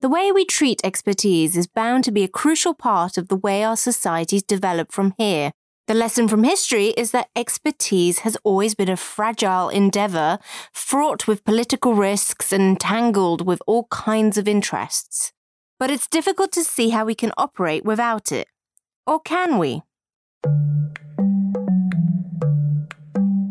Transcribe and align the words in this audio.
The 0.00 0.08
way 0.08 0.30
we 0.30 0.44
treat 0.44 0.80
expertise 0.84 1.56
is 1.56 1.66
bound 1.66 2.04
to 2.04 2.12
be 2.12 2.22
a 2.22 2.28
crucial 2.28 2.72
part 2.72 3.18
of 3.18 3.26
the 3.26 3.36
way 3.36 3.64
our 3.64 3.76
societies 3.76 4.44
develop 4.44 4.92
from 4.92 5.12
here. 5.18 5.50
The 5.88 5.94
lesson 5.94 6.28
from 6.28 6.44
history 6.44 6.90
is 6.96 7.10
that 7.10 7.30
expertise 7.34 8.20
has 8.20 8.36
always 8.44 8.76
been 8.76 8.88
a 8.88 8.96
fragile 8.96 9.68
endeavour, 9.68 10.38
fraught 10.72 11.26
with 11.26 11.44
political 11.44 11.94
risks 11.94 12.52
and 12.52 12.78
tangled 12.78 13.44
with 13.44 13.60
all 13.66 13.88
kinds 13.90 14.38
of 14.38 14.46
interests. 14.46 15.32
But 15.80 15.90
it's 15.90 16.06
difficult 16.06 16.52
to 16.52 16.62
see 16.62 16.90
how 16.90 17.04
we 17.04 17.16
can 17.16 17.32
operate 17.36 17.84
without 17.84 18.30
it. 18.30 18.46
Or 19.04 19.18
can 19.18 19.58
we? 19.58 19.82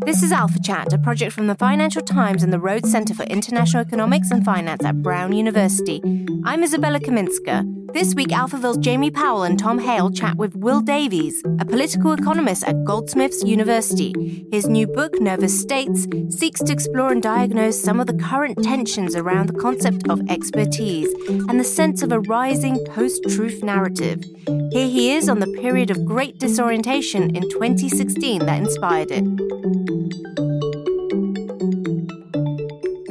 This 0.08 0.24
is 0.24 0.32
Alpha 0.32 0.58
Chat, 0.62 0.94
a 0.94 0.98
project 0.98 1.34
from 1.34 1.48
the 1.48 1.56
Financial 1.56 2.02
Times 2.02 2.42
and 2.42 2.54
the 2.54 2.62
Rhodes 2.62 2.90
Centre 2.90 3.14
for 3.14 3.24
International 3.24 3.82
Economics 3.82 4.32
and 4.32 4.46
Finance 4.46 4.86
at 4.86 5.04
Brown 5.04 5.34
University. 5.34 6.02
I'm 6.46 6.64
Isabella 6.64 7.02
Kaminska. 7.02 7.92
This 7.92 8.16
week, 8.16 8.30
Alphaville's 8.30 8.78
Jamie 8.78 9.12
Powell 9.12 9.44
and 9.44 9.60
Tom 9.60 9.80
Hale 9.80 10.10
chat 10.10 10.38
with 10.38 10.56
Will 10.56 10.80
Davies, 10.80 11.44
a 11.60 11.66
political 11.66 12.14
economist 12.14 12.64
at 12.64 12.86
Goldsmiths 12.86 13.44
University. 13.44 14.46
His 14.50 14.70
new 14.70 14.88
book, 14.88 15.20
Nervous 15.20 15.60
States, 15.60 16.08
seeks 16.30 16.62
to 16.62 16.72
explore 16.72 17.12
and 17.12 17.22
diagnose 17.22 17.84
some 17.84 18.00
of 18.00 18.08
the 18.08 18.14
current 18.14 18.64
tensions 18.64 19.14
around 19.14 19.48
the 19.48 19.60
concept 19.60 20.08
of 20.10 20.22
expertise 20.30 21.14
and 21.28 21.60
the 21.60 21.66
sense 21.66 22.02
of 22.02 22.14
a 22.14 22.22
rising 22.22 22.80
post 22.86 23.26
truth 23.30 23.62
narrative. 23.62 24.24
Here 24.72 24.88
he 24.88 25.12
is 25.12 25.28
on 25.28 25.42
the 25.42 25.48
period 25.62 25.92
of 25.92 26.06
great 26.06 26.40
disorientation 26.40 27.36
in 27.36 27.50
2016 27.50 28.46
that 28.46 28.62
inspired 28.62 29.12
it. 29.12 29.97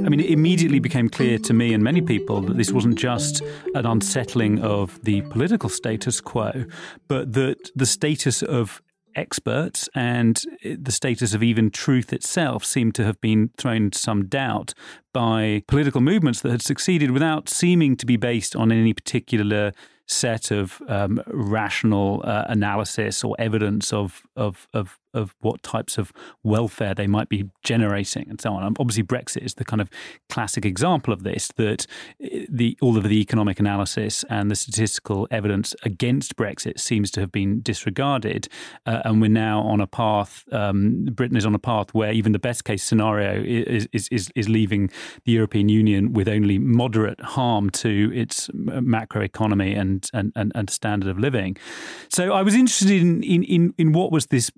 I 0.05 0.09
mean, 0.09 0.21
it 0.21 0.31
immediately 0.31 0.79
became 0.79 1.09
clear 1.09 1.37
to 1.39 1.53
me 1.53 1.75
and 1.75 1.83
many 1.83 2.01
people 2.01 2.41
that 2.43 2.57
this 2.57 2.71
wasn't 2.71 2.97
just 2.97 3.43
an 3.75 3.87
unsettling 3.87 4.61
of 4.61 5.03
the 5.03 5.23
political 5.23 5.69
status 5.69 6.21
quo, 6.21 6.67
but 7.09 7.33
that 7.33 7.71
the 7.75 7.87
status 7.87 8.43
of 8.43 8.81
experts 9.17 9.89
and 9.95 10.43
the 10.63 10.93
status 10.93 11.35
of 11.35 11.43
even 11.43 11.71
truth 11.71 12.13
itself 12.13 12.65
seemed 12.65 12.95
to 12.95 13.05
have 13.05 13.21
been 13.21 13.51
thrown 13.57 13.91
some 13.93 14.27
doubt 14.27 14.75
by 15.13 15.63
political 15.67 16.01
movements 16.01 16.41
that 16.43 16.53
had 16.53 16.63
succeeded 16.63 17.11
without 17.11 17.49
seeming 17.49 17.97
to 17.97 18.07
be 18.07 18.17
based 18.17 18.55
on 18.55 18.71
any 18.71 18.93
particular 18.93 19.73
set 20.07 20.53
of 20.53 20.81
um, 20.89 21.21
rational 21.27 22.23
uh, 22.25 22.45
analysis 22.49 23.25
or 23.25 23.35
evidence 23.41 23.93
of, 23.93 24.23
of, 24.37 24.69
of 24.73 25.01
of 25.17 25.35
what 25.41 25.63
types 25.63 25.99
of 25.99 26.13
welfare 26.43 26.95
they 26.95 27.07
might 27.07 27.29
be 27.29 27.51
generating 27.63 28.29
and 28.29 28.41
so 28.41 28.53
on. 28.53 28.75
Obviously, 28.79 29.03
Brexit 29.03 29.45
is 29.45 29.55
the 29.55 29.65
kind 29.65 29.81
of 29.81 29.91
classic 30.29 30.65
example 30.65 31.13
of 31.13 31.23
this. 31.23 31.49
That 31.57 31.87
eh, 32.23 32.47
the 32.49 32.79
all 32.81 32.97
of 32.97 33.05
the 33.05 33.21
economic 33.21 33.59
analysis 33.59 34.25
and 34.31 34.51
the 34.51 34.57
statistical 34.57 35.27
evidence 35.31 35.75
against 35.83 36.37
Brexit 36.37 36.79
seems 36.79 37.11
to 37.13 37.21
have 37.21 37.33
been 37.33 37.61
disregarded, 37.61 38.49
uh, 38.87 39.03
and 39.05 39.21
we're 39.21 39.29
now 39.29 39.61
on 39.61 39.81
a 39.81 39.87
path. 39.87 40.45
Um, 40.53 41.07
Britain 41.07 41.37
is 41.37 41.47
on 41.47 41.55
a 41.55 41.59
path 41.59 41.95
where 41.95 42.13
even 42.13 42.33
the 42.33 42.39
best 42.39 42.65
case 42.65 42.83
scenario 42.83 43.43
is 43.43 43.89
is 43.93 44.09
is, 44.35 44.49
leaving 44.49 44.91
the 45.25 45.33
European 45.33 45.69
Union 45.69 46.13
with 46.13 46.29
only 46.29 46.59
moderate 46.59 47.21
harm 47.21 47.69
to 47.71 48.13
its 48.15 48.49
macroeconomy 48.49 49.79
and 49.79 50.09
and, 50.13 50.33
and, 50.37 50.53
and 50.55 50.71
standard 50.71 51.11
of 51.11 51.19
living. 51.19 51.57
So 52.09 52.33
I 52.33 52.43
was 52.43 52.55
interested 52.55 52.91
in 52.91 53.23
in 53.23 53.43
in, 53.45 53.75
in 53.79 53.93
what 53.93 54.13
was 54.13 54.27
this 54.27 54.51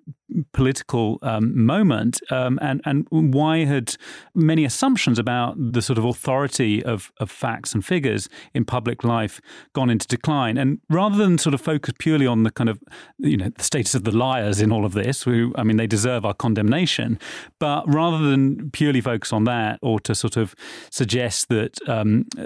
political 0.52 1.18
um, 1.22 1.64
moment, 1.64 2.20
um, 2.30 2.58
and 2.60 2.80
and 2.84 3.06
why 3.10 3.64
had 3.64 3.96
many 4.34 4.64
assumptions 4.64 5.18
about 5.18 5.56
the 5.58 5.82
sort 5.82 5.98
of 5.98 6.04
authority 6.04 6.84
of 6.84 7.12
of 7.18 7.30
facts 7.30 7.74
and 7.74 7.84
figures 7.84 8.28
in 8.54 8.64
public 8.64 9.04
life 9.04 9.40
gone 9.72 9.90
into 9.90 10.06
decline, 10.06 10.56
and 10.56 10.80
rather 10.90 11.16
than 11.16 11.38
sort 11.38 11.54
of 11.54 11.60
focus 11.60 11.94
purely 11.98 12.26
on 12.26 12.42
the 12.42 12.50
kind 12.50 12.68
of 12.68 12.78
you 13.18 13.36
know 13.36 13.50
the 13.56 13.62
status 13.62 13.94
of 13.94 14.04
the 14.04 14.12
liars 14.12 14.60
in 14.60 14.72
all 14.72 14.84
of 14.84 14.92
this, 14.92 15.22
who 15.22 15.52
I 15.56 15.62
mean 15.62 15.76
they 15.76 15.86
deserve 15.86 16.24
our 16.24 16.34
condemnation, 16.34 17.18
but 17.58 17.84
rather 17.86 18.18
than 18.18 18.70
purely 18.70 19.00
focus 19.00 19.32
on 19.32 19.44
that, 19.44 19.78
or 19.82 20.00
to 20.00 20.14
sort 20.14 20.36
of 20.36 20.54
suggest 20.90 21.48
that 21.48 21.78
um, 21.88 22.26
I 22.38 22.44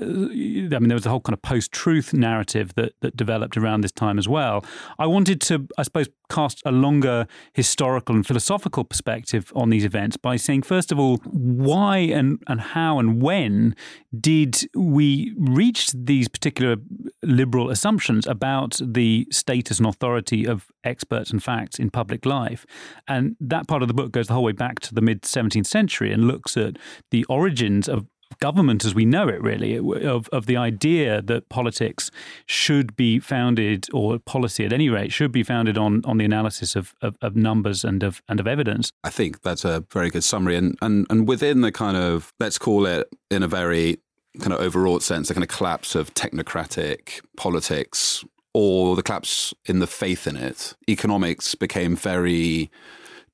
mean 0.78 0.88
there 0.88 0.96
was 0.96 1.06
a 1.06 1.10
whole 1.10 1.20
kind 1.20 1.34
of 1.34 1.42
post 1.42 1.72
truth 1.72 2.12
narrative 2.12 2.74
that 2.76 2.92
that 3.00 3.16
developed 3.16 3.56
around 3.56 3.82
this 3.82 3.92
time 3.92 4.18
as 4.18 4.28
well. 4.28 4.64
I 4.98 5.06
wanted 5.06 5.40
to 5.42 5.66
I 5.76 5.82
suppose 5.82 6.08
cast 6.32 6.62
a 6.64 6.72
longer 6.72 7.26
historical 7.72 8.14
and 8.14 8.26
philosophical 8.26 8.84
perspective 8.84 9.50
on 9.56 9.70
these 9.70 9.82
events 9.82 10.18
by 10.18 10.36
saying, 10.36 10.60
first 10.60 10.92
of 10.92 10.98
all, 10.98 11.16
why 11.24 11.96
and, 11.96 12.38
and 12.46 12.60
how 12.60 12.98
and 12.98 13.22
when 13.22 13.74
did 14.20 14.68
we 14.74 15.32
reach 15.38 15.90
these 15.94 16.28
particular 16.28 16.76
liberal 17.22 17.70
assumptions 17.70 18.26
about 18.26 18.78
the 18.84 19.26
status 19.30 19.78
and 19.78 19.88
authority 19.88 20.46
of 20.46 20.66
experts 20.84 21.30
and 21.30 21.42
facts 21.42 21.78
in 21.78 21.88
public 21.88 22.26
life? 22.26 22.66
And 23.08 23.36
that 23.40 23.66
part 23.68 23.80
of 23.80 23.88
the 23.88 23.94
book 23.94 24.12
goes 24.12 24.26
the 24.26 24.34
whole 24.34 24.44
way 24.44 24.52
back 24.52 24.80
to 24.80 24.94
the 24.94 25.00
mid 25.00 25.22
17th 25.22 25.64
century 25.64 26.12
and 26.12 26.26
looks 26.26 26.58
at 26.58 26.76
the 27.10 27.24
origins 27.30 27.88
of 27.88 28.04
government 28.38 28.84
as 28.84 28.94
we 28.94 29.04
know 29.04 29.28
it, 29.28 29.40
really, 29.42 29.76
of, 29.76 30.28
of 30.28 30.46
the 30.46 30.56
idea 30.56 31.22
that 31.22 31.48
politics 31.48 32.10
should 32.46 32.96
be 32.96 33.18
founded, 33.18 33.86
or 33.92 34.18
policy 34.18 34.64
at 34.64 34.72
any 34.72 34.88
rate, 34.88 35.12
should 35.12 35.32
be 35.32 35.42
founded 35.42 35.78
on, 35.78 36.02
on 36.04 36.18
the 36.18 36.24
analysis 36.24 36.76
of, 36.76 36.94
of, 37.02 37.16
of 37.20 37.36
numbers 37.36 37.84
and 37.84 38.02
of, 38.02 38.22
and 38.28 38.40
of 38.40 38.46
evidence. 38.46 38.90
I 39.04 39.10
think 39.10 39.42
that's 39.42 39.64
a 39.64 39.84
very 39.92 40.10
good 40.10 40.24
summary. 40.24 40.56
And, 40.56 40.76
and, 40.82 41.06
and 41.10 41.28
within 41.28 41.60
the 41.60 41.72
kind 41.72 41.96
of, 41.96 42.32
let's 42.40 42.58
call 42.58 42.86
it 42.86 43.08
in 43.30 43.42
a 43.42 43.48
very 43.48 43.98
kind 44.40 44.52
of 44.52 44.60
overwrought 44.60 45.02
sense, 45.02 45.28
the 45.28 45.34
kind 45.34 45.44
of 45.44 45.50
collapse 45.50 45.94
of 45.94 46.14
technocratic 46.14 47.20
politics 47.36 48.24
or 48.54 48.96
the 48.96 49.02
collapse 49.02 49.54
in 49.66 49.78
the 49.78 49.86
faith 49.86 50.26
in 50.26 50.36
it, 50.36 50.74
economics 50.88 51.54
became 51.54 51.96
very 51.96 52.70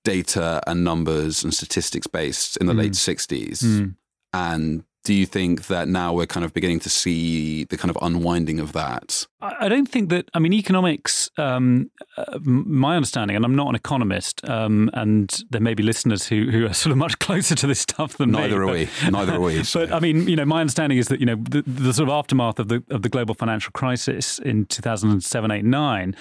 data 0.05 0.61
and 0.67 0.85
numbers 0.85 1.43
and 1.43 1.53
statistics 1.53 2.07
based 2.07 2.57
in 2.59 2.67
the 2.67 2.73
mm. 2.73 2.79
late 2.79 2.93
60s. 2.93 3.63
Mm. 3.63 3.95
And 4.33 4.85
do 5.05 5.15
you 5.15 5.27
think 5.27 5.67
that 5.69 5.89
now 5.89 6.13
we're 6.13 6.27
kind 6.27 6.45
of 6.45 6.53
beginning 6.53 6.81
to 6.81 6.91
see 6.91 7.65
the 7.65 7.77
kind 7.77 7.91
of 7.91 7.99
unwinding 8.03 8.61
of 8.61 8.73
that? 8.73 9.27
I 9.41 9.69
don't 9.69 9.89
think 9.89 10.09
that. 10.09 10.29
I 10.35 10.41
mean, 10.41 10.53
economics. 10.53 11.31
Um, 11.37 11.93
uh, 12.17 12.39
my 12.43 12.97
understanding, 12.97 13.37
and 13.37 13.45
I'm 13.45 13.55
not 13.55 13.69
an 13.69 13.77
economist, 13.77 14.47
um, 14.49 14.91
and 14.95 15.45
there 15.51 15.61
may 15.61 15.75
be 15.75 15.85
listeners 15.85 16.27
who, 16.27 16.51
who 16.51 16.67
are 16.67 16.75
sort 16.75 16.91
of 16.91 16.99
much 16.99 17.21
closer 17.21 17.55
to 17.55 17.67
this 17.69 17.79
stuff 17.79 18.17
than 18.17 18.33
Neither 18.33 18.49
me. 18.49 18.55
are 18.57 18.67
but, 18.67 19.05
we. 19.05 19.11
Neither 19.11 19.35
are 19.35 19.41
we. 19.41 19.63
So. 19.63 19.79
But 19.89 19.93
I 19.93 20.01
mean, 20.01 20.27
you 20.27 20.35
know, 20.35 20.45
my 20.45 20.61
understanding 20.61 20.99
is 20.99 21.07
that 21.07 21.21
you 21.21 21.27
know 21.27 21.37
the, 21.37 21.63
the, 21.63 21.93
sort 21.93 22.09
of 22.09 22.13
aftermath 22.13 22.59
of 22.59 22.67
the 22.67 22.83
of 22.91 23.03
the 23.03 23.09
global 23.09 23.35
financial 23.35 23.71
crisis 23.71 24.41
in 24.41 24.67
2007, 24.67 25.51
8, 25.53 25.65
9 25.65 26.17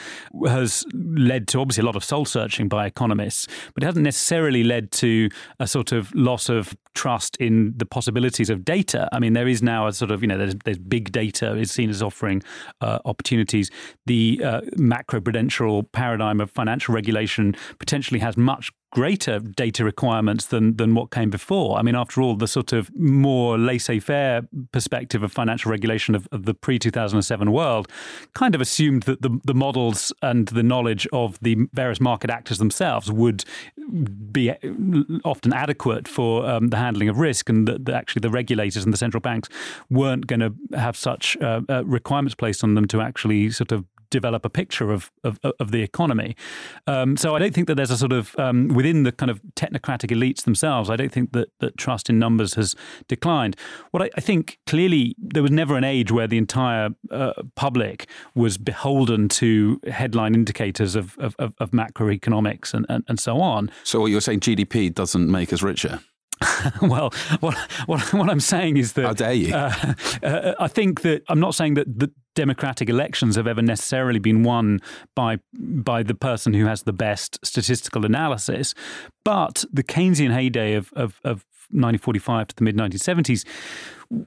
has 0.47 0.85
led 0.93 1.47
to 1.47 1.59
obviously 1.59 1.81
a 1.81 1.85
lot 1.85 1.95
of 1.95 2.03
soul 2.03 2.23
searching 2.23 2.67
by 2.67 2.85
economists, 2.85 3.47
but 3.73 3.81
it 3.81 3.87
hasn't 3.87 4.03
necessarily 4.03 4.63
led 4.63 4.91
to 4.91 5.29
a 5.59 5.65
sort 5.65 5.91
of 5.91 6.13
loss 6.13 6.49
of 6.49 6.77
trust 6.93 7.35
in 7.37 7.73
the 7.77 7.85
possibilities 7.85 8.49
of 8.49 8.63
data. 8.63 9.09
I 9.11 9.19
mean, 9.19 9.33
there 9.33 9.47
is 9.47 9.63
now 9.63 9.87
a 9.87 9.93
sort 9.93 10.11
of 10.11 10.21
you 10.21 10.27
know 10.27 10.37
there's, 10.37 10.55
there's 10.65 10.77
big 10.77 11.11
data 11.11 11.55
is 11.55 11.71
seen 11.71 11.89
as 11.89 12.03
offering 12.03 12.43
uh, 12.81 12.99
opportunities. 13.07 13.71
The 14.05 14.41
uh, 14.43 14.61
macro 14.75 15.21
prudential 15.21 15.83
paradigm 15.83 16.39
of 16.39 16.51
financial 16.51 16.93
regulation 16.93 17.55
potentially 17.79 18.19
has 18.19 18.37
much 18.37 18.71
greater 18.91 19.39
data 19.39 19.83
requirements 19.83 20.45
than 20.45 20.77
than 20.77 20.95
what 20.95 21.11
came 21.11 21.29
before. 21.29 21.77
I 21.77 21.81
mean, 21.81 21.95
after 21.95 22.21
all, 22.21 22.35
the 22.35 22.47
sort 22.47 22.73
of 22.73 22.89
more 22.95 23.57
laissez-faire 23.57 24.47
perspective 24.71 25.23
of 25.23 25.31
financial 25.31 25.71
regulation 25.71 26.15
of, 26.15 26.27
of 26.31 26.45
the 26.45 26.53
pre-2007 26.53 27.49
world 27.49 27.89
kind 28.33 28.55
of 28.55 28.61
assumed 28.61 29.03
that 29.03 29.21
the, 29.21 29.39
the 29.43 29.53
models 29.53 30.13
and 30.21 30.47
the 30.49 30.63
knowledge 30.63 31.07
of 31.11 31.37
the 31.41 31.57
various 31.73 31.99
market 31.99 32.29
actors 32.29 32.59
themselves 32.59 33.11
would 33.11 33.43
be 34.31 34.51
often 35.23 35.53
adequate 35.53 36.07
for 36.07 36.45
um, 36.45 36.67
the 36.69 36.77
handling 36.77 37.09
of 37.09 37.19
risk, 37.19 37.49
and 37.49 37.67
that, 37.67 37.85
that, 37.85 37.95
actually 37.95 38.21
the 38.21 38.29
regulators 38.29 38.83
and 38.83 38.93
the 38.93 38.97
central 38.97 39.21
banks 39.21 39.49
weren't 39.89 40.27
going 40.27 40.39
to 40.39 40.53
have 40.77 40.95
such 40.95 41.35
uh, 41.37 41.61
uh, 41.69 41.83
requirements 41.85 42.35
placed 42.35 42.63
on 42.63 42.75
them 42.75 42.85
to 42.87 43.01
actually 43.01 43.49
sort 43.49 43.71
of 43.71 43.85
develop 44.09 44.45
a 44.45 44.49
picture 44.49 44.91
of 44.91 45.11
of, 45.23 45.39
of 45.59 45.71
the 45.71 45.81
economy. 45.81 46.35
Um, 46.85 47.17
so 47.17 47.35
I 47.35 47.39
don't 47.39 47.53
think 47.53 47.67
that 47.67 47.75
there's 47.75 47.91
a 47.91 47.97
sort 47.97 48.13
of 48.13 48.37
um, 48.39 48.69
within 48.69 49.03
the 49.03 49.11
kind 49.11 49.29
of 49.29 49.41
technocratic 49.55 50.11
elites 50.11 50.43
themselves. 50.43 50.89
I 50.89 50.95
don't 50.95 51.11
think 51.11 51.31
that 51.33 51.49
that 51.59 51.77
trust 51.77 52.09
in 52.09 52.19
numbers 52.19 52.53
has 52.55 52.75
declined. 53.07 53.55
What 53.91 54.03
I, 54.03 54.09
I 54.15 54.21
think 54.21 54.59
clearly 54.67 55.15
there 55.17 55.43
was 55.43 55.51
never 55.51 55.75
an 55.77 55.83
age 55.83 56.11
where 56.11 56.27
the 56.27 56.37
entire 56.37 56.89
uh, 57.11 57.33
public 57.55 58.07
was 58.35 58.57
beholden 58.57 59.29
to 59.29 59.79
headline 59.87 60.35
indicators 60.35 60.95
of 60.95 61.17
of, 61.17 61.35
of 61.39 61.71
macroeconomics 61.71 62.73
and, 62.73 62.85
and, 62.89 63.03
and 63.07 63.19
so 63.19 63.39
on. 63.39 63.71
So 63.83 64.01
what 64.01 64.11
you're 64.11 64.21
saying, 64.21 64.41
GDP 64.41 64.93
doesn't 64.93 65.29
make 65.29 65.53
us 65.53 65.61
richer. 65.61 65.99
well, 66.81 67.11
what, 67.39 67.55
what, 67.85 68.13
what 68.13 68.29
I'm 68.29 68.39
saying 68.39 68.77
is 68.77 68.93
that. 68.93 69.05
How 69.05 69.13
dare 69.13 69.33
you? 69.33 69.53
Uh, 69.53 69.93
uh, 70.23 70.53
I 70.59 70.67
think 70.67 71.01
that 71.01 71.23
I'm 71.29 71.39
not 71.39 71.55
saying 71.55 71.75
that 71.75 71.99
the 71.99 72.11
democratic 72.35 72.89
elections 72.89 73.35
have 73.35 73.47
ever 73.47 73.61
necessarily 73.61 74.19
been 74.19 74.43
won 74.43 74.79
by 75.15 75.39
by 75.59 76.03
the 76.03 76.13
person 76.13 76.53
who 76.53 76.65
has 76.67 76.83
the 76.83 76.93
best 76.93 77.39
statistical 77.43 78.05
analysis, 78.05 78.75
but 79.25 79.65
the 79.73 79.83
Keynesian 79.83 80.31
heyday 80.31 80.73
of, 80.73 80.93
of, 80.93 81.19
of 81.23 81.45
1945 81.71 82.47
to 82.47 82.55
the 82.55 82.63
mid 82.63 82.77
1970s 82.77 83.43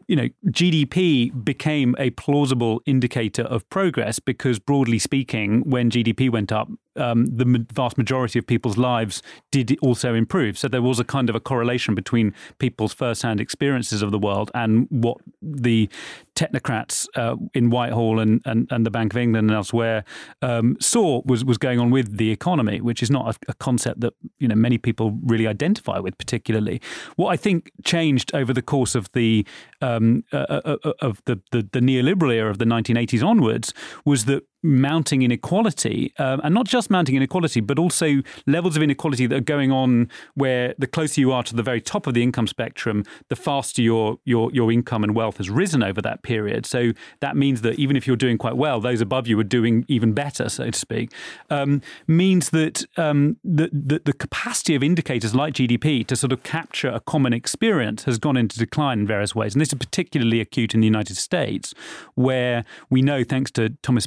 you 0.07 0.17
know, 0.17 0.29
GDP 0.47 1.33
became 1.45 1.95
a 1.99 2.11
plausible 2.11 2.83
indicator 2.87 3.43
of 3.43 3.69
progress 3.71 4.19
because, 4.19 4.59
broadly 4.59 4.99
speaking, 4.99 5.63
when 5.69 5.91
GDP 5.91 6.31
went 6.31 6.53
up, 6.53 6.69
um, 6.97 7.27
the 7.27 7.67
vast 7.73 7.97
majority 7.97 8.39
of 8.39 8.47
people's 8.47 8.77
lives 8.77 9.23
did 9.51 9.77
also 9.81 10.15
improve. 10.15 10.59
So 10.59 10.69
there 10.69 10.83
was 10.83 10.99
a 10.99 11.05
kind 11.05 11.31
of 11.31 11.37
a 11.37 11.41
correlation 11.41 11.95
between 11.95 12.35
people's 12.59 12.93
first-hand 12.93 13.41
experiences 13.41 14.03
of 14.03 14.11
the 14.11 14.19
world 14.19 14.51
and 14.55 14.87
what 14.91 15.19
the 15.41 15.89
technocrats 16.35 17.07
uh, 17.15 17.37
in 17.55 17.71
Whitehall 17.71 18.19
and, 18.19 18.41
and, 18.45 18.67
and, 18.71 18.87
the 18.87 18.91
Bank 18.91 19.13
of 19.13 19.19
England 19.19 19.51
and 19.51 19.57
elsewhere 19.57 20.05
um, 20.43 20.77
saw 20.81 21.23
was 21.25 21.45
was 21.45 21.59
going 21.59 21.79
on 21.79 21.91
with 21.91 22.17
the 22.17 22.31
economy, 22.31 22.81
which 22.81 23.03
is 23.03 23.11
not 23.11 23.37
a, 23.37 23.51
a, 23.51 23.55
concept 23.55 24.01
that 24.01 24.15
you 24.39 24.49
know 24.49 24.55
many 24.55 24.79
people 24.79 25.19
really 25.23 25.47
identify 25.47 25.99
with 25.99 26.17
particularly. 26.19 26.81
What 27.17 27.29
I 27.29 27.37
think 27.37 27.71
changed 27.85 28.35
over 28.35 28.53
the 28.53 28.63
course 28.63 28.95
of 28.95 29.13
the 29.13 29.47
um, 29.81 30.25
uh, 30.33 30.37
uh, 30.37 30.77
uh, 30.85 30.93
of 31.01 31.23
the, 31.27 31.41
the, 31.53 31.69
the 31.73 31.81
neoliberal 31.81 32.33
era 32.33 32.51
of 32.51 32.59
the 32.59 32.65
1980s 32.65 33.25
onwards 33.25 33.73
was 34.05 34.25
that 34.27 34.45
mounting 34.63 35.23
inequality, 35.23 36.13
um, 36.19 36.41
and 36.45 36.55
not 36.55 36.67
just 36.67 36.91
mounting 36.91 37.17
inequality, 37.17 37.61
but 37.61 37.79
also 37.79 38.23
levels 38.47 38.77
of 38.77 38.83
inequality 38.83 39.27
that 39.27 39.37
are 39.37 39.41
going 39.41 39.73
on 39.73 40.09
where 40.35 40.75
the 40.79 40.87
closer 40.87 41.21
you 41.21 41.33
are 41.33 41.43
to 41.43 41.55
the 41.55 41.63
very 41.63 41.81
top 41.81 42.07
of 42.07 42.15
the 42.15 42.23
income 42.23 42.47
spectrum, 42.47 43.05
the 43.29 43.37
faster 43.37 43.83
your 43.83 44.19
your 44.25 44.53
your 44.53 44.71
income 44.71 45.05
and 45.05 45.15
wealth 45.15 45.39
has 45.39 45.49
risen 45.49 45.83
over 45.83 46.03
that 46.03 46.23
period. 46.23 46.67
So 46.67 46.93
that 47.21 47.37
means 47.37 47.63
that 47.63 47.79
even 47.79 47.97
if 47.97 48.07
you're 48.07 48.17
doing 48.17 48.39
quite 48.39 48.57
well, 48.57 48.81
those 48.81 49.01
above 49.01 49.27
you 49.27 49.39
are 49.41 49.45
doing 49.45 49.85
even 49.89 50.13
better, 50.13 50.49
so 50.49 50.71
to 50.71 50.79
speak. 50.79 51.13
Um, 51.49 51.83
means 52.07 52.51
that 52.51 52.85
um, 52.97 53.37
the, 53.45 53.71
the 53.73 54.01
the 54.05 54.13
capacity 54.13 54.75
of 54.75 54.83
indicators 54.83 55.35
like 55.35 55.55
GDP 55.55 56.07
to 56.07 56.17
sort 56.17 56.33
of 56.33 56.43
capture 56.43 56.89
a 56.89 57.01
common 57.01 57.33
experience 57.33 58.05
has 58.05 58.19
gone 58.19 58.37
into 58.37 58.59
decline 58.59 59.01
in 59.01 59.07
various 59.07 59.35
ways, 59.35 59.55
and 59.55 59.61
this 59.61 59.69
is 59.69 59.75
particularly 59.75 60.41
acute 60.41 60.75
in 60.75 60.81
the 60.81 60.87
United 60.87 61.17
States, 61.17 61.75
where 62.15 62.65
we 62.91 63.03
know, 63.03 63.25
thanks 63.25 63.51
to 63.53 63.71
Thomas 63.83 64.07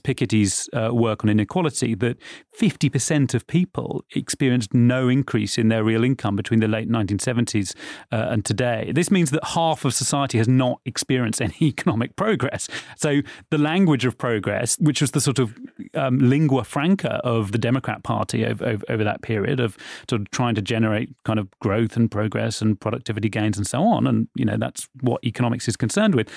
Uh, 0.73 0.89
work 0.93 1.23
on 1.23 1.29
inequality 1.29 1.95
that 1.95 2.17
50% 2.59 3.33
of 3.33 3.45
people 3.47 4.03
experienced 4.15 4.73
no 4.73 5.07
increase 5.07 5.57
in 5.57 5.69
their 5.69 5.83
real 5.83 6.03
income 6.03 6.35
between 6.35 6.59
the 6.59 6.67
late 6.67 6.89
1970s 6.89 7.75
uh, 8.11 8.27
and 8.29 8.45
today. 8.45 8.91
This 8.93 9.09
means 9.09 9.31
that 9.31 9.43
half 9.43 9.85
of 9.85 9.93
society 9.93 10.37
has 10.37 10.47
not 10.47 10.79
experienced 10.85 11.41
any 11.47 11.55
economic 11.61 12.15
progress. 12.15 12.67
So 12.97 13.21
the 13.49 13.57
language 13.57 14.05
of 14.05 14.17
progress, 14.17 14.77
which 14.79 15.01
was 15.01 15.11
the 15.11 15.21
sort 15.21 15.39
of 15.39 15.57
um, 15.95 16.19
lingua 16.19 16.63
franca 16.63 17.21
of 17.23 17.51
the 17.51 17.57
Democrat 17.57 18.03
Party 18.03 18.45
over, 18.45 18.65
over, 18.65 18.83
over 18.89 19.03
that 19.03 19.21
period 19.21 19.59
of 19.59 19.77
sort 20.09 20.21
of 20.21 20.29
trying 20.31 20.55
to 20.55 20.61
generate 20.61 21.09
kind 21.23 21.39
of 21.39 21.49
growth 21.59 21.95
and 21.95 22.09
progress 22.09 22.61
and 22.61 22.79
productivity 22.79 23.29
gains 23.29 23.57
and 23.57 23.67
so 23.67 23.83
on, 23.83 24.07
and 24.07 24.27
you 24.35 24.45
know 24.45 24.57
that's 24.57 24.87
what 25.01 25.23
economics 25.23 25.67
is 25.67 25.75
concerned 25.75 26.15
with, 26.15 26.29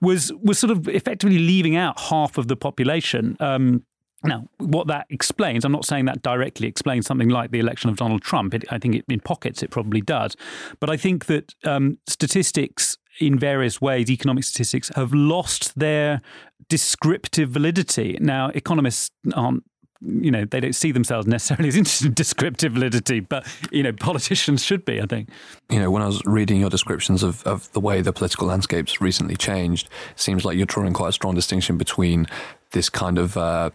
was 0.00 0.32
was 0.42 0.58
sort 0.58 0.70
of 0.70 0.88
effectively 0.88 1.38
leaving 1.38 1.76
out 1.76 1.98
half 1.98 2.38
of 2.38 2.48
the 2.48 2.56
population. 2.56 3.36
Um, 3.40 3.84
now, 4.22 4.46
what 4.58 4.86
that 4.88 5.06
explains, 5.08 5.64
I'm 5.64 5.72
not 5.72 5.86
saying 5.86 6.04
that 6.04 6.22
directly 6.22 6.68
explains 6.68 7.06
something 7.06 7.30
like 7.30 7.52
the 7.52 7.58
election 7.58 7.88
of 7.88 7.96
Donald 7.96 8.20
Trump. 8.20 8.52
It, 8.52 8.64
I 8.70 8.78
think 8.78 8.96
it, 8.96 9.04
in 9.08 9.20
pockets 9.20 9.62
it 9.62 9.70
probably 9.70 10.02
does. 10.02 10.36
But 10.78 10.90
I 10.90 10.98
think 10.98 11.24
that 11.26 11.54
um, 11.64 11.98
statistics 12.06 12.98
in 13.18 13.38
various 13.38 13.80
ways, 13.80 14.10
economic 14.10 14.44
statistics, 14.44 14.90
have 14.94 15.12
lost 15.12 15.78
their 15.78 16.22
descriptive 16.70 17.50
validity. 17.50 18.16
Now, 18.20 18.48
economists 18.54 19.10
aren't 19.34 19.64
you 20.02 20.30
know 20.30 20.46
they 20.46 20.60
don't 20.60 20.74
see 20.74 20.92
themselves 20.92 21.26
necessarily 21.26 21.68
as 21.72 21.76
interested 21.76 22.06
in 22.06 22.14
descriptive 22.14 22.72
validity 22.72 23.20
but 23.20 23.46
you 23.70 23.82
know 23.82 23.92
politicians 23.92 24.64
should 24.64 24.82
be 24.86 24.98
i 24.98 25.04
think 25.04 25.28
you 25.68 25.78
know 25.78 25.90
when 25.90 26.00
i 26.00 26.06
was 26.06 26.24
reading 26.24 26.58
your 26.58 26.70
descriptions 26.70 27.22
of, 27.22 27.46
of 27.46 27.70
the 27.72 27.80
way 27.80 28.00
the 28.00 28.10
political 28.10 28.46
landscape's 28.46 28.98
recently 29.02 29.36
changed 29.36 29.90
it 30.12 30.18
seems 30.18 30.42
like 30.42 30.56
you're 30.56 30.64
drawing 30.64 30.94
quite 30.94 31.10
a 31.10 31.12
strong 31.12 31.34
distinction 31.34 31.76
between 31.76 32.26
this 32.70 32.88
kind 32.88 33.18
of 33.18 33.36
uh, 33.36 33.68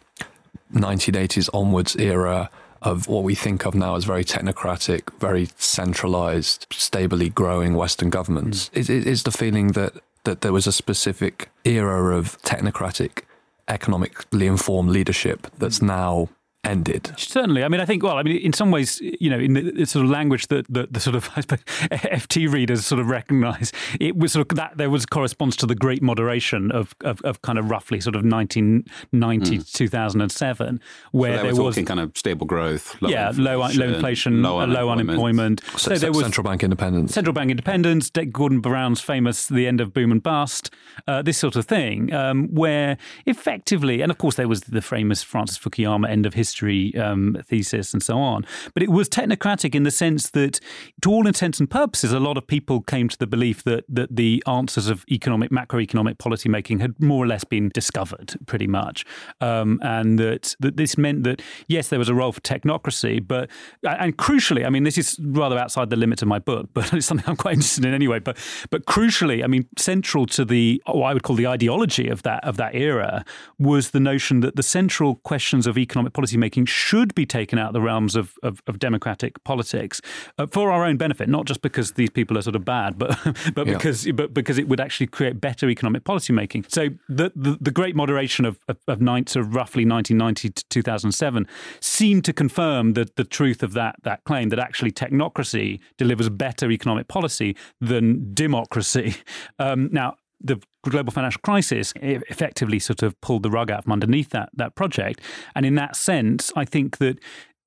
1980s 0.73 1.47
onwards 1.53 1.95
era 1.95 2.49
of 2.81 3.07
what 3.07 3.23
we 3.23 3.35
think 3.35 3.65
of 3.65 3.73
now 3.73 3.95
as 3.95 4.03
very 4.03 4.23
technocratic, 4.23 5.11
very 5.19 5.49
centralized, 5.57 6.67
stably 6.71 7.29
growing 7.29 7.73
Western 7.73 8.11
governments. 8.11 8.69
Mm. 8.69 8.77
Is, 8.77 8.89
is 8.89 9.23
the 9.23 9.31
feeling 9.31 9.69
that, 9.69 9.93
that 10.25 10.41
there 10.41 10.53
was 10.53 10.67
a 10.67 10.71
specific 10.71 11.49
era 11.63 12.15
of 12.15 12.39
technocratic, 12.43 13.23
economically 13.67 14.47
informed 14.47 14.89
leadership 14.89 15.47
that's 15.57 15.79
mm. 15.79 15.87
now 15.87 16.29
ended. 16.65 17.13
Certainly. 17.17 17.63
I 17.63 17.67
mean, 17.67 17.79
I 17.79 17.85
think, 17.85 18.03
well, 18.03 18.17
I 18.17 18.23
mean, 18.23 18.37
in 18.37 18.53
some 18.53 18.71
ways, 18.71 18.99
you 19.01 19.29
know, 19.29 19.39
in 19.39 19.53
the, 19.53 19.85
sort 19.85 20.05
of 20.05 20.11
language 20.11 20.47
that 20.47 20.65
the, 20.67 20.87
the 20.89 20.99
sort 20.99 21.15
of, 21.15 21.29
I 21.35 21.41
suppose, 21.41 21.59
FT 21.91 22.51
readers 22.51 22.85
sort 22.85 22.99
of 22.99 23.09
recognize, 23.09 23.71
it 23.99 24.17
was 24.17 24.33
sort 24.33 24.51
of 24.51 24.57
that 24.57 24.77
there 24.77 24.89
was 24.89 25.05
corresponds 25.05 25.55
to 25.57 25.65
the 25.65 25.75
great 25.75 26.01
moderation 26.01 26.71
of, 26.71 26.95
of, 27.01 27.21
of 27.21 27.41
kind 27.41 27.59
of 27.59 27.69
roughly 27.69 28.01
sort 28.01 28.15
of 28.15 28.23
1990 28.23 29.57
mm. 29.59 29.73
2007, 29.73 30.81
where 31.11 31.37
so 31.37 31.43
there 31.43 31.63
was. 31.63 31.75
kind 31.85 31.99
of 31.99 32.17
stable 32.17 32.47
growth. 32.47 32.99
Low 33.01 33.09
yeah, 33.09 33.31
low, 33.35 33.59
low 33.59 33.67
inflation, 33.67 34.41
low 34.41 34.59
unemployment. 34.59 34.73
Low 34.73 34.91
unemployment. 34.91 35.63
So, 35.77 35.93
so 35.93 35.95
there 35.95 36.11
was 36.11 36.21
central 36.21 36.43
bank 36.43 36.63
independence. 36.63 37.13
Central 37.13 37.33
bank 37.33 37.51
independence, 37.51 38.09
Dick 38.09 38.31
Gordon 38.31 38.59
Brown's 38.59 39.01
famous 39.01 39.47
The 39.47 39.67
End 39.67 39.81
of 39.81 39.93
Boom 39.93 40.11
and 40.11 40.23
Bust, 40.23 40.73
uh, 41.07 41.21
this 41.21 41.37
sort 41.37 41.55
of 41.55 41.65
thing, 41.65 42.11
um, 42.13 42.47
where 42.47 42.97
effectively, 43.25 44.01
and 44.01 44.11
of 44.11 44.17
course 44.17 44.35
there 44.35 44.47
was 44.47 44.61
the 44.61 44.81
famous 44.81 45.21
Francis 45.21 45.57
Fukuyama 45.57 46.09
end 46.09 46.25
of 46.25 46.33
history 46.33 46.54
history 46.55 46.95
um, 46.97 47.37
thesis 47.47 47.93
and 47.93 48.01
so 48.01 48.17
on. 48.17 48.45
But 48.73 48.83
it 48.83 48.89
was 48.89 49.09
technocratic 49.09 49.75
in 49.75 49.83
the 49.83 49.91
sense 49.91 50.29
that, 50.31 50.59
to 51.01 51.11
all 51.11 51.27
intents 51.27 51.59
and 51.59 51.69
purposes, 51.69 52.13
a 52.13 52.19
lot 52.19 52.37
of 52.37 52.47
people 52.47 52.81
came 52.81 53.09
to 53.09 53.17
the 53.17 53.27
belief 53.27 53.63
that 53.63 53.83
that 53.89 54.15
the 54.15 54.41
answers 54.47 54.87
of 54.87 55.03
economic, 55.11 55.51
macroeconomic 55.51 56.17
policy 56.17 56.49
making 56.49 56.79
had 56.79 56.99
more 57.01 57.23
or 57.23 57.27
less 57.27 57.43
been 57.43 57.69
discovered, 57.73 58.35
pretty 58.45 58.67
much, 58.67 59.05
um, 59.41 59.79
and 59.83 60.17
that 60.19 60.55
that 60.59 60.77
this 60.77 60.97
meant 60.97 61.23
that 61.23 61.41
yes, 61.67 61.89
there 61.89 61.99
was 61.99 62.09
a 62.09 62.13
role 62.13 62.31
for 62.31 62.41
technocracy, 62.41 63.25
but 63.25 63.49
and 63.83 64.17
crucially, 64.17 64.65
I 64.65 64.69
mean, 64.69 64.83
this 64.83 64.97
is 64.97 65.19
rather 65.21 65.57
outside 65.57 65.89
the 65.89 65.97
limits 65.97 66.21
of 66.21 66.27
my 66.27 66.39
book, 66.39 66.69
but 66.73 66.93
it's 66.93 67.05
something 67.05 67.27
I'm 67.27 67.35
quite 67.35 67.55
interested 67.55 67.85
in 67.85 67.93
anyway. 67.93 68.19
But 68.19 68.37
but 68.69 68.85
crucially, 68.85 69.43
I 69.43 69.47
mean, 69.47 69.67
central 69.77 70.25
to 70.27 70.45
the 70.45 70.81
what 70.87 71.09
I 71.09 71.13
would 71.13 71.23
call 71.23 71.35
the 71.35 71.47
ideology 71.47 72.07
of 72.07 72.23
that 72.23 72.43
of 72.45 72.55
that 72.57 72.75
era 72.75 73.25
was 73.59 73.91
the 73.91 73.99
notion 73.99 74.39
that 74.41 74.55
the 74.55 74.63
central 74.63 75.15
questions 75.15 75.67
of 75.67 75.77
economic 75.77 76.13
policy 76.13 76.37
making 76.45 76.65
should 76.67 77.15
be 77.15 77.25
taken 77.25 77.57
out 77.57 77.69
of 77.69 77.73
the 77.73 77.81
realms 77.81 78.15
of, 78.15 78.37
of, 78.43 78.61
of 78.67 78.77
democratic 78.77 79.43
politics 79.43 79.99
uh, 80.37 80.45
for 80.45 80.71
our 80.71 80.85
own 80.85 80.95
benefit, 80.95 81.27
not 81.27 81.45
just 81.45 81.61
because 81.61 81.93
these 81.93 82.11
people 82.11 82.37
are 82.37 82.43
sort 82.43 82.55
of 82.55 82.63
bad, 82.63 82.99
but 82.99 83.17
but 83.55 83.65
yeah. 83.65 83.73
because 83.73 84.07
but 84.13 84.33
because 84.33 84.57
it 84.59 84.67
would 84.67 84.79
actually 84.79 85.07
create 85.07 85.41
better 85.41 85.69
economic 85.69 86.03
policy 86.03 86.33
making. 86.33 86.65
So 86.67 86.89
the 87.09 87.31
the, 87.35 87.57
the 87.59 87.71
great 87.71 87.95
moderation 87.95 88.45
of 88.45 88.59
of, 88.67 88.77
of, 88.87 89.01
nine, 89.01 89.25
sort 89.27 89.45
of 89.45 89.55
roughly 89.55 89.85
1990 89.85 90.49
to 90.49 90.63
2007 90.69 91.47
seemed 91.79 92.23
to 92.25 92.33
confirm 92.33 92.93
that 92.93 93.15
the 93.15 93.23
truth 93.23 93.63
of 93.63 93.73
that 93.73 93.95
that 94.03 94.23
claim 94.25 94.49
that 94.49 94.59
actually 94.59 94.91
technocracy 94.91 95.79
delivers 95.97 96.29
better 96.29 96.71
economic 96.71 97.07
policy 97.07 97.55
than 97.81 98.33
democracy. 98.33 99.15
Um, 99.57 99.89
now 99.91 100.15
the 100.41 100.61
global 100.83 101.11
financial 101.11 101.41
crisis 101.41 101.93
effectively 101.95 102.79
sort 102.79 103.03
of 103.03 103.19
pulled 103.21 103.43
the 103.43 103.49
rug 103.49 103.71
out 103.71 103.83
from 103.83 103.93
underneath 103.93 104.29
that 104.29 104.49
that 104.53 104.75
project. 104.75 105.21
And 105.55 105.65
in 105.65 105.75
that 105.75 105.95
sense, 105.95 106.51
I 106.55 106.65
think 106.65 106.97
that 106.97 107.19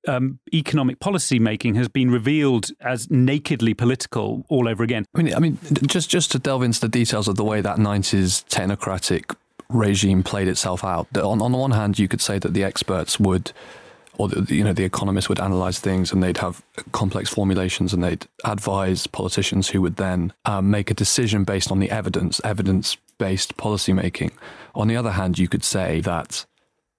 um, 0.07 0.39
economic 0.53 0.99
policy 0.99 1.39
making 1.39 1.75
has 1.75 1.89
been 1.89 2.09
revealed 2.09 2.69
as 2.81 3.09
nakedly 3.09 3.73
political 3.73 4.45
all 4.47 4.67
over 4.67 4.83
again. 4.83 5.05
I 5.15 5.21
mean, 5.21 5.35
I 5.35 5.39
mean, 5.39 5.57
just 5.87 6.09
just 6.09 6.31
to 6.31 6.39
delve 6.39 6.63
into 6.63 6.79
the 6.79 6.89
details 6.89 7.27
of 7.27 7.35
the 7.35 7.43
way 7.43 7.61
that 7.61 7.77
'90s 7.77 8.45
technocratic 8.47 9.35
regime 9.69 10.23
played 10.23 10.47
itself 10.47 10.83
out. 10.83 11.07
On 11.17 11.41
on 11.41 11.51
the 11.51 11.57
one 11.57 11.71
hand, 11.71 11.99
you 11.99 12.07
could 12.07 12.21
say 12.21 12.39
that 12.39 12.53
the 12.53 12.63
experts 12.63 13.19
would 13.19 13.51
or 14.19 14.27
the, 14.27 14.53
you 14.53 14.63
know 14.63 14.73
the 14.73 14.83
economists 14.83 15.29
would 15.29 15.39
analyze 15.39 15.79
things 15.79 16.11
and 16.11 16.21
they'd 16.21 16.37
have 16.37 16.61
complex 16.91 17.29
formulations 17.29 17.93
and 17.93 18.03
they'd 18.03 18.27
advise 18.43 19.07
politicians 19.07 19.69
who 19.69 19.81
would 19.81 19.95
then 19.95 20.33
um, 20.45 20.69
make 20.69 20.91
a 20.91 20.93
decision 20.93 21.45
based 21.45 21.71
on 21.71 21.79
the 21.79 21.89
evidence, 21.89 22.39
evidence 22.43 22.97
based 23.17 23.57
policy 23.57 23.93
making. 23.93 24.31
On 24.75 24.87
the 24.87 24.97
other 24.97 25.11
hand, 25.11 25.39
you 25.39 25.47
could 25.47 25.63
say 25.63 26.01
that 26.01 26.45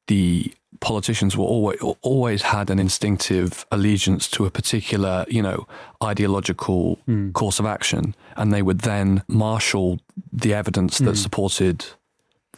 the 0.07 0.53
politicians 0.81 1.37
were 1.37 1.45
always 1.45 1.79
always 2.01 2.43
had 2.43 2.71
an 2.71 2.79
instinctive 2.79 3.67
allegiance 3.71 4.27
to 4.29 4.47
a 4.47 4.51
particular, 4.51 5.27
you 5.29 5.43
know, 5.43 5.67
ideological 6.03 6.99
mm. 7.07 7.33
course 7.35 7.59
of 7.59 7.67
action, 7.67 8.15
and 8.37 8.51
they 8.51 8.63
would 8.63 8.81
then 8.81 9.23
marshal 9.29 10.01
the 10.33 10.55
evidence 10.55 10.99
that 10.99 11.17
mm. 11.17 11.23
supported 11.23 11.85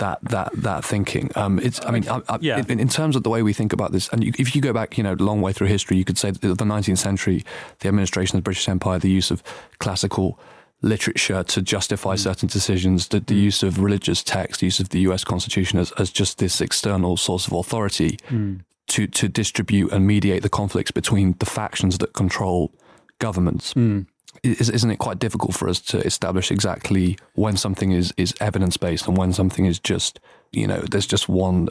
that 0.02 0.18
that 0.22 0.50
that 0.54 0.84
thinking. 0.84 1.30
Um, 1.36 1.58
it's. 1.60 1.80
I 1.86 1.90
mean, 1.92 2.08
I, 2.08 2.20
I, 2.28 2.38
yeah. 2.40 2.62
in, 2.68 2.80
in, 2.80 2.88
terms 2.88 3.14
of 3.14 3.22
the 3.22 3.30
way 3.30 3.42
we 3.42 3.52
think 3.52 3.72
about 3.72 3.92
this, 3.92 4.08
and 4.08 4.24
you, 4.24 4.32
if 4.36 4.54
you 4.54 4.60
go 4.60 4.72
back, 4.72 4.98
you 4.98 5.04
know, 5.04 5.12
a 5.12 5.22
long 5.30 5.40
way 5.40 5.52
through 5.52 5.68
history, 5.68 5.96
you 5.96 6.04
could 6.04 6.18
say 6.18 6.32
that 6.32 6.40
the 6.40 6.64
19th 6.64 6.98
century, 6.98 7.44
the 7.78 7.88
administration 7.88 8.36
of 8.36 8.42
the 8.42 8.48
British 8.48 8.68
Empire, 8.68 8.98
the 8.98 9.10
use 9.10 9.30
of 9.30 9.42
classical 9.78 10.38
literature 10.82 11.44
to 11.44 11.62
justify 11.62 12.14
mm. 12.14 12.18
certain 12.18 12.48
decisions, 12.48 13.08
the, 13.08 13.20
the, 13.20 13.36
use 13.36 13.62
of 13.62 13.80
religious 13.80 14.24
text, 14.24 14.60
the 14.60 14.66
use 14.66 14.80
of 14.80 14.88
the 14.88 14.98
US 15.10 15.22
Constitution 15.22 15.78
as, 15.78 15.92
as 15.92 16.10
just 16.10 16.38
this 16.38 16.60
external 16.60 17.16
source 17.16 17.46
of 17.46 17.52
authority 17.52 18.18
mm. 18.28 18.60
to, 18.88 19.06
to 19.06 19.28
distribute 19.28 19.92
and 19.92 20.04
mediate 20.04 20.42
the 20.42 20.48
conflicts 20.48 20.90
between 20.90 21.36
the 21.38 21.46
factions 21.46 21.98
that 21.98 22.12
control 22.14 22.72
governments. 23.20 23.74
Mm. 23.74 24.06
Isn't 24.42 24.90
it 24.90 24.98
quite 24.98 25.18
difficult 25.18 25.54
for 25.54 25.68
us 25.68 25.80
to 25.80 25.98
establish 25.98 26.50
exactly 26.50 27.16
when 27.34 27.56
something 27.56 27.92
is, 27.92 28.12
is 28.16 28.34
evidence 28.40 28.76
based 28.76 29.06
and 29.06 29.16
when 29.16 29.32
something 29.32 29.66
is 29.66 29.78
just, 29.78 30.18
you 30.50 30.66
know, 30.66 30.80
there's 30.80 31.06
just 31.06 31.28
one 31.28 31.68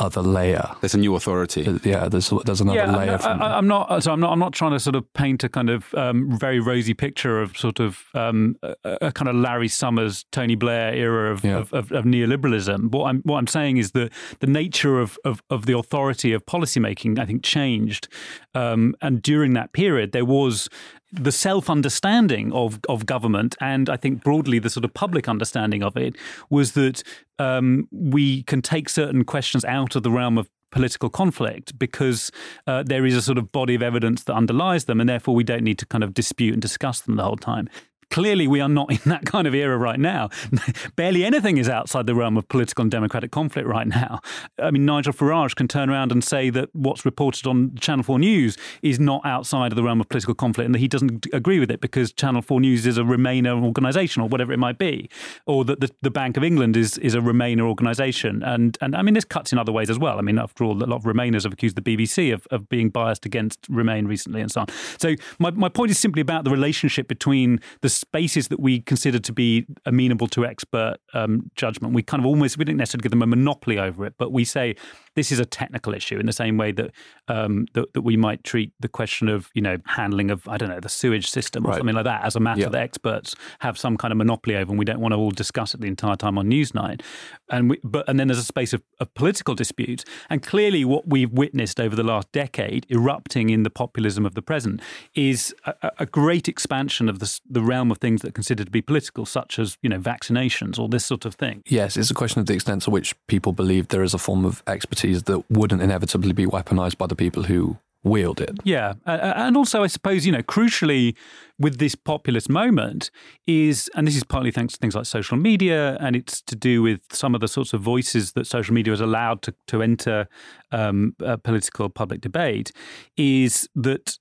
other 0.00 0.22
layer. 0.22 0.64
There's 0.80 0.94
a 0.94 0.98
new 0.98 1.14
authority. 1.14 1.66
Uh, 1.66 1.78
yeah, 1.84 2.08
there's 2.08 2.32
there's 2.44 2.60
another 2.60 2.78
yeah, 2.78 2.96
layer. 2.96 3.18
I'm, 3.22 3.42
I, 3.42 3.58
am 3.58 3.66
not. 3.68 4.02
So 4.02 4.12
I'm 4.12 4.20
not. 4.20 4.32
I'm 4.32 4.38
not 4.38 4.52
trying 4.52 4.72
to 4.72 4.80
sort 4.80 4.96
of 4.96 5.10
paint 5.12 5.44
a 5.44 5.48
kind 5.48 5.68
of 5.68 5.92
um, 5.94 6.36
very 6.36 6.58
rosy 6.58 6.94
picture 6.94 7.40
of 7.40 7.56
sort 7.56 7.80
of 7.80 8.04
um, 8.14 8.56
a, 8.62 8.74
a, 9.02 9.12
kind 9.12 9.28
of 9.28 9.36
Larry 9.36 9.68
Summers, 9.68 10.24
Tony 10.32 10.54
Blair 10.54 10.94
era 10.94 11.32
of, 11.32 11.44
yeah. 11.44 11.58
of, 11.58 11.72
of, 11.72 11.92
of, 11.92 12.04
neoliberalism. 12.04 12.90
What 12.90 13.06
I'm 13.06 13.20
what 13.22 13.38
I'm 13.38 13.46
saying 13.46 13.76
is 13.76 13.92
that 13.92 14.10
the 14.40 14.46
nature 14.46 15.00
of, 15.00 15.18
of, 15.24 15.42
of 15.50 15.66
the 15.66 15.76
authority 15.76 16.32
of 16.32 16.46
policymaking, 16.46 17.18
I 17.18 17.26
think, 17.26 17.42
changed. 17.42 18.08
Um, 18.54 18.94
and 19.00 19.22
during 19.22 19.52
that 19.54 19.72
period, 19.72 20.12
there 20.12 20.24
was 20.24 20.68
the 21.12 21.32
self 21.32 21.68
understanding 21.68 22.52
of, 22.52 22.80
of 22.88 23.06
government, 23.06 23.56
and 23.60 23.88
I 23.88 23.96
think 23.96 24.22
broadly 24.22 24.58
the 24.58 24.70
sort 24.70 24.84
of 24.84 24.94
public 24.94 25.28
understanding 25.28 25.82
of 25.82 25.96
it, 25.96 26.16
was 26.48 26.72
that 26.72 27.02
um, 27.38 27.88
we 27.90 28.42
can 28.44 28.62
take 28.62 28.88
certain 28.88 29.24
questions 29.24 29.64
out 29.64 29.96
of 29.96 30.02
the 30.02 30.10
realm 30.10 30.38
of 30.38 30.48
political 30.70 31.10
conflict 31.10 31.78
because 31.78 32.30
uh, 32.66 32.82
there 32.82 33.04
is 33.04 33.16
a 33.16 33.22
sort 33.22 33.38
of 33.38 33.50
body 33.50 33.74
of 33.74 33.82
evidence 33.82 34.24
that 34.24 34.34
underlies 34.34 34.84
them, 34.84 35.00
and 35.00 35.08
therefore 35.08 35.34
we 35.34 35.44
don't 35.44 35.64
need 35.64 35.78
to 35.78 35.86
kind 35.86 36.04
of 36.04 36.14
dispute 36.14 36.52
and 36.52 36.62
discuss 36.62 37.00
them 37.00 37.16
the 37.16 37.24
whole 37.24 37.36
time. 37.36 37.68
Clearly, 38.10 38.48
we 38.48 38.60
are 38.60 38.68
not 38.68 38.90
in 38.90 38.98
that 39.10 39.24
kind 39.24 39.46
of 39.46 39.54
era 39.54 39.78
right 39.78 39.98
now. 40.00 40.30
Barely 40.96 41.24
anything 41.24 41.58
is 41.58 41.68
outside 41.68 42.06
the 42.06 42.14
realm 42.14 42.36
of 42.36 42.48
political 42.48 42.82
and 42.82 42.90
democratic 42.90 43.30
conflict 43.30 43.68
right 43.68 43.86
now. 43.86 44.20
I 44.58 44.72
mean, 44.72 44.84
Nigel 44.84 45.12
Farage 45.12 45.54
can 45.54 45.68
turn 45.68 45.88
around 45.88 46.10
and 46.10 46.24
say 46.24 46.50
that 46.50 46.70
what's 46.74 47.04
reported 47.04 47.46
on 47.46 47.76
Channel 47.76 48.02
4 48.02 48.18
News 48.18 48.58
is 48.82 48.98
not 48.98 49.24
outside 49.24 49.70
of 49.70 49.76
the 49.76 49.84
realm 49.84 50.00
of 50.00 50.08
political 50.08 50.34
conflict 50.34 50.66
and 50.66 50.74
that 50.74 50.80
he 50.80 50.88
doesn't 50.88 51.26
agree 51.32 51.60
with 51.60 51.70
it 51.70 51.80
because 51.80 52.12
Channel 52.12 52.42
4 52.42 52.60
News 52.60 52.84
is 52.84 52.98
a 52.98 53.02
Remainer 53.02 53.62
organisation 53.62 54.22
or 54.22 54.28
whatever 54.28 54.52
it 54.52 54.58
might 54.58 54.78
be, 54.78 55.08
or 55.46 55.64
that 55.64 55.80
the, 55.80 55.90
the 56.02 56.10
Bank 56.10 56.36
of 56.36 56.42
England 56.42 56.76
is, 56.76 56.98
is 56.98 57.14
a 57.14 57.20
Remainer 57.20 57.62
organisation. 57.62 58.42
And, 58.42 58.76
and 58.80 58.96
I 58.96 59.02
mean, 59.02 59.14
this 59.14 59.24
cuts 59.24 59.52
in 59.52 59.58
other 59.58 59.70
ways 59.70 59.88
as 59.88 60.00
well. 60.00 60.18
I 60.18 60.22
mean, 60.22 60.38
after 60.38 60.64
all, 60.64 60.72
a 60.72 60.84
lot 60.84 60.96
of 60.96 61.04
Remainers 61.04 61.44
have 61.44 61.52
accused 61.52 61.76
the 61.76 61.82
BBC 61.82 62.34
of, 62.34 62.44
of 62.50 62.68
being 62.68 62.88
biased 62.88 63.24
against 63.24 63.60
Remain 63.68 64.06
recently 64.08 64.40
and 64.40 64.50
so 64.50 64.62
on. 64.62 64.66
So, 64.98 65.14
my, 65.38 65.52
my 65.52 65.68
point 65.68 65.92
is 65.92 65.98
simply 65.98 66.20
about 66.20 66.42
the 66.42 66.50
relationship 66.50 67.06
between 67.06 67.60
the 67.82 67.99
spaces 68.00 68.48
that 68.48 68.58
we 68.58 68.80
consider 68.80 69.18
to 69.18 69.32
be 69.32 69.66
amenable 69.86 70.26
to 70.28 70.44
expert 70.44 70.96
um, 71.14 71.50
judgment, 71.54 71.94
we 71.94 72.02
kind 72.02 72.20
of 72.20 72.26
almost 72.26 72.58
we 72.58 72.64
didn't 72.64 72.78
necessarily 72.78 73.02
give 73.02 73.10
them 73.10 73.22
a 73.22 73.26
monopoly 73.26 73.78
over 73.78 74.06
it, 74.06 74.14
but 74.18 74.32
we 74.32 74.44
say 74.44 74.74
this 75.16 75.32
is 75.32 75.38
a 75.38 75.44
technical 75.44 75.94
issue 75.94 76.18
in 76.18 76.26
the 76.26 76.32
same 76.32 76.56
way 76.56 76.72
that 76.72 76.90
um, 77.28 77.66
that, 77.74 77.92
that, 77.94 78.02
we 78.02 78.16
might 78.16 78.44
treat 78.44 78.72
the 78.80 78.88
question 78.88 79.28
of 79.28 79.50
you 79.54 79.62
know 79.62 79.76
handling 79.86 80.30
of 80.30 80.46
I 80.48 80.56
don't 80.56 80.68
know 80.68 80.80
the 80.80 80.88
sewage 80.88 81.30
system 81.30 81.66
or 81.66 81.70
right. 81.70 81.78
something 81.78 81.94
like 81.94 82.04
that 82.04 82.24
as 82.24 82.36
a 82.36 82.40
matter 82.40 82.68
that 82.68 82.80
experts 82.80 83.34
have 83.60 83.78
some 83.78 83.96
kind 83.96 84.12
of 84.12 84.18
monopoly 84.18 84.56
over, 84.56 84.70
and 84.70 84.78
we 84.78 84.84
don't 84.84 85.00
want 85.00 85.12
to 85.12 85.18
all 85.18 85.30
discuss 85.30 85.74
it 85.74 85.80
the 85.80 85.88
entire 85.88 86.16
time 86.16 86.38
on 86.38 86.46
Newsnight. 86.46 87.02
And 87.50 87.70
we, 87.70 87.80
but 87.82 88.08
and 88.08 88.18
then 88.18 88.28
there's 88.28 88.38
a 88.38 88.44
space 88.44 88.72
of, 88.72 88.82
of 88.98 89.12
political 89.14 89.54
dispute, 89.54 90.04
and 90.28 90.42
clearly 90.42 90.84
what 90.84 91.08
we've 91.08 91.30
witnessed 91.30 91.80
over 91.80 91.96
the 91.96 92.04
last 92.04 92.30
decade 92.32 92.86
erupting 92.90 93.50
in 93.50 93.62
the 93.64 93.70
populism 93.70 94.24
of 94.24 94.34
the 94.34 94.42
present 94.42 94.80
is 95.14 95.54
a, 95.64 95.90
a 95.98 96.06
great 96.06 96.48
expansion 96.48 97.08
of 97.08 97.18
the, 97.18 97.40
the 97.48 97.62
realm 97.62 97.90
of 97.90 97.98
things 97.98 98.22
that 98.22 98.28
are 98.28 98.32
considered 98.32 98.66
to 98.66 98.70
be 98.70 98.82
political, 98.82 99.26
such 99.26 99.58
as 99.58 99.76
you 99.82 99.88
know 99.88 99.98
vaccinations 99.98 100.78
or 100.78 100.88
this 100.88 101.04
sort 101.04 101.24
of 101.24 101.34
thing. 101.34 101.62
Yes, 101.66 101.96
it's 101.96 102.10
a 102.10 102.14
question 102.14 102.40
of 102.40 102.46
the 102.46 102.54
extent 102.54 102.82
to 102.82 102.90
which 102.90 103.14
people 103.26 103.52
believe 103.52 103.88
there 103.88 104.02
is 104.02 104.14
a 104.14 104.18
form 104.18 104.44
of 104.44 104.62
expertise 104.66 104.99
that 105.02 105.44
wouldn't 105.50 105.82
inevitably 105.82 106.32
be 106.32 106.46
weaponized 106.46 106.98
by 106.98 107.06
the 107.06 107.16
people 107.16 107.44
who 107.44 107.78
wield 108.02 108.40
it. 108.40 108.58
Yeah. 108.64 108.94
And 109.04 109.56
also, 109.56 109.82
I 109.82 109.86
suppose, 109.86 110.24
you 110.24 110.32
know, 110.32 110.42
crucially 110.42 111.14
with 111.58 111.78
this 111.78 111.94
populist 111.94 112.48
moment 112.48 113.10
is, 113.46 113.90
and 113.94 114.06
this 114.06 114.16
is 114.16 114.24
partly 114.24 114.50
thanks 114.50 114.72
to 114.72 114.78
things 114.78 114.94
like 114.94 115.04
social 115.04 115.36
media, 115.36 115.98
and 116.00 116.16
it's 116.16 116.40
to 116.42 116.56
do 116.56 116.80
with 116.80 117.00
some 117.12 117.34
of 117.34 117.42
the 117.42 117.48
sorts 117.48 117.74
of 117.74 117.82
voices 117.82 118.32
that 118.32 118.46
social 118.46 118.74
media 118.74 118.92
has 118.92 119.00
allowed 119.02 119.42
to, 119.42 119.54
to 119.66 119.82
enter 119.82 120.28
um, 120.72 121.14
political 121.42 121.90
public 121.90 122.22
debate, 122.22 122.72
is 123.16 123.68
that 123.74 124.18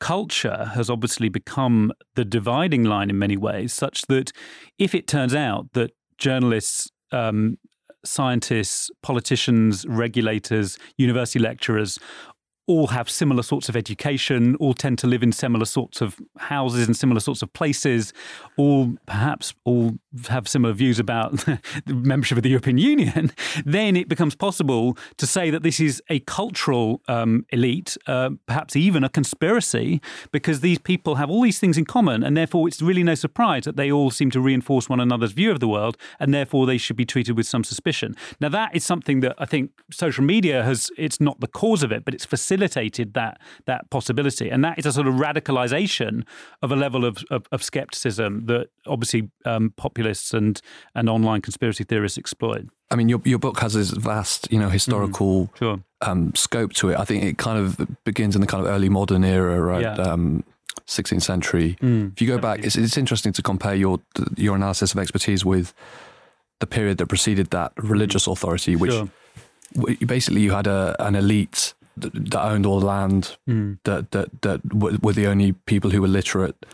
culture 0.00 0.70
has 0.74 0.90
obviously 0.90 1.30
become 1.30 1.92
the 2.16 2.26
dividing 2.26 2.84
line 2.84 3.08
in 3.08 3.18
many 3.18 3.38
ways, 3.38 3.72
such 3.72 4.02
that 4.02 4.32
if 4.78 4.94
it 4.94 5.06
turns 5.06 5.34
out 5.34 5.72
that 5.72 5.92
journalists 6.18 6.90
um, 7.10 7.56
scientists, 8.04 8.90
politicians, 9.02 9.86
regulators, 9.86 10.78
university 10.96 11.38
lecturers 11.38 11.98
all 12.66 12.88
have 12.88 13.10
similar 13.10 13.42
sorts 13.42 13.68
of 13.68 13.76
education, 13.76 14.56
all 14.56 14.72
tend 14.72 14.98
to 14.98 15.06
live 15.06 15.22
in 15.22 15.32
similar 15.32 15.66
sorts 15.66 16.00
of 16.00 16.18
houses 16.38 16.86
and 16.86 16.96
similar 16.96 17.20
sorts 17.20 17.42
of 17.42 17.52
places, 17.52 18.12
all 18.56 18.94
perhaps 19.06 19.54
all 19.64 19.94
have 20.28 20.48
similar 20.48 20.72
views 20.72 20.98
about 20.98 21.44
membership 21.86 22.38
of 22.38 22.42
the 22.42 22.48
European 22.48 22.78
Union, 22.78 23.30
then 23.66 23.96
it 23.96 24.08
becomes 24.08 24.34
possible 24.34 24.96
to 25.18 25.26
say 25.26 25.50
that 25.50 25.62
this 25.62 25.78
is 25.78 26.02
a 26.08 26.20
cultural 26.20 27.02
um, 27.06 27.44
elite, 27.50 27.98
uh, 28.06 28.30
perhaps 28.46 28.76
even 28.76 29.04
a 29.04 29.10
conspiracy, 29.10 30.00
because 30.32 30.60
these 30.60 30.78
people 30.78 31.16
have 31.16 31.28
all 31.28 31.42
these 31.42 31.58
things 31.58 31.76
in 31.76 31.84
common, 31.84 32.22
and 32.22 32.36
therefore 32.36 32.66
it's 32.66 32.80
really 32.80 33.02
no 33.02 33.14
surprise 33.14 33.64
that 33.64 33.76
they 33.76 33.92
all 33.92 34.10
seem 34.10 34.30
to 34.30 34.40
reinforce 34.40 34.88
one 34.88 35.00
another's 35.00 35.32
view 35.32 35.50
of 35.50 35.60
the 35.60 35.68
world, 35.68 35.98
and 36.18 36.32
therefore 36.32 36.64
they 36.64 36.78
should 36.78 36.96
be 36.96 37.04
treated 37.04 37.36
with 37.36 37.46
some 37.46 37.62
suspicion. 37.62 38.16
Now 38.40 38.48
that 38.48 38.74
is 38.74 38.84
something 38.84 39.20
that 39.20 39.34
I 39.38 39.44
think 39.44 39.70
social 39.90 40.24
media 40.24 40.62
has. 40.62 40.90
It's 40.96 41.20
not 41.20 41.40
the 41.40 41.46
cause 41.46 41.82
of 41.82 41.92
it, 41.92 42.04
but 42.04 42.14
it's 42.14 42.24
facilitated 42.24 42.53
facilitated 42.54 43.14
that 43.14 43.40
that 43.66 43.90
possibility, 43.90 44.50
and 44.50 44.64
that 44.64 44.78
is 44.78 44.86
a 44.86 44.92
sort 44.92 45.06
of 45.06 45.14
radicalization 45.14 46.24
of 46.62 46.72
a 46.72 46.76
level 46.76 47.04
of 47.04 47.18
of, 47.30 47.46
of 47.52 47.62
skepticism 47.62 48.46
that 48.46 48.68
obviously 48.86 49.30
um, 49.44 49.72
populists 49.76 50.32
and 50.32 50.60
and 50.94 51.08
online 51.08 51.40
conspiracy 51.40 51.84
theorists 51.84 52.18
exploit. 52.18 52.66
I 52.90 52.96
mean, 52.96 53.08
your 53.08 53.20
your 53.24 53.38
book 53.38 53.60
has 53.60 53.74
this 53.74 53.90
vast, 53.90 54.50
you 54.50 54.58
know, 54.58 54.68
historical 54.68 55.46
mm, 55.46 55.56
sure. 55.58 55.80
um, 56.00 56.34
scope 56.34 56.72
to 56.74 56.90
it. 56.90 56.98
I 56.98 57.04
think 57.04 57.24
it 57.24 57.38
kind 57.38 57.58
of 57.58 57.88
begins 58.04 58.34
in 58.34 58.40
the 58.40 58.46
kind 58.46 58.64
of 58.64 58.70
early 58.70 58.88
modern 58.88 59.24
era, 59.24 59.60
right? 59.60 59.82
Yeah. 59.82 59.94
Um, 59.94 60.44
16th 60.86 61.22
century. 61.22 61.78
Mm, 61.80 62.12
if 62.12 62.20
you 62.20 62.28
go 62.28 62.36
back, 62.36 62.62
it's, 62.62 62.76
it's 62.76 62.98
interesting 62.98 63.32
to 63.32 63.42
compare 63.42 63.74
your 63.74 64.00
your 64.36 64.54
analysis 64.54 64.92
of 64.92 64.98
expertise 64.98 65.44
with 65.44 65.72
the 66.60 66.66
period 66.66 66.98
that 66.98 67.06
preceded 67.06 67.50
that 67.50 67.72
religious 67.76 68.26
authority, 68.26 68.76
which 68.76 68.92
sure. 68.92 69.08
basically 70.06 70.42
you 70.42 70.52
had 70.52 70.66
a, 70.66 70.94
an 70.98 71.14
elite 71.14 71.74
that, 71.96 72.42
owned 72.42 72.66
all 72.66 72.80
the 72.80 72.86
land, 72.86 73.36
mm. 73.48 73.78
that 73.84 74.10
that 74.12 74.42
that 74.42 74.74
were 74.74 75.12
the 75.12 75.26
only 75.26 75.52
people 75.52 75.90
who 75.90 76.00
were 76.00 76.08
literate, 76.08 76.66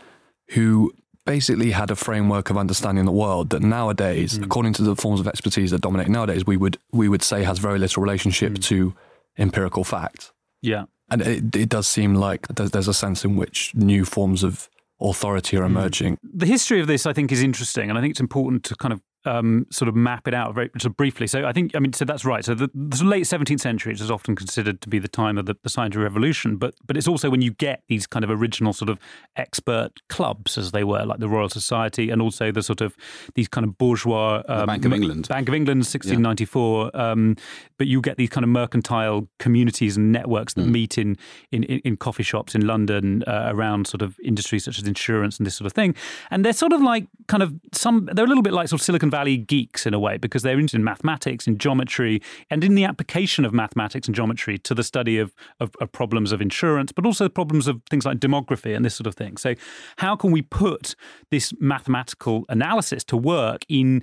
who 0.51 0.93
basically 1.27 1.71
had 1.71 1.91
a 1.91 1.97
framework 1.97 2.51
of 2.51 2.57
understanding 2.57 3.05
the 3.05 3.13
world 3.13 3.51
that 3.51 3.63
nowadays, 3.63 4.39
mm. 4.39 4.45
according 4.45 4.73
to 4.75 4.83
the 4.83 4.97
forms 4.97 5.21
of 5.21 5.29
expertise 5.29 5.71
that 5.71 5.81
dominate 5.81 6.09
nowadays, 6.09 6.47
we 6.47 6.57
would 6.57 6.79
we 6.93 7.09
would 7.09 7.23
say 7.23 7.43
has 7.43 7.59
very 7.59 7.79
little 7.79 8.03
relationship 8.03 8.53
mm. 8.53 8.63
to 8.65 8.95
empirical 9.39 9.85
fact. 9.85 10.33
Yeah, 10.63 10.85
and 11.11 11.23
it, 11.23 11.57
it 11.57 11.69
does 11.69 11.87
seem 11.87 12.15
like 12.15 12.47
there's, 12.49 12.71
there's 12.71 12.89
a 12.89 12.95
sense 12.95 13.25
in 13.25 13.37
which 13.37 13.75
new 13.75 14.05
forms 14.05 14.43
of 14.43 14.69
authority 15.01 15.57
are 15.57 15.67
hmm. 15.67 15.77
emerging. 15.77 16.19
The 16.23 16.47
history 16.47 16.81
of 16.81 16.87
this, 16.87 17.07
I 17.07 17.13
think, 17.13 17.33
is 17.33 17.43
interesting, 17.43 17.89
and 17.89 17.99
I 17.99 18.03
think 18.03 18.13
it's 18.13 18.21
important 18.21 18.65
to 18.65 18.77
kind 18.77 18.93
of 18.93 19.01
um, 19.25 19.67
sort 19.71 19.89
of 19.89 19.95
map 19.95 20.27
it 20.27 20.35
out 20.35 20.55
very 20.55 20.71
sort 20.79 20.87
of 20.87 20.97
briefly. 20.97 21.27
So 21.27 21.47
I 21.47 21.53
think 21.53 21.75
I 21.77 21.79
mean 21.79 21.93
so 21.93 22.05
that's 22.05 22.25
right. 22.25 22.45
So 22.45 22.55
the, 22.55 22.71
the 22.75 23.05
late 23.05 23.25
17th 23.25 23.61
century 23.61 23.93
is 23.93 24.11
often 24.11 24.35
considered 24.35 24.81
to 24.81 24.89
be 24.89 24.99
the 24.99 25.09
time 25.09 25.37
of 25.37 25.47
the, 25.47 25.57
the, 25.63 25.69
scientific 25.69 26.03
revolution, 26.03 26.57
but 26.57 26.75
but 26.87 26.97
it's 26.97 27.07
also 27.07 27.29
when 27.31 27.43
you 27.43 27.53
get 27.53 27.83
these 27.89 28.07
kind 28.07 28.25
of 28.25 28.31
original 28.31 28.73
sort 28.73 28.89
of 28.89 28.99
expert 29.37 30.01
clubs 30.09 30.57
as 30.57 30.73
they 30.73 30.85
were, 30.85 31.05
like 31.05 31.19
the 31.19 31.29
Royal 31.29 31.49
Society, 31.49 32.11
and 32.11 32.23
also 32.23 32.51
the 32.51 32.63
sort 32.63 32.81
of 32.81 32.97
these 33.35 33.49
kind 33.49 33.65
of 33.67 33.77
bourgeois 33.77 34.43
um, 34.49 34.67
Bank 34.67 34.85
of 34.85 34.93
England, 34.93 35.29
Bank 35.29 35.49
of 35.49 35.55
England, 35.55 35.81
1694. 35.81 36.91
Yeah. 36.95 37.11
Um, 37.11 37.37
but 37.79 37.87
you 37.87 38.01
get 38.01 38.17
these 38.17 38.31
kind 38.31 38.45
of 38.45 38.51
mercantile 38.51 39.29
communities 39.39 39.97
and 39.97 40.13
networks 40.13 40.55
that 40.55 40.63
mm. 40.63 40.71
meet 40.71 40.99
in, 40.99 41.17
in 41.53 41.65
in 41.65 41.97
coffee 41.97 42.23
shops 42.23 42.55
in 42.55 42.67
London 42.67 43.23
uh, 43.27 43.49
around 43.53 43.87
sort 43.87 44.03
of 44.03 44.19
industries 44.25 44.65
such 44.65 44.79
as 44.79 44.87
insurance 44.87 45.39
and 45.39 45.47
this 45.47 45.57
sort 45.57 45.67
of 45.67 45.73
thing, 45.73 45.95
and 46.31 46.45
they're 46.45 46.53
sort 46.53 46.73
of 46.73 46.81
like 46.81 47.07
kind 47.29 47.43
of 47.43 47.55
some 47.73 48.09
they're 48.13 48.25
a 48.25 48.29
little 48.29 48.43
bit 48.43 48.53
like 48.53 48.69
sort 48.69 48.81
of 48.81 48.85
Silicon 48.85 49.10
Valley 49.11 49.37
geeks 49.37 49.87
in 49.87 49.95
a 49.95 49.99
way 49.99 50.17
because 50.17 50.43
they're 50.43 50.55
interested 50.55 50.79
in 50.79 50.85
mathematics, 50.85 51.47
in 51.47 51.59
geometry, 51.59 52.23
and 52.51 52.65
in 52.65 52.75
the 52.75 52.85
application 52.85 53.45
of 53.45 53.53
mathematics 53.53 54.07
and 54.07 54.15
geometry 54.15 54.59
to 54.59 54.75
the 54.75 54.83
study 54.83 55.19
of, 55.19 55.35
of, 55.59 55.73
of 55.81 55.93
problems 55.93 56.33
of 56.33 56.41
insurance, 56.41 56.93
but 56.93 57.07
also 57.07 57.29
problems 57.29 57.67
of 57.67 57.81
things 57.91 58.05
like 58.05 58.19
demography 58.19 58.75
and 58.75 58.85
this 58.85 58.95
sort 58.95 59.07
of 59.07 59.15
thing. 59.15 59.37
So, 59.37 59.55
how 59.97 60.17
can 60.17 60.31
we 60.31 60.43
put 60.43 60.95
this 61.31 61.53
mathematical 61.61 62.45
analysis 62.49 63.05
to 63.05 63.17
work 63.17 63.65
in 63.69 64.03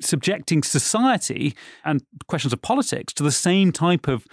subjecting 0.00 0.62
society 0.62 1.54
and 1.84 2.02
questions 2.26 2.52
of 2.52 2.60
politics 2.62 3.12
to 3.14 3.22
the 3.22 3.32
same 3.32 3.72
type 3.72 4.08
of 4.08 4.26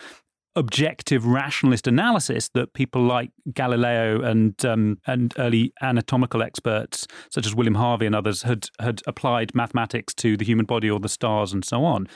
objective 0.56 1.26
rationalist 1.26 1.88
analysis 1.88 2.50
that 2.50 2.74
people 2.74 3.02
like 3.02 3.32
Galileo 3.54 4.22
and 4.22 4.64
um, 4.66 5.00
and 5.08 5.34
early 5.38 5.74
anatomical 5.82 6.44
experts 6.44 7.08
such 7.30 7.46
as 7.46 7.56
William 7.56 7.76
Harvey 7.76 8.06
and 8.06 8.16
others 8.16 8.42
had 8.42 8.68
had 8.80 9.02
applied 9.08 9.56
mathematics 9.56 10.14
to 10.16 10.36
the 10.36 10.44
human 10.44 10.66
body 10.66 10.90
or 10.90 11.00
the 11.00 11.10
stars 11.10 11.54
and 11.54 11.64
so 11.64 11.86
on. 11.86 12.08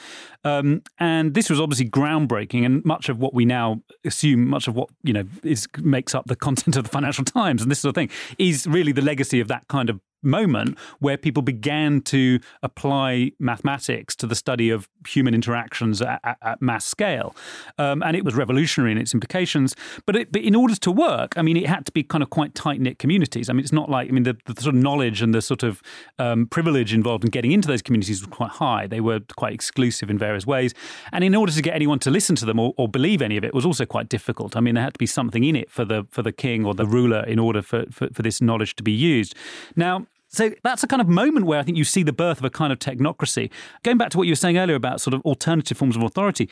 Um, 0.43 0.81
and 0.99 1.33
this 1.33 1.49
was 1.49 1.59
obviously 1.59 1.89
groundbreaking, 1.89 2.65
and 2.65 2.83
much 2.83 3.09
of 3.09 3.19
what 3.19 3.33
we 3.33 3.45
now 3.45 3.81
assume, 4.03 4.47
much 4.47 4.67
of 4.67 4.75
what 4.75 4.89
you 5.03 5.13
know 5.13 5.23
is 5.43 5.67
makes 5.79 6.13
up 6.13 6.25
the 6.27 6.35
content 6.35 6.75
of 6.75 6.83
the 6.83 6.89
Financial 6.89 7.23
Times 7.23 7.61
and 7.61 7.71
this 7.71 7.79
sort 7.79 7.91
of 7.91 7.95
thing, 7.95 8.09
is 8.37 8.67
really 8.67 8.91
the 8.91 9.01
legacy 9.01 9.39
of 9.39 9.47
that 9.47 9.67
kind 9.69 9.89
of 9.89 9.99
moment 10.21 10.77
where 10.99 11.17
people 11.17 11.43
began 11.43 12.01
to 12.01 12.39
apply 12.63 13.31
mathematics 13.39 14.15
to 14.15 14.27
the 14.27 14.35
study 14.35 14.69
of 14.69 14.89
human 15.07 15.33
interactions 15.33 16.01
at, 16.01 16.19
at, 16.23 16.37
at 16.41 16.61
mass 16.61 16.85
scale. 16.85 17.35
Um, 17.77 18.01
and 18.03 18.15
it 18.15 18.25
was 18.25 18.35
revolutionary 18.35 18.91
in 18.91 18.97
its 18.97 19.13
implications. 19.13 19.75
But, 20.05 20.15
it, 20.15 20.31
but 20.31 20.41
in 20.41 20.55
order 20.55 20.75
to 20.75 20.91
work, 20.91 21.37
I 21.37 21.41
mean, 21.41 21.57
it 21.57 21.67
had 21.67 21.85
to 21.85 21.91
be 21.91 22.03
kind 22.03 22.23
of 22.23 22.29
quite 22.29 22.55
tight 22.55 22.81
knit 22.81 22.99
communities. 22.99 23.49
I 23.49 23.53
mean, 23.53 23.61
it's 23.61 23.73
not 23.73 23.89
like, 23.89 24.09
I 24.09 24.11
mean, 24.11 24.23
the, 24.23 24.37
the 24.45 24.61
sort 24.61 24.75
of 24.75 24.81
knowledge 24.81 25.21
and 25.21 25.33
the 25.33 25.41
sort 25.41 25.63
of 25.63 25.81
um, 26.19 26.47
privilege 26.47 26.93
involved 26.93 27.23
in 27.23 27.29
getting 27.29 27.51
into 27.51 27.67
those 27.67 27.81
communities 27.81 28.21
was 28.21 28.29
quite 28.29 28.51
high. 28.51 28.87
They 28.87 29.01
were 29.01 29.21
quite 29.35 29.53
exclusive 29.53 30.09
in 30.09 30.17
various 30.17 30.45
ways. 30.45 30.73
And 31.11 31.23
in 31.23 31.35
order 31.35 31.51
to 31.51 31.61
get 31.61 31.75
anyone 31.75 31.99
to 31.99 32.11
listen 32.11 32.35
to 32.37 32.45
them 32.45 32.59
or, 32.59 32.73
or 32.77 32.87
believe 32.87 33.21
any 33.21 33.37
of 33.37 33.43
it 33.43 33.53
was 33.53 33.65
also 33.65 33.85
quite 33.85 34.09
difficult. 34.09 34.55
I 34.55 34.59
mean, 34.59 34.75
there 34.75 34.83
had 34.83 34.93
to 34.93 34.99
be 34.99 35.05
something 35.05 35.43
in 35.43 35.55
it 35.55 35.69
for 35.69 35.85
the, 35.85 36.05
for 36.09 36.21
the 36.21 36.31
king 36.31 36.65
or 36.65 36.73
the 36.73 36.85
ruler 36.85 37.23
in 37.25 37.39
order 37.39 37.61
for, 37.61 37.85
for, 37.91 38.09
for 38.13 38.21
this 38.21 38.41
knowledge 38.41 38.75
to 38.75 38.83
be 38.83 38.91
used. 38.91 39.35
Now, 39.75 40.07
so 40.35 40.51
that's 40.63 40.83
a 40.83 40.87
kind 40.87 41.01
of 41.01 41.07
moment 41.07 41.45
where 41.45 41.59
I 41.59 41.63
think 41.63 41.77
you 41.77 41.83
see 41.83 42.03
the 42.03 42.13
birth 42.13 42.39
of 42.39 42.45
a 42.45 42.49
kind 42.49 42.73
of 42.73 42.79
technocracy. 42.79 43.49
Going 43.83 43.97
back 43.97 44.09
to 44.11 44.17
what 44.17 44.27
you 44.27 44.31
were 44.31 44.37
saying 44.37 44.57
earlier 44.57 44.75
about 44.75 45.01
sort 45.01 45.13
of 45.13 45.21
alternative 45.21 45.77
forms 45.77 45.95
of 45.95 46.03
authority, 46.03 46.49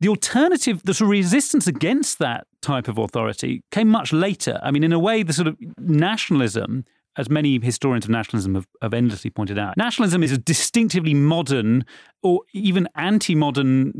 the 0.00 0.08
alternative, 0.08 0.82
the 0.84 0.94
sort 0.94 1.06
of 1.06 1.10
resistance 1.10 1.66
against 1.66 2.18
that 2.18 2.46
type 2.60 2.88
of 2.88 2.98
authority 2.98 3.62
came 3.70 3.88
much 3.88 4.12
later. 4.12 4.60
I 4.62 4.70
mean, 4.70 4.84
in 4.84 4.92
a 4.92 4.98
way, 4.98 5.22
the 5.22 5.32
sort 5.32 5.48
of 5.48 5.56
nationalism 5.78 6.84
as 7.16 7.28
many 7.28 7.60
historians 7.60 8.04
of 8.04 8.10
nationalism 8.10 8.54
have, 8.54 8.66
have, 8.80 8.94
endlessly 8.94 9.30
pointed 9.30 9.58
out, 9.58 9.76
nationalism 9.76 10.22
is 10.22 10.32
a 10.32 10.38
distinctively 10.38 11.14
modern 11.14 11.84
or 12.22 12.42
even 12.52 12.88
anti-modern 12.94 13.92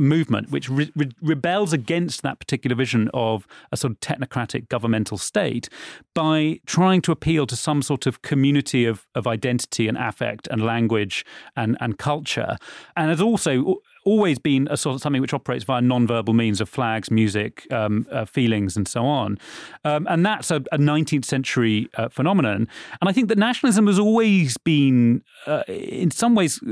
movement 0.00 0.50
which 0.50 0.68
re- 0.68 0.90
re- 0.96 1.10
rebels 1.22 1.72
against 1.72 2.22
that 2.22 2.38
particular 2.38 2.74
vision 2.76 3.08
of 3.14 3.46
a 3.72 3.76
sort 3.76 3.92
of 3.92 4.00
technocratic 4.00 4.68
governmental 4.68 5.16
state 5.16 5.68
by 6.14 6.58
trying 6.66 7.00
to 7.00 7.12
appeal 7.12 7.46
to 7.46 7.56
some 7.56 7.80
sort 7.80 8.06
of 8.06 8.22
community 8.22 8.84
of, 8.84 9.06
of 9.14 9.26
identity 9.26 9.88
and 9.88 9.96
affect 9.96 10.48
and 10.48 10.64
language 10.64 11.24
and, 11.56 11.76
and 11.80 11.98
culture. 11.98 12.56
And 12.96 13.10
has 13.10 13.20
also 13.20 13.76
always 14.08 14.38
been 14.38 14.66
a 14.70 14.76
sort 14.76 14.94
of 14.94 15.02
something 15.02 15.20
which 15.20 15.34
operates 15.34 15.64
via 15.64 15.82
non-verbal 15.82 16.32
means 16.32 16.60
of 16.60 16.68
flags, 16.68 17.10
music, 17.10 17.70
um, 17.70 18.06
uh, 18.10 18.24
feelings, 18.24 18.76
and 18.76 18.88
so 18.88 19.04
on. 19.04 19.38
Um, 19.84 20.06
and 20.08 20.24
that's 20.24 20.50
a, 20.50 20.56
a 20.72 20.78
19th 20.78 21.24
century 21.24 21.88
uh, 21.96 22.08
phenomenon. 22.08 22.68
And 23.00 23.08
I 23.10 23.12
think 23.12 23.28
that 23.28 23.38
nationalism 23.38 23.86
has 23.86 23.98
always 23.98 24.56
been, 24.56 25.22
uh, 25.46 25.62
in 25.68 26.10
some 26.10 26.34
ways, 26.34 26.62
uh, 26.62 26.70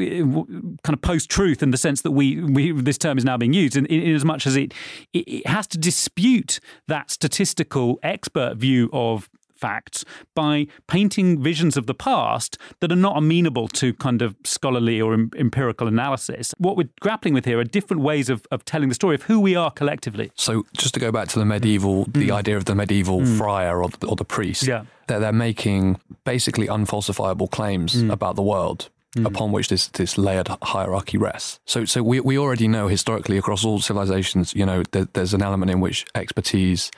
kind 0.83 0.95
of 0.95 1.03
post-truth 1.03 1.63
in 1.63 1.71
the 1.71 1.77
sense 1.77 2.03
that 2.03 2.13
we, 2.13 2.41
we 2.41 2.73
this 2.73 2.99
term 2.99 3.19
is 3.19 3.25
now 3.25 3.37
being 3.37 3.53
used, 3.53 3.77
in, 3.77 3.85
in, 3.87 4.01
in 4.03 4.15
as 4.15 4.25
much 4.25 4.47
as 4.47 4.57
it, 4.57 4.73
it, 5.13 5.29
it 5.29 5.47
has 5.47 5.67
to 5.69 5.79
dispute 5.79 6.59
that 6.89 7.11
statistical 7.11 7.99
expert 8.03 8.57
view 8.57 8.89
of 8.93 9.29
facts 9.57 10.05
by 10.35 10.67
painting 10.87 11.43
visions 11.43 11.77
of 11.77 11.87
the 11.87 11.95
past 11.95 12.59
that 12.81 12.93
are 12.93 12.97
not 12.97 13.17
amenable 13.17 13.69
to 13.69 13.95
kind 13.95 14.23
of 14.23 14.37
scholarly 14.45 15.01
or 15.01 15.15
em- 15.15 15.31
empirical 15.37 15.89
analysis. 15.89 16.55
What 16.59 16.77
we're 16.77 16.89
grappling 17.01 17.35
with 17.35 17.45
here 17.45 17.59
are 17.59 17.65
different 17.65 18.03
ways 18.03 18.29
of, 18.29 18.47
of 18.51 18.65
telling 18.65 18.89
the 18.89 18.95
story 18.95 19.15
of 19.15 19.23
who 19.23 19.41
we 19.41 19.55
are 19.55 19.71
collectively. 19.71 20.31
So, 20.35 20.65
just 20.77 20.95
to 20.95 21.01
go 21.01 21.11
back 21.11 21.29
to 21.29 21.39
the 21.39 21.45
medieval, 21.45 22.07
mm. 22.07 22.13
the 22.15 22.33
idea 22.33 22.57
of 22.57 22.65
the 22.67 22.75
medieval 22.75 23.21
mm. 23.21 23.39
friar 23.39 23.83
or 23.83 23.89
the, 23.89 24.07
or 24.07 24.17
the 24.17 24.25
priest, 24.25 24.67
yeah. 24.67 24.85
that 25.09 25.21
they're 25.21 25.33
making 25.33 26.01
basically 26.25 26.67
unfalsifiable 26.67 27.51
claims 27.51 27.95
mm. 27.95 28.13
about 28.13 28.37
the 28.37 28.43
world. 28.43 28.91
Mm. 29.17 29.25
Upon 29.25 29.51
which 29.51 29.69
this, 29.69 29.89
this 29.89 30.19
layered 30.19 30.49
hierarchy 30.63 31.17
rests. 31.17 31.59
So, 31.65 31.87
so 31.87 32.03
we, 32.03 32.21
we 32.21 32.37
already 32.37 32.69
know 32.69 32.89
historically 32.89 33.39
across 33.39 33.65
all 33.65 33.81
civilizations, 33.81 34.55
you 34.55 34.67
know, 34.67 34.83
there, 34.91 35.07
there's 35.15 35.33
an 35.33 35.41
element 35.41 35.71
in 35.71 35.81
which 35.81 36.05
expertise 36.15 36.91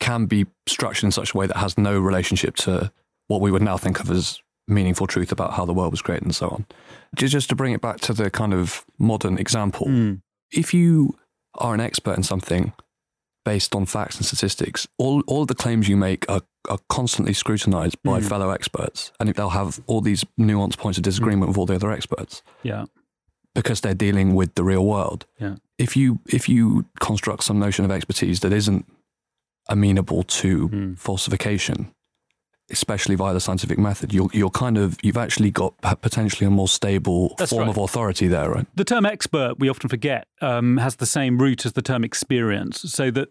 can 0.00 0.26
be 0.26 0.46
structured 0.66 1.04
in 1.04 1.12
such 1.12 1.34
a 1.34 1.36
way 1.36 1.46
that 1.46 1.56
has 1.56 1.76
no 1.76 1.98
relationship 1.98 2.56
to 2.56 2.92
what 3.26 3.40
we 3.40 3.50
would 3.50 3.62
now 3.62 3.76
think 3.76 4.00
of 4.00 4.10
as 4.10 4.40
meaningful 4.66 5.06
truth 5.06 5.32
about 5.32 5.54
how 5.54 5.64
the 5.64 5.72
world 5.72 5.92
was 5.92 6.02
created 6.02 6.24
and 6.24 6.34
so 6.34 6.48
on. 6.48 6.66
Just 7.14 7.48
to 7.48 7.56
bring 7.56 7.72
it 7.72 7.80
back 7.80 8.00
to 8.00 8.12
the 8.12 8.30
kind 8.30 8.52
of 8.52 8.84
modern 8.98 9.38
example, 9.38 9.86
mm. 9.86 10.20
if 10.50 10.74
you 10.74 11.16
are 11.54 11.74
an 11.74 11.80
expert 11.80 12.16
in 12.16 12.22
something 12.22 12.72
based 13.44 13.74
on 13.74 13.86
facts 13.86 14.16
and 14.16 14.26
statistics, 14.26 14.86
all, 14.98 15.22
all 15.26 15.46
the 15.46 15.54
claims 15.54 15.88
you 15.88 15.96
make 15.96 16.28
are, 16.30 16.42
are 16.68 16.78
constantly 16.88 17.32
scrutinized 17.32 17.96
by 18.02 18.20
mm. 18.20 18.28
fellow 18.28 18.50
experts. 18.50 19.10
And 19.18 19.30
they'll 19.30 19.48
have 19.50 19.80
all 19.86 20.02
these 20.02 20.24
nuanced 20.38 20.76
points 20.76 20.98
of 20.98 21.04
disagreement 21.04 21.44
mm. 21.44 21.48
with 21.48 21.58
all 21.58 21.66
the 21.66 21.74
other 21.74 21.90
experts. 21.90 22.42
Yeah. 22.62 22.84
Because 23.54 23.80
they're 23.80 23.94
dealing 23.94 24.34
with 24.34 24.54
the 24.54 24.64
real 24.64 24.84
world. 24.84 25.24
Yeah. 25.40 25.56
If 25.78 25.96
you 25.96 26.20
if 26.26 26.48
you 26.48 26.84
construct 27.00 27.44
some 27.44 27.58
notion 27.58 27.84
of 27.84 27.90
expertise 27.90 28.40
that 28.40 28.52
isn't 28.52 28.84
amenable 29.68 30.22
to 30.22 30.68
mm. 30.68 30.98
falsification, 30.98 31.92
especially 32.70 33.14
via 33.14 33.32
the 33.32 33.40
scientific 33.40 33.78
method, 33.78 34.12
you're 34.12 34.28
you're 34.32 34.50
kind 34.50 34.76
of 34.76 34.98
you've 35.02 35.16
actually 35.16 35.50
got 35.50 35.74
potentially 36.02 36.46
a 36.46 36.50
more 36.50 36.68
stable 36.68 37.34
That's 37.38 37.50
form 37.50 37.62
right. 37.62 37.70
of 37.70 37.78
authority 37.78 38.28
there, 38.28 38.50
right? 38.50 38.66
The 38.74 38.84
term 38.84 39.06
expert, 39.06 39.58
we 39.58 39.68
often 39.68 39.88
forget, 39.88 40.26
um, 40.40 40.76
has 40.76 40.96
the 40.96 41.06
same 41.06 41.38
root 41.38 41.64
as 41.64 41.72
the 41.72 41.82
term 41.82 42.04
experience. 42.04 42.80
So 42.82 43.10
that 43.10 43.28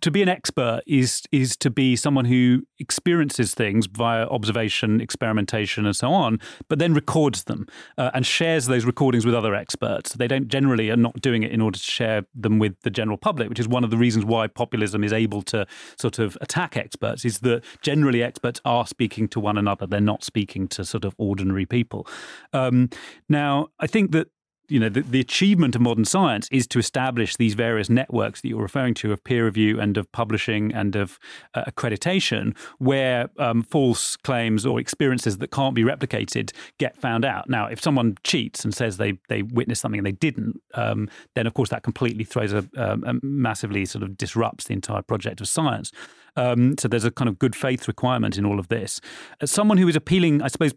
to 0.00 0.10
be 0.10 0.22
an 0.22 0.28
expert 0.28 0.82
is 0.86 1.22
is 1.32 1.56
to 1.58 1.70
be 1.70 1.96
someone 1.96 2.26
who 2.26 2.62
experiences 2.78 3.54
things 3.54 3.86
via 3.86 4.26
observation, 4.26 5.00
experimentation, 5.00 5.84
and 5.84 5.96
so 5.96 6.10
on, 6.12 6.38
but 6.68 6.78
then 6.78 6.94
records 6.94 7.44
them 7.44 7.66
uh, 7.96 8.10
and 8.14 8.24
shares 8.24 8.66
those 8.66 8.84
recordings 8.84 9.26
with 9.26 9.34
other 9.34 9.54
experts. 9.54 10.12
They 10.12 10.28
don't 10.28 10.48
generally 10.48 10.90
are 10.90 10.96
not 10.96 11.20
doing 11.20 11.42
it 11.42 11.50
in 11.50 11.60
order 11.60 11.78
to 11.78 11.84
share 11.84 12.24
them 12.34 12.58
with 12.58 12.80
the 12.82 12.90
general 12.90 13.18
public, 13.18 13.48
which 13.48 13.60
is 13.60 13.68
one 13.68 13.84
of 13.84 13.90
the 13.90 13.96
reasons 13.96 14.24
why 14.24 14.46
populism 14.46 15.02
is 15.02 15.12
able 15.12 15.42
to 15.42 15.66
sort 15.98 16.18
of 16.18 16.38
attack 16.40 16.76
experts. 16.76 17.24
Is 17.24 17.40
that 17.40 17.64
generally 17.82 18.22
experts 18.22 18.60
are 18.68 18.86
speaking 18.86 19.28
to 19.28 19.40
one 19.40 19.56
another. 19.56 19.86
They're 19.86 20.00
not 20.00 20.22
speaking 20.22 20.68
to 20.68 20.84
sort 20.84 21.04
of 21.04 21.14
ordinary 21.16 21.64
people. 21.64 22.06
Um, 22.52 22.90
now, 23.28 23.68
I 23.80 23.86
think 23.86 24.12
that 24.12 24.28
you 24.68 24.78
know, 24.78 24.88
the, 24.88 25.00
the, 25.00 25.20
achievement 25.20 25.74
of 25.74 25.80
modern 25.80 26.04
science 26.04 26.48
is 26.50 26.66
to 26.68 26.78
establish 26.78 27.36
these 27.36 27.54
various 27.54 27.88
networks 27.88 28.40
that 28.40 28.48
you're 28.48 28.62
referring 28.62 28.94
to 28.94 29.12
of 29.12 29.22
peer 29.24 29.46
review 29.46 29.80
and 29.80 29.96
of 29.96 30.10
publishing 30.12 30.72
and 30.72 30.94
of 30.94 31.18
uh, 31.54 31.64
accreditation, 31.64 32.56
where 32.78 33.30
um, 33.38 33.62
false 33.62 34.16
claims 34.16 34.66
or 34.66 34.78
experiences 34.78 35.38
that 35.38 35.50
can't 35.50 35.74
be 35.74 35.82
replicated 35.82 36.52
get 36.78 36.96
found 36.96 37.24
out. 37.24 37.48
Now, 37.48 37.66
if 37.66 37.80
someone 37.80 38.16
cheats 38.24 38.64
and 38.64 38.74
says 38.74 38.96
they 38.96 39.18
they 39.28 39.42
witnessed 39.42 39.80
something 39.80 39.98
and 39.98 40.06
they 40.06 40.12
didn't, 40.12 40.60
um, 40.74 41.08
then 41.34 41.46
of 41.46 41.54
course 41.54 41.70
that 41.70 41.82
completely 41.82 42.24
throws 42.24 42.52
a, 42.52 42.68
a, 42.76 43.14
massively 43.22 43.84
sort 43.86 44.02
of 44.02 44.16
disrupts 44.16 44.64
the 44.64 44.74
entire 44.74 45.02
project 45.02 45.40
of 45.40 45.48
science. 45.48 45.92
Um, 46.36 46.76
so 46.78 46.88
there's 46.88 47.04
a 47.04 47.10
kind 47.10 47.28
of 47.28 47.38
good 47.38 47.56
faith 47.56 47.88
requirement 47.88 48.38
in 48.38 48.44
all 48.44 48.60
of 48.60 48.68
this. 48.68 49.00
As 49.40 49.50
someone 49.50 49.78
who 49.78 49.88
is 49.88 49.96
appealing, 49.96 50.40
I 50.42 50.48
suppose, 50.48 50.72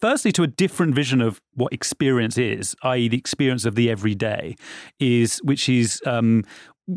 firstly 0.00 0.32
to 0.32 0.42
a 0.42 0.46
different 0.46 0.94
vision 0.94 1.20
of 1.20 1.40
what 1.54 1.72
experience 1.72 2.38
is, 2.38 2.74
i.e., 2.82 3.08
the 3.08 3.16
experience 3.16 3.64
of 3.64 3.74
the 3.74 3.90
everyday, 3.90 4.56
is 5.00 5.38
which 5.38 5.68
is 5.68 6.02
um, 6.06 6.44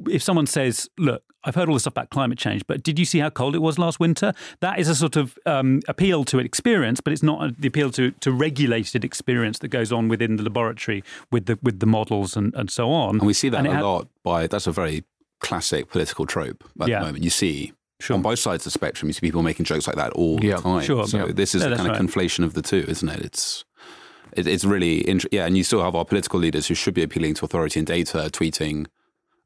if 0.09 0.21
someone 0.21 0.47
says, 0.47 0.89
"Look, 0.97 1.23
I've 1.43 1.55
heard 1.55 1.69
all 1.69 1.75
this 1.75 1.83
stuff 1.83 1.93
about 1.93 2.09
climate 2.09 2.37
change, 2.37 2.63
but 2.67 2.83
did 2.83 2.99
you 2.99 3.05
see 3.05 3.19
how 3.19 3.29
cold 3.29 3.55
it 3.55 3.59
was 3.59 3.79
last 3.79 3.99
winter?" 3.99 4.33
That 4.61 4.79
is 4.79 4.87
a 4.87 4.95
sort 4.95 5.15
of 5.15 5.37
um, 5.45 5.81
appeal 5.87 6.25
to 6.25 6.39
experience, 6.39 7.01
but 7.01 7.13
it's 7.13 7.23
not 7.23 7.59
the 7.59 7.67
appeal 7.67 7.91
to, 7.91 8.11
to 8.11 8.31
regulated 8.31 9.03
experience 9.03 9.59
that 9.59 9.69
goes 9.69 9.91
on 9.91 10.07
within 10.07 10.35
the 10.35 10.43
laboratory 10.43 11.03
with 11.31 11.45
the 11.45 11.57
with 11.61 11.79
the 11.79 11.87
models 11.87 12.35
and, 12.35 12.53
and 12.55 12.69
so 12.69 12.91
on. 12.91 13.17
And 13.17 13.27
we 13.27 13.33
see 13.33 13.49
that 13.49 13.65
a 13.65 13.83
lot 13.83 14.07
by 14.23 14.47
that's 14.47 14.67
a 14.67 14.71
very 14.71 15.03
classic 15.39 15.89
political 15.89 16.25
trope 16.25 16.63
at 16.81 16.89
yeah. 16.89 16.99
the 16.99 17.05
moment. 17.05 17.23
You 17.23 17.29
see 17.29 17.73
Sure. 17.99 18.15
On 18.15 18.21
both 18.21 18.39
sides 18.39 18.65
of 18.65 18.71
the 18.71 18.79
spectrum, 18.79 19.09
you 19.09 19.13
see 19.13 19.21
people 19.21 19.43
making 19.43 19.65
jokes 19.65 19.85
like 19.85 19.97
that 19.97 20.13
all 20.13 20.43
yeah. 20.43 20.55
the 20.55 20.61
time. 20.61 20.83
Sure. 20.83 21.07
So 21.07 21.25
yeah. 21.25 21.33
this 21.33 21.53
is 21.53 21.63
yeah, 21.63 21.69
a 21.69 21.75
kind 21.75 21.89
right. 21.89 21.99
of 21.99 22.05
conflation 22.05 22.45
of 22.45 22.53
the 22.53 22.61
two, 22.61 22.85
isn't 22.87 23.09
it? 23.09 23.19
It's 23.19 23.65
it, 24.33 24.47
it's 24.47 24.63
really 24.63 24.99
interesting. 24.99 25.37
Yeah, 25.37 25.45
and 25.45 25.57
you 25.57 25.63
still 25.63 25.83
have 25.83 25.95
our 25.95 26.05
political 26.05 26.39
leaders 26.39 26.67
who 26.67 26.75
should 26.75 26.93
be 26.93 27.03
appealing 27.03 27.33
to 27.35 27.45
authority 27.45 27.79
and 27.79 27.87
data, 27.87 28.29
tweeting 28.31 28.87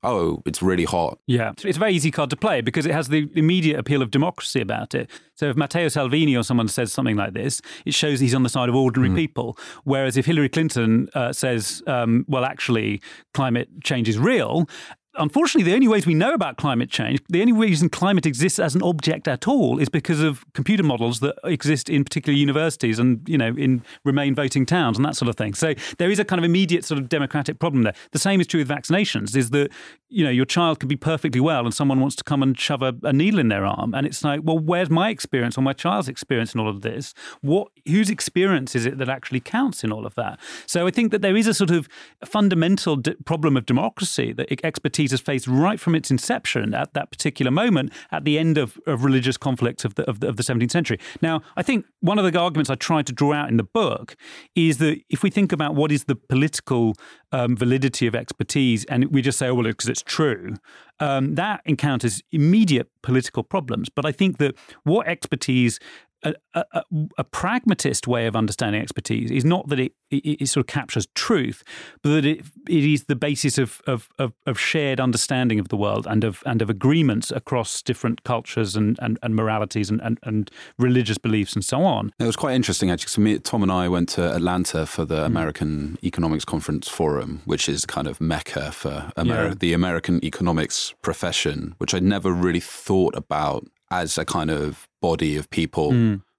oh, 0.03 0.43
it's 0.45 0.61
really 0.61 0.83
hot. 0.83 1.17
Yeah, 1.27 1.53
it's 1.63 1.77
a 1.77 1.79
very 1.79 1.93
easy 1.93 2.11
card 2.11 2.29
to 2.31 2.35
play 2.35 2.61
because 2.61 2.85
it 2.85 2.91
has 2.91 3.07
the 3.07 3.29
immediate 3.35 3.79
appeal 3.79 4.01
of 4.01 4.11
democracy 4.11 4.61
about 4.61 4.93
it. 4.93 5.09
So 5.35 5.49
if 5.49 5.55
Matteo 5.55 5.87
Salvini 5.87 6.35
or 6.35 6.43
someone 6.43 6.67
says 6.67 6.93
something 6.93 7.15
like 7.15 7.33
this, 7.33 7.61
it 7.85 7.93
shows 7.93 8.19
he's 8.19 8.35
on 8.35 8.43
the 8.43 8.49
side 8.49 8.69
of 8.69 8.75
ordinary 8.75 9.11
mm. 9.11 9.15
people. 9.15 9.57
Whereas 9.83 10.17
if 10.17 10.25
Hillary 10.25 10.49
Clinton 10.49 11.09
uh, 11.15 11.31
says, 11.31 11.81
um, 11.87 12.25
well, 12.27 12.45
actually, 12.45 13.01
climate 13.33 13.69
change 13.83 14.09
is 14.09 14.19
real, 14.19 14.67
unfortunately, 15.15 15.69
the 15.69 15.75
only 15.75 15.87
ways 15.87 16.05
we 16.05 16.13
know 16.13 16.33
about 16.33 16.57
climate 16.57 16.89
change, 16.89 17.19
the 17.29 17.41
only 17.41 17.53
reason 17.53 17.89
climate 17.89 18.25
exists 18.25 18.59
as 18.59 18.75
an 18.75 18.81
object 18.81 19.27
at 19.27 19.47
all 19.47 19.79
is 19.79 19.89
because 19.89 20.21
of 20.21 20.45
computer 20.53 20.83
models 20.83 21.19
that 21.19 21.35
exist 21.43 21.89
in 21.89 22.03
particular 22.03 22.37
universities 22.37 22.99
and, 22.99 23.27
you 23.27 23.37
know, 23.37 23.53
in 23.57 23.83
remain 24.03 24.35
voting 24.35 24.65
towns 24.65 24.97
and 24.97 25.05
that 25.05 25.15
sort 25.15 25.29
of 25.29 25.35
thing. 25.35 25.53
So 25.53 25.73
there 25.97 26.09
is 26.09 26.19
a 26.19 26.25
kind 26.25 26.39
of 26.39 26.45
immediate 26.45 26.85
sort 26.85 26.99
of 26.99 27.09
democratic 27.09 27.59
problem 27.59 27.83
there. 27.83 27.95
The 28.11 28.19
same 28.19 28.41
is 28.41 28.47
true 28.47 28.59
with 28.59 28.69
vaccinations, 28.69 29.35
is 29.35 29.49
that, 29.51 29.71
you 30.09 30.23
know, 30.23 30.31
your 30.31 30.45
child 30.45 30.79
could 30.79 30.89
be 30.89 30.95
perfectly 30.95 31.41
well 31.41 31.65
and 31.65 31.73
someone 31.73 31.99
wants 31.99 32.15
to 32.17 32.23
come 32.23 32.43
and 32.43 32.57
shove 32.59 32.81
a, 32.81 32.95
a 33.03 33.13
needle 33.13 33.39
in 33.39 33.49
their 33.49 33.65
arm. 33.65 33.93
And 33.93 34.05
it's 34.05 34.23
like, 34.23 34.41
well, 34.43 34.59
where's 34.59 34.89
my 34.89 35.09
experience 35.09 35.57
or 35.57 35.61
my 35.61 35.73
child's 35.73 36.07
experience 36.07 36.53
in 36.53 36.59
all 36.59 36.69
of 36.69 36.81
this? 36.81 37.13
What 37.41 37.69
whose 37.87 38.09
experience 38.09 38.75
is 38.75 38.85
it 38.85 38.97
that 38.97 39.09
actually 39.09 39.39
counts 39.39 39.83
in 39.83 39.91
all 39.91 40.05
of 40.05 40.15
that? 40.15 40.39
So 40.65 40.87
I 40.87 40.91
think 40.91 41.11
that 41.11 41.21
there 41.21 41.35
is 41.35 41.47
a 41.47 41.53
sort 41.53 41.71
of 41.71 41.87
fundamental 42.23 43.01
problem 43.25 43.57
of 43.57 43.65
democracy 43.65 44.33
that 44.33 44.51
expertise 44.63 45.02
has 45.11 45.21
faced 45.21 45.47
right 45.47 45.79
from 45.79 45.95
its 45.95 46.11
inception 46.11 46.73
at 46.73 46.93
that 46.93 47.11
particular 47.11 47.51
moment 47.51 47.91
at 48.11 48.25
the 48.25 48.37
end 48.37 48.57
of, 48.57 48.79
of 48.85 49.03
religious 49.03 49.37
conflicts 49.37 49.85
of 49.85 49.95
the, 49.95 50.03
of 50.09 50.19
the, 50.19 50.27
of 50.27 50.37
the 50.37 50.43
17th 50.43 50.71
century. 50.71 50.99
Now, 51.21 51.41
I 51.55 51.63
think 51.63 51.85
one 52.01 52.19
of 52.19 52.31
the 52.31 52.39
arguments 52.39 52.69
I 52.69 52.75
tried 52.75 53.07
to 53.07 53.13
draw 53.13 53.33
out 53.33 53.49
in 53.49 53.57
the 53.57 53.63
book 53.63 54.15
is 54.55 54.77
that 54.79 54.99
if 55.09 55.23
we 55.23 55.29
think 55.29 55.51
about 55.51 55.75
what 55.75 55.91
is 55.91 56.05
the 56.05 56.15
political 56.15 56.95
um, 57.31 57.55
validity 57.55 58.07
of 58.07 58.15
expertise 58.15 58.85
and 58.85 59.05
we 59.05 59.21
just 59.21 59.37
say, 59.37 59.47
oh, 59.47 59.55
well, 59.55 59.63
because 59.63 59.89
it's 59.89 60.03
true, 60.03 60.55
um, 60.99 61.35
that 61.35 61.61
encounters 61.65 62.21
immediate 62.31 62.89
political 63.01 63.43
problems. 63.43 63.89
But 63.89 64.05
I 64.05 64.11
think 64.11 64.37
that 64.37 64.55
what 64.83 65.07
expertise 65.07 65.79
a, 66.23 66.35
a, 66.53 66.83
a, 67.17 67.23
pragmatist 67.23 68.07
way 68.07 68.27
of 68.27 68.35
understanding 68.35 68.81
expertise 68.81 69.31
is 69.31 69.43
not 69.43 69.67
that 69.69 69.79
it, 69.79 69.93
it, 70.09 70.41
it, 70.41 70.47
sort 70.47 70.63
of 70.63 70.67
captures 70.67 71.07
truth, 71.15 71.63
but 72.01 72.09
that 72.09 72.25
it, 72.25 72.45
it 72.69 72.83
is 72.83 73.05
the 73.05 73.15
basis 73.15 73.57
of, 73.57 73.81
of, 73.87 74.09
of, 74.19 74.33
of, 74.45 74.59
shared 74.59 74.99
understanding 74.99 75.59
of 75.59 75.69
the 75.69 75.75
world 75.75 76.07
and 76.09 76.23
of 76.23 76.41
and 76.45 76.61
of 76.61 76.69
agreements 76.69 77.31
across 77.31 77.81
different 77.81 78.23
cultures 78.23 78.75
and, 78.75 78.97
and, 79.01 79.19
and 79.21 79.35
moralities 79.35 79.89
and, 79.89 80.01
and, 80.01 80.19
and, 80.23 80.51
religious 80.77 81.17
beliefs 81.17 81.53
and 81.53 81.63
so 81.63 81.83
on. 81.83 82.11
It 82.19 82.25
was 82.25 82.35
quite 82.35 82.55
interesting 82.55 82.89
actually. 82.89 83.09
So 83.09 83.21
me, 83.21 83.39
Tom 83.39 83.63
and 83.63 83.71
I 83.71 83.89
went 83.89 84.09
to 84.09 84.33
Atlanta 84.35 84.85
for 84.85 85.05
the 85.05 85.21
mm. 85.21 85.25
American 85.25 85.97
Economics 86.03 86.45
Conference 86.45 86.87
Forum, 86.87 87.41
which 87.45 87.67
is 87.67 87.85
kind 87.85 88.07
of 88.07 88.21
mecca 88.21 88.71
for 88.71 89.11
Ameri- 89.17 89.49
yeah. 89.49 89.53
the 89.57 89.73
American 89.73 90.23
economics 90.23 90.93
profession, 91.01 91.75
which 91.77 91.93
I'd 91.93 92.03
never 92.03 92.31
really 92.31 92.59
thought 92.59 93.15
about 93.15 93.67
as 93.91 94.17
a 94.17 94.25
kind 94.25 94.49
of 94.49 94.87
body 95.03 95.35
of 95.35 95.49
people. 95.49 95.91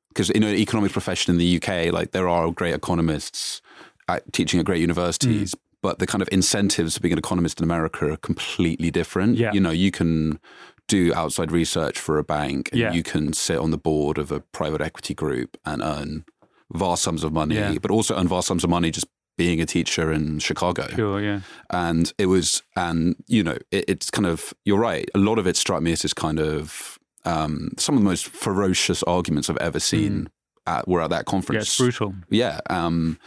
Because 0.08 0.30
mm. 0.30 0.36
in 0.36 0.42
an 0.42 0.56
economics 0.56 0.94
profession 0.94 1.34
in 1.34 1.38
the 1.38 1.56
UK, 1.56 1.92
like 1.92 2.12
there 2.12 2.28
are 2.28 2.50
great 2.50 2.74
economists 2.74 3.60
at, 4.08 4.32
teaching 4.32 4.58
at 4.58 4.64
great 4.66 4.80
universities, 4.80 5.54
mm. 5.54 5.58
but 5.82 5.98
the 5.98 6.06
kind 6.06 6.22
of 6.22 6.28
incentives 6.32 6.94
to 6.94 7.00
being 7.00 7.12
an 7.12 7.18
economist 7.18 7.60
in 7.60 7.64
America 7.64 8.10
are 8.10 8.16
completely 8.16 8.90
different. 8.90 9.36
Yeah. 9.36 9.52
You 9.52 9.60
know, 9.60 9.70
you 9.70 9.90
can 9.90 10.40
do 10.88 11.12
outside 11.14 11.52
research 11.52 11.98
for 11.98 12.18
a 12.18 12.24
bank 12.24 12.70
and 12.72 12.80
yeah. 12.80 12.92
you 12.92 13.02
can 13.02 13.32
sit 13.34 13.58
on 13.58 13.70
the 13.70 13.78
board 13.78 14.18
of 14.18 14.32
a 14.32 14.40
private 14.40 14.80
equity 14.80 15.14
group 15.14 15.56
and 15.64 15.82
earn 15.82 16.24
vast 16.72 17.02
sums 17.02 17.22
of 17.22 17.32
money, 17.32 17.56
yeah. 17.56 17.76
but 17.80 17.90
also 17.90 18.16
earn 18.16 18.28
vast 18.28 18.48
sums 18.48 18.64
of 18.64 18.70
money 18.70 18.90
just 18.90 19.06
being 19.36 19.60
a 19.60 19.66
teacher 19.66 20.10
in 20.12 20.38
Chicago. 20.38 20.86
Sure, 20.88 21.20
yeah. 21.20 21.40
And 21.70 22.12
it 22.18 22.26
was, 22.26 22.62
and 22.76 23.16
you 23.26 23.42
know, 23.42 23.58
it, 23.70 23.84
it's 23.88 24.10
kind 24.10 24.26
of, 24.26 24.54
you're 24.64 24.78
right. 24.78 25.08
A 25.14 25.18
lot 25.18 25.38
of 25.38 25.46
it 25.46 25.56
struck 25.56 25.82
me 25.82 25.92
as 25.92 26.02
this 26.02 26.14
kind 26.14 26.38
of 26.38 26.93
um, 27.24 27.70
some 27.78 27.96
of 27.96 28.02
the 28.02 28.08
most 28.08 28.26
ferocious 28.26 29.02
arguments 29.04 29.48
I've 29.48 29.56
ever 29.58 29.80
seen 29.80 30.24
mm. 30.24 30.28
at, 30.66 30.88
were 30.88 31.02
at 31.02 31.10
that 31.10 31.26
conference. 31.26 31.56
Yeah, 31.56 31.86
it's 31.86 31.98
brutal. 31.98 32.14
Yeah. 32.30 32.60
Um, 32.70 33.18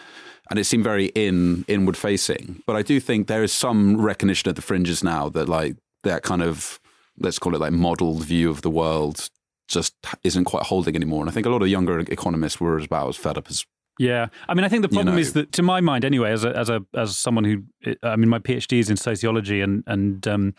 and 0.50 0.60
it 0.60 0.64
seemed 0.64 0.84
very 0.84 1.08
in 1.08 1.66
inward 1.68 1.98
facing. 1.98 2.64
But 2.66 2.76
I 2.76 2.82
do 2.82 3.00
think 3.00 3.28
there 3.28 3.44
is 3.44 3.52
some 3.52 4.00
recognition 4.00 4.50
at 4.50 4.56
the 4.56 4.62
fringes 4.62 5.04
now 5.04 5.30
that 5.30 5.50
like 5.50 5.76
that 6.04 6.24
kind 6.24 6.42
of 6.42 6.80
let's 7.20 7.40
call 7.40 7.56
it 7.56 7.62
like 7.62 7.74
modeled 7.74 8.24
view 8.24 8.50
of 8.50 8.62
the 8.62 8.70
world 8.70 9.30
just 9.68 9.94
isn't 10.24 10.46
quite 10.46 10.64
holding 10.64 10.96
anymore. 10.96 11.22
And 11.22 11.30
I 11.30 11.34
think 11.34 11.46
a 11.46 11.50
lot 11.50 11.62
of 11.62 11.68
younger 11.68 12.00
economists 12.00 12.60
were 12.60 12.78
about 12.78 13.10
as 13.10 13.18
fed 13.18 13.38
up 13.38 13.50
as 13.50 13.66
yeah, 14.00 14.28
I 14.48 14.54
mean, 14.54 14.64
I 14.64 14.70
think 14.70 14.84
the 14.84 14.90
problem 14.90 15.08
you 15.08 15.14
know, 15.14 15.20
is 15.20 15.34
that, 15.34 15.52
to 15.54 15.64
my 15.64 15.82
mind, 15.82 16.06
anyway, 16.06 16.32
as 16.32 16.44
a 16.44 16.56
as 16.56 16.70
a 16.70 16.84
as 16.94 17.18
someone 17.18 17.44
who, 17.44 17.64
I 18.04 18.16
mean, 18.16 18.30
my 18.30 18.40
PhD 18.40 18.80
is 18.80 18.90
in 18.90 18.98
sociology, 18.98 19.62
and 19.62 19.84
and 19.88 20.28
um, 20.28 20.54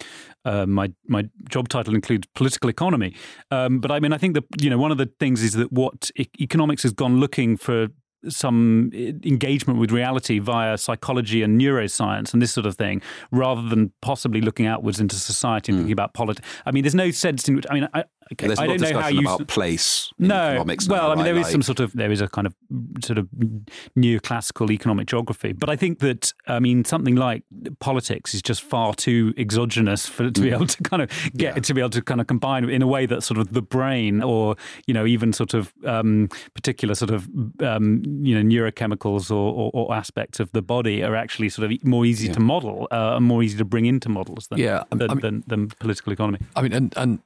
uh, 0.45 0.67
my 0.67 0.93
my 1.07 1.29
job 1.49 1.69
title 1.69 1.95
includes 1.95 2.27
political 2.35 2.69
economy. 2.69 3.15
Um, 3.51 3.81
but 3.81 3.91
I 3.91 4.01
mean, 4.01 4.13
I 4.13 4.19
think 4.19 4.35
that 4.35 4.45
you 4.61 4.71
know 4.71 4.79
one 4.79 4.91
of 4.91 4.99
the 4.99 5.11
things 5.21 5.43
is 5.43 5.53
that 5.55 5.73
what 5.73 6.11
e- 6.17 6.27
economics 6.41 6.83
has 6.83 6.93
gone 6.93 7.21
looking 7.21 7.57
for 7.57 7.89
some 8.29 8.91
engagement 8.93 9.79
with 9.79 9.93
reality 9.93 10.41
via 10.41 10.77
psychology 10.77 11.43
and 11.43 11.61
neuroscience 11.61 12.33
and 12.33 12.43
this 12.43 12.53
sort 12.53 12.67
of 12.67 12.77
thing, 12.77 13.01
rather 13.31 13.63
than 13.63 13.93
possibly 14.03 14.41
looking 14.41 14.67
outwards 14.67 14.99
into 15.01 15.17
society 15.17 15.71
and 15.71 15.77
mm. 15.77 15.83
thinking 15.83 15.93
about 15.93 16.15
politics. 16.15 16.47
I 16.67 16.73
mean, 16.73 16.83
there's 16.83 16.95
no 16.95 17.11
sense 17.11 17.49
in 17.49 17.55
which 17.55 17.67
I 17.71 17.75
mean, 17.75 17.89
I, 17.95 18.05
Okay. 18.33 18.47
There's 18.47 18.59
I 18.59 18.67
don't 18.67 18.81
know 18.81 19.01
how 19.01 19.09
you 19.09 19.21
about 19.21 19.47
place. 19.49 20.13
No, 20.19 20.65
well, 20.89 21.11
I 21.11 21.15
mean, 21.15 21.25
there 21.25 21.37
is 21.37 21.45
like. 21.45 21.53
some 21.53 21.63
sort 21.63 21.81
of 21.81 21.93
there 21.93 22.11
is 22.11 22.21
a 22.21 22.29
kind 22.29 22.47
of 22.47 22.55
sort 23.03 23.19
of 23.19 23.29
neoclassical 23.97 24.71
economic 24.71 25.07
geography, 25.07 25.53
but 25.53 25.71
I 25.71 25.77
think 25.77 26.01
that 26.01 26.33
I 26.47 26.59
mean 26.59 26.85
something 26.85 27.17
like 27.17 27.45
politics 27.81 28.35
is 28.35 28.43
just 28.43 28.63
far 28.63 28.95
too 28.95 29.33
exogenous 29.39 30.07
for 30.07 30.31
to 30.31 30.41
be 30.41 30.51
mm. 30.51 30.55
able 30.55 30.67
to 30.67 30.83
kind 30.83 31.03
of 31.03 31.11
get 31.37 31.57
yeah. 31.57 31.61
to 31.61 31.75
be 31.75 31.81
able 31.81 31.91
to 31.91 32.03
kind 32.03 32.21
of 32.21 32.27
combine 32.27 32.69
in 32.69 32.83
a 32.83 32.87
way 32.87 33.07
that 33.07 33.23
sort 33.23 33.39
of 33.39 33.53
the 33.53 33.63
brain 33.63 34.23
or 34.23 34.57
you 34.87 34.95
know 34.95 35.07
even 35.07 35.33
sort 35.33 35.55
of 35.55 35.73
um, 35.85 36.29
particular 36.55 36.95
sort 36.95 37.11
of 37.11 37.29
um, 37.63 38.03
you 38.23 38.35
know 38.35 38.43
neurochemicals 38.43 39.31
or, 39.31 39.35
or, 39.35 39.71
or, 39.73 39.95
aspects 39.95 40.39
of 40.39 40.53
the 40.53 40.63
body 40.63 41.03
are 41.03 41.17
actually 41.17 41.49
sort 41.49 41.71
of 41.71 41.85
more 41.85 42.05
easy 42.05 42.27
yeah. 42.27 42.35
to 42.35 42.41
model 42.41 42.87
uh, 42.91 43.17
and 43.17 43.25
more 43.25 43.43
easy 43.43 43.57
to 43.57 43.65
bring 43.65 43.87
into 43.87 44.09
models 44.09 44.47
than 44.49 44.59
yeah, 44.59 44.85
than, 44.91 45.11
I 45.11 45.15
mean, 45.15 45.21
than, 45.21 45.45
than 45.47 45.69
political 45.69 46.13
economy. 46.13 46.39
I 46.55 46.63
mean, 46.63 46.73
and 46.73 46.95
and 46.97 47.21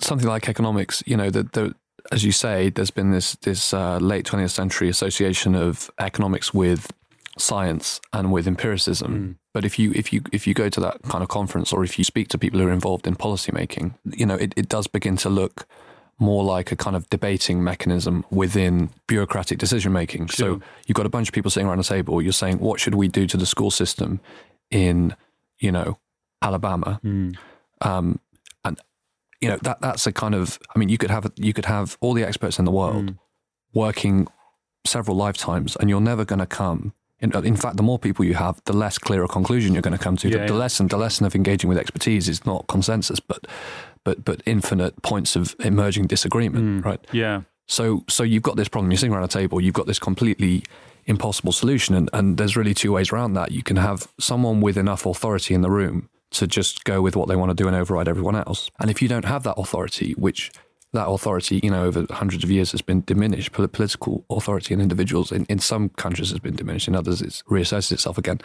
something 0.00 0.28
like 0.28 0.48
economics, 0.48 1.02
you 1.06 1.16
know, 1.16 1.30
that 1.30 1.52
the, 1.52 1.74
as 2.12 2.24
you 2.24 2.32
say, 2.32 2.70
there's 2.70 2.90
been 2.90 3.10
this 3.10 3.36
this 3.36 3.74
uh, 3.74 3.98
late 3.98 4.24
20th 4.26 4.50
century 4.50 4.88
association 4.88 5.54
of 5.54 5.90
economics 5.98 6.52
with 6.54 6.92
science 7.38 8.00
and 8.12 8.32
with 8.32 8.46
empiricism. 8.46 9.12
Mm. 9.12 9.36
But 9.52 9.64
if 9.64 9.78
you 9.78 9.92
if 9.94 10.12
you 10.12 10.22
if 10.32 10.46
you 10.46 10.54
go 10.54 10.68
to 10.68 10.80
that 10.80 11.02
kind 11.02 11.22
of 11.22 11.28
conference 11.28 11.72
or 11.72 11.84
if 11.84 11.98
you 11.98 12.04
speak 12.04 12.28
to 12.28 12.38
people 12.38 12.60
who 12.60 12.66
are 12.66 12.72
involved 12.72 13.06
in 13.06 13.16
policy 13.16 13.52
making, 13.52 13.94
you 14.04 14.26
know, 14.26 14.36
it, 14.36 14.54
it 14.56 14.68
does 14.68 14.86
begin 14.86 15.16
to 15.18 15.28
look 15.28 15.66
more 16.20 16.44
like 16.44 16.70
a 16.70 16.76
kind 16.76 16.94
of 16.94 17.08
debating 17.08 17.64
mechanism 17.64 18.24
within 18.30 18.90
bureaucratic 19.06 19.58
decision 19.58 19.90
making. 19.90 20.26
Sure. 20.26 20.54
So 20.54 20.62
you've 20.86 20.96
got 20.96 21.06
a 21.06 21.10
bunch 21.10 21.28
of 21.28 21.34
people 21.34 21.50
sitting 21.50 21.66
around 21.66 21.80
a 21.80 21.84
table. 21.84 22.20
You're 22.20 22.32
saying, 22.32 22.58
what 22.58 22.78
should 22.78 22.94
we 22.94 23.08
do 23.08 23.26
to 23.26 23.38
the 23.38 23.46
school 23.46 23.70
system 23.70 24.20
in, 24.70 25.16
you 25.58 25.72
know, 25.72 25.98
Alabama? 26.42 27.00
Mm. 27.02 27.36
Um, 27.80 28.20
you 29.40 29.48
know 29.48 29.58
that 29.62 29.80
that's 29.80 30.06
a 30.06 30.12
kind 30.12 30.34
of 30.34 30.58
I 30.74 30.78
mean 30.78 30.88
you 30.88 30.98
could 30.98 31.10
have 31.10 31.30
you 31.36 31.52
could 31.52 31.66
have 31.66 31.96
all 32.00 32.14
the 32.14 32.24
experts 32.24 32.58
in 32.58 32.64
the 32.64 32.70
world 32.70 33.06
mm. 33.06 33.18
working 33.72 34.28
several 34.86 35.16
lifetimes 35.16 35.76
and 35.76 35.88
you're 35.90 36.00
never 36.00 36.24
going 36.24 36.38
to 36.38 36.46
come. 36.46 36.94
In, 37.22 37.36
in, 37.44 37.54
fact 37.54 37.76
the 37.76 37.82
more 37.82 37.98
people 37.98 38.24
you 38.24 38.32
have 38.32 38.62
the 38.64 38.72
less 38.72 38.96
clear 38.96 39.22
a 39.22 39.28
conclusion 39.28 39.74
you're 39.74 39.82
going 39.82 39.96
to 39.96 40.02
come 40.02 40.16
to. 40.16 40.30
Yeah, 40.30 40.38
the, 40.38 40.54
the 40.54 40.58
lesson 40.58 40.88
the 40.88 40.96
lesson 40.96 41.26
of 41.26 41.34
engaging 41.34 41.68
with 41.68 41.76
expertise 41.76 42.30
is 42.30 42.46
not 42.46 42.66
consensus 42.66 43.20
but 43.20 43.46
but 44.04 44.24
but 44.24 44.42
infinite 44.46 45.02
points 45.02 45.36
of 45.36 45.54
emerging 45.60 46.06
disagreement 46.06 46.82
mm. 46.82 46.84
right? 46.84 47.06
Yeah. 47.12 47.42
So 47.66 48.04
so 48.08 48.22
you've 48.22 48.42
got 48.42 48.56
this 48.56 48.68
problem. 48.68 48.90
You're 48.90 48.98
sitting 48.98 49.12
around 49.12 49.24
a 49.24 49.28
table 49.28 49.60
you've 49.60 49.74
got 49.74 49.86
this 49.86 49.98
completely 49.98 50.64
impossible 51.06 51.52
solution 51.52 51.94
and, 51.94 52.08
and 52.12 52.38
there's 52.38 52.56
really 52.56 52.74
two 52.74 52.92
ways 52.92 53.12
around 53.12 53.34
that. 53.34 53.52
You 53.52 53.62
can 53.62 53.76
have 53.76 54.08
someone 54.18 54.62
with 54.62 54.78
enough 54.78 55.04
authority 55.04 55.52
in 55.54 55.60
the 55.60 55.70
room 55.70 56.08
to 56.32 56.46
just 56.46 56.84
go 56.84 57.02
with 57.02 57.16
what 57.16 57.28
they 57.28 57.36
want 57.36 57.50
to 57.50 57.54
do 57.54 57.66
and 57.66 57.76
override 57.76 58.08
everyone 58.08 58.36
else. 58.36 58.70
And 58.80 58.90
if 58.90 59.02
you 59.02 59.08
don't 59.08 59.24
have 59.24 59.42
that 59.42 59.54
authority, 59.56 60.12
which 60.12 60.50
that 60.92 61.06
authority, 61.06 61.60
you 61.62 61.70
know, 61.70 61.84
over 61.84 62.04
hundreds 62.10 62.42
of 62.42 62.50
years 62.50 62.72
has 62.72 62.82
been 62.82 63.02
diminished. 63.02 63.52
Political 63.52 64.24
authority 64.28 64.74
in 64.74 64.80
individuals 64.80 65.30
in, 65.30 65.44
in 65.44 65.58
some 65.58 65.88
countries 65.90 66.30
has 66.30 66.40
been 66.40 66.56
diminished. 66.56 66.88
In 66.88 66.96
others, 66.96 67.22
it's 67.22 67.42
reasserted 67.46 67.92
itself 67.92 68.18
again. 68.18 68.40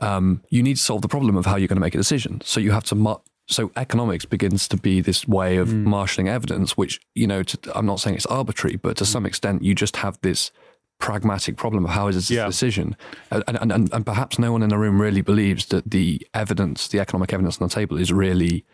Um, 0.00 0.42
you 0.48 0.62
need 0.62 0.76
to 0.76 0.82
solve 0.82 1.02
the 1.02 1.08
problem 1.08 1.36
of 1.36 1.44
how 1.44 1.56
you're 1.56 1.68
going 1.68 1.76
to 1.76 1.80
make 1.80 1.94
a 1.94 1.98
decision. 1.98 2.40
So 2.44 2.60
you 2.60 2.72
have 2.72 2.84
to. 2.84 2.94
Mar- 2.94 3.20
so 3.46 3.72
economics 3.76 4.24
begins 4.24 4.68
to 4.68 4.76
be 4.76 5.00
this 5.00 5.26
way 5.26 5.56
of 5.56 5.68
mm. 5.68 5.82
marshalling 5.82 6.28
evidence, 6.28 6.76
which 6.76 7.00
you 7.14 7.26
know, 7.26 7.42
to, 7.42 7.58
I'm 7.76 7.84
not 7.84 8.00
saying 8.00 8.16
it's 8.16 8.26
arbitrary, 8.26 8.76
but 8.76 8.96
to 8.98 9.04
mm. 9.04 9.08
some 9.08 9.26
extent, 9.26 9.62
you 9.62 9.74
just 9.74 9.96
have 9.96 10.18
this 10.22 10.52
pragmatic 11.00 11.56
problem 11.56 11.84
of 11.84 11.90
how 11.90 12.06
is 12.06 12.14
this 12.14 12.30
yeah. 12.30 12.46
decision, 12.46 12.96
and, 13.30 13.42
and, 13.48 13.72
and, 13.72 13.92
and 13.92 14.06
perhaps 14.06 14.38
no 14.38 14.52
one 14.52 14.62
in 14.62 14.68
the 14.68 14.78
room 14.78 15.00
really 15.00 15.22
believes 15.22 15.66
that 15.66 15.90
the 15.90 16.24
evidence, 16.32 16.88
the 16.88 17.00
economic 17.00 17.32
evidence 17.32 17.60
on 17.60 17.68
the 17.68 17.74
table, 17.74 17.98
is 17.98 18.12
really 18.12 18.64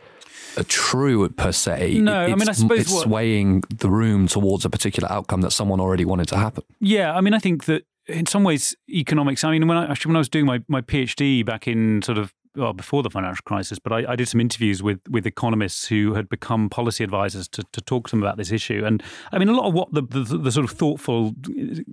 a 0.59 0.65
true 0.65 1.29
per 1.31 1.53
se. 1.53 1.99
No, 2.01 2.23
it's, 2.23 2.33
I 2.33 2.37
mean, 2.37 2.49
I 2.49 2.53
suppose 2.53 2.81
it's 2.81 2.93
what, 2.93 3.05
swaying 3.05 3.63
the 3.75 3.91
room 3.91 4.27
towards 4.27 4.65
a 4.65 4.71
particular 4.71 5.11
outcome 5.11 5.41
that 5.43 5.53
someone 5.53 5.81
already 5.81 6.05
wanted 6.05 6.29
to 6.29 6.37
happen. 6.37 6.65
Yeah, 6.81 7.15
I 7.15 7.21
mean, 7.21 7.35
I 7.35 7.39
think 7.39 7.65
that 7.67 7.85
in 8.07 8.27
some 8.27 8.45
ways, 8.45 8.75
economics. 8.89 9.45
I 9.45 9.51
mean, 9.51 9.67
when 9.67 9.77
I 9.77 9.91
actually 9.91 10.11
when 10.11 10.17
I 10.17 10.21
was 10.21 10.29
doing 10.29 10.47
my, 10.47 10.63
my 10.69 10.81
PhD 10.81 11.45
back 11.45 11.67
in 11.67 12.03
sort 12.03 12.19
of 12.19 12.33
well, 12.57 12.73
before 12.73 13.03
the 13.03 13.11
financial 13.11 13.43
crisis, 13.45 13.79
but 13.79 13.93
I, 13.93 14.13
I, 14.13 14.17
did 14.17 14.29
some 14.29 14.41
interviews 14.41 14.83
with 14.83 15.01
with 15.09 15.27
economists 15.27 15.87
who 15.87 16.15
had 16.15 16.29
become 16.29 16.69
policy 16.69 17.05
advisors 17.05 17.49
to, 17.49 17.63
to 17.73 17.81
talk 17.81 18.09
to 18.09 18.11
them 18.13 18.23
about 18.23 18.37
this 18.37 18.51
issue. 18.51 18.83
And 18.85 19.03
I 19.33 19.39
mean, 19.39 19.49
a 19.49 19.53
lot 19.53 19.67
of 19.67 19.75
what 19.75 19.93
the, 19.93 20.03
the, 20.03 20.39
the 20.39 20.53
sort 20.53 20.65
of 20.65 20.77
thoughtful 20.77 21.35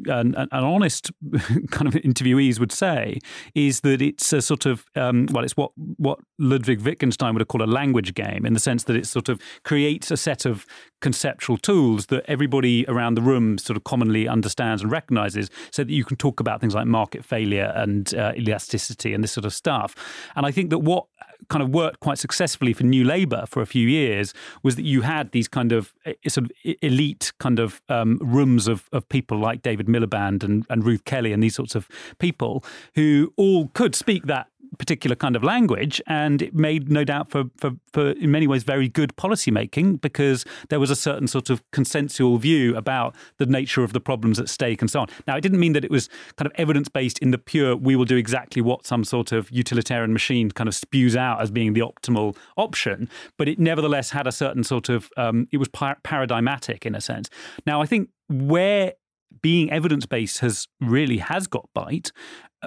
and, 0.07 0.35
and, 0.35 0.49
honest 0.51 1.11
kind 1.71 1.87
of 1.87 1.93
interviewees 1.93 2.59
would 2.59 2.71
say 2.71 3.19
is 3.53 3.81
that 3.81 4.01
it's 4.01 4.31
a 4.33 4.41
sort 4.41 4.65
of, 4.65 4.85
um, 4.95 5.27
well, 5.31 5.43
it's 5.43 5.57
what, 5.57 5.71
what 5.75 6.19
Ludwig 6.39 6.81
Wittgenstein 6.81 7.33
would 7.33 7.41
have 7.41 7.47
called 7.47 7.61
a 7.61 7.67
language 7.67 8.13
game 8.13 8.45
in 8.45 8.53
the 8.53 8.59
sense 8.59 8.85
that 8.85 8.95
it 8.95 9.05
sort 9.05 9.29
of 9.29 9.39
creates 9.63 10.09
a 10.09 10.17
set 10.17 10.45
of 10.45 10.65
conceptual 11.03 11.57
tools 11.57 12.05
that 12.05 12.23
everybody 12.29 12.85
around 12.87 13.15
the 13.15 13.21
room 13.21 13.57
sort 13.57 13.75
of 13.75 13.83
commonly 13.83 14.25
understands 14.25 14.81
and 14.81 14.89
recognizes 14.89 15.49
so 15.69 15.83
that 15.83 15.91
you 15.91 16.05
can 16.05 16.15
talk 16.15 16.39
about 16.39 16.61
things 16.61 16.73
like 16.73 16.87
market 16.87 17.25
failure 17.25 17.73
and 17.75 18.15
uh, 18.15 18.31
elasticity 18.37 19.13
and 19.13 19.21
this 19.21 19.33
sort 19.33 19.45
of 19.45 19.53
stuff. 19.53 19.95
And 20.37 20.45
I 20.45 20.51
think 20.51 20.69
that 20.69 20.79
what 20.79 21.07
kind 21.49 21.61
of 21.61 21.69
worked 21.71 21.99
quite 21.99 22.17
successfully 22.17 22.71
for 22.71 22.85
New 22.85 23.03
Labour 23.03 23.43
for 23.47 23.61
a 23.61 23.65
few 23.65 23.85
years 23.85 24.33
was 24.63 24.77
that 24.77 24.83
you 24.83 25.01
had 25.01 25.31
these 25.31 25.49
kind 25.49 25.73
of 25.73 25.93
eh, 26.05 26.13
sort 26.27 26.45
of 26.45 26.51
elite 26.81 27.33
kind 27.37 27.59
of 27.59 27.81
um, 27.89 28.17
rooms 28.21 28.69
of, 28.69 28.87
of 28.93 29.07
people 29.09 29.37
like 29.37 29.61
David 29.61 29.87
Miliband 29.87 30.41
and, 30.41 30.65
and 30.69 30.85
Ruth 30.85 31.03
Kelly 31.03 31.33
and 31.33 31.43
these 31.43 31.55
sorts 31.55 31.75
of 31.75 31.89
people 32.17 32.63
who 32.95 33.33
all 33.35 33.67
could 33.73 33.93
speak 33.93 34.23
that 34.27 34.47
particular 34.77 35.15
kind 35.15 35.35
of 35.35 35.43
language, 35.43 36.01
and 36.07 36.41
it 36.41 36.53
made 36.53 36.91
no 36.91 37.03
doubt 37.03 37.29
for, 37.29 37.45
for, 37.57 37.71
for 37.91 38.11
in 38.11 38.31
many 38.31 38.47
ways 38.47 38.63
very 38.63 38.89
good 38.89 39.15
policy 39.15 39.51
making 39.51 39.97
because 39.97 40.45
there 40.69 40.79
was 40.79 40.89
a 40.89 40.95
certain 40.95 41.27
sort 41.27 41.49
of 41.49 41.63
consensual 41.71 42.37
view 42.37 42.75
about 42.75 43.15
the 43.37 43.45
nature 43.45 43.83
of 43.83 43.93
the 43.93 43.99
problems 43.99 44.39
at 44.39 44.49
stake 44.49 44.81
and 44.81 44.89
so 44.89 45.01
on. 45.01 45.07
Now, 45.27 45.35
it 45.35 45.41
didn't 45.41 45.59
mean 45.59 45.73
that 45.73 45.85
it 45.85 45.91
was 45.91 46.09
kind 46.37 46.45
of 46.45 46.53
evidence 46.55 46.89
based 46.89 47.19
in 47.19 47.31
the 47.31 47.37
pure 47.37 47.75
we 47.75 47.95
will 47.95 48.05
do 48.05 48.17
exactly 48.17 48.61
what 48.61 48.85
some 48.85 49.03
sort 49.03 49.31
of 49.31 49.49
utilitarian 49.51 50.13
machine 50.13 50.51
kind 50.51 50.67
of 50.67 50.75
spews 50.75 51.15
out 51.15 51.41
as 51.41 51.51
being 51.51 51.73
the 51.73 51.81
optimal 51.81 52.35
option, 52.57 53.09
but 53.37 53.47
it 53.47 53.59
nevertheless 53.59 54.09
had 54.11 54.27
a 54.27 54.31
certain 54.31 54.63
sort 54.63 54.89
of 54.89 55.09
um, 55.17 55.47
it 55.51 55.57
was 55.57 55.67
par- 55.67 55.97
paradigmatic 56.03 56.85
in 56.85 56.95
a 56.95 57.01
sense. 57.01 57.29
Now, 57.65 57.81
I 57.81 57.85
think 57.85 58.09
where 58.29 58.93
being 59.41 59.71
evidence 59.71 60.05
based 60.05 60.39
has 60.39 60.67
really 60.79 61.17
has 61.17 61.47
got 61.47 61.67
bite 61.73 62.11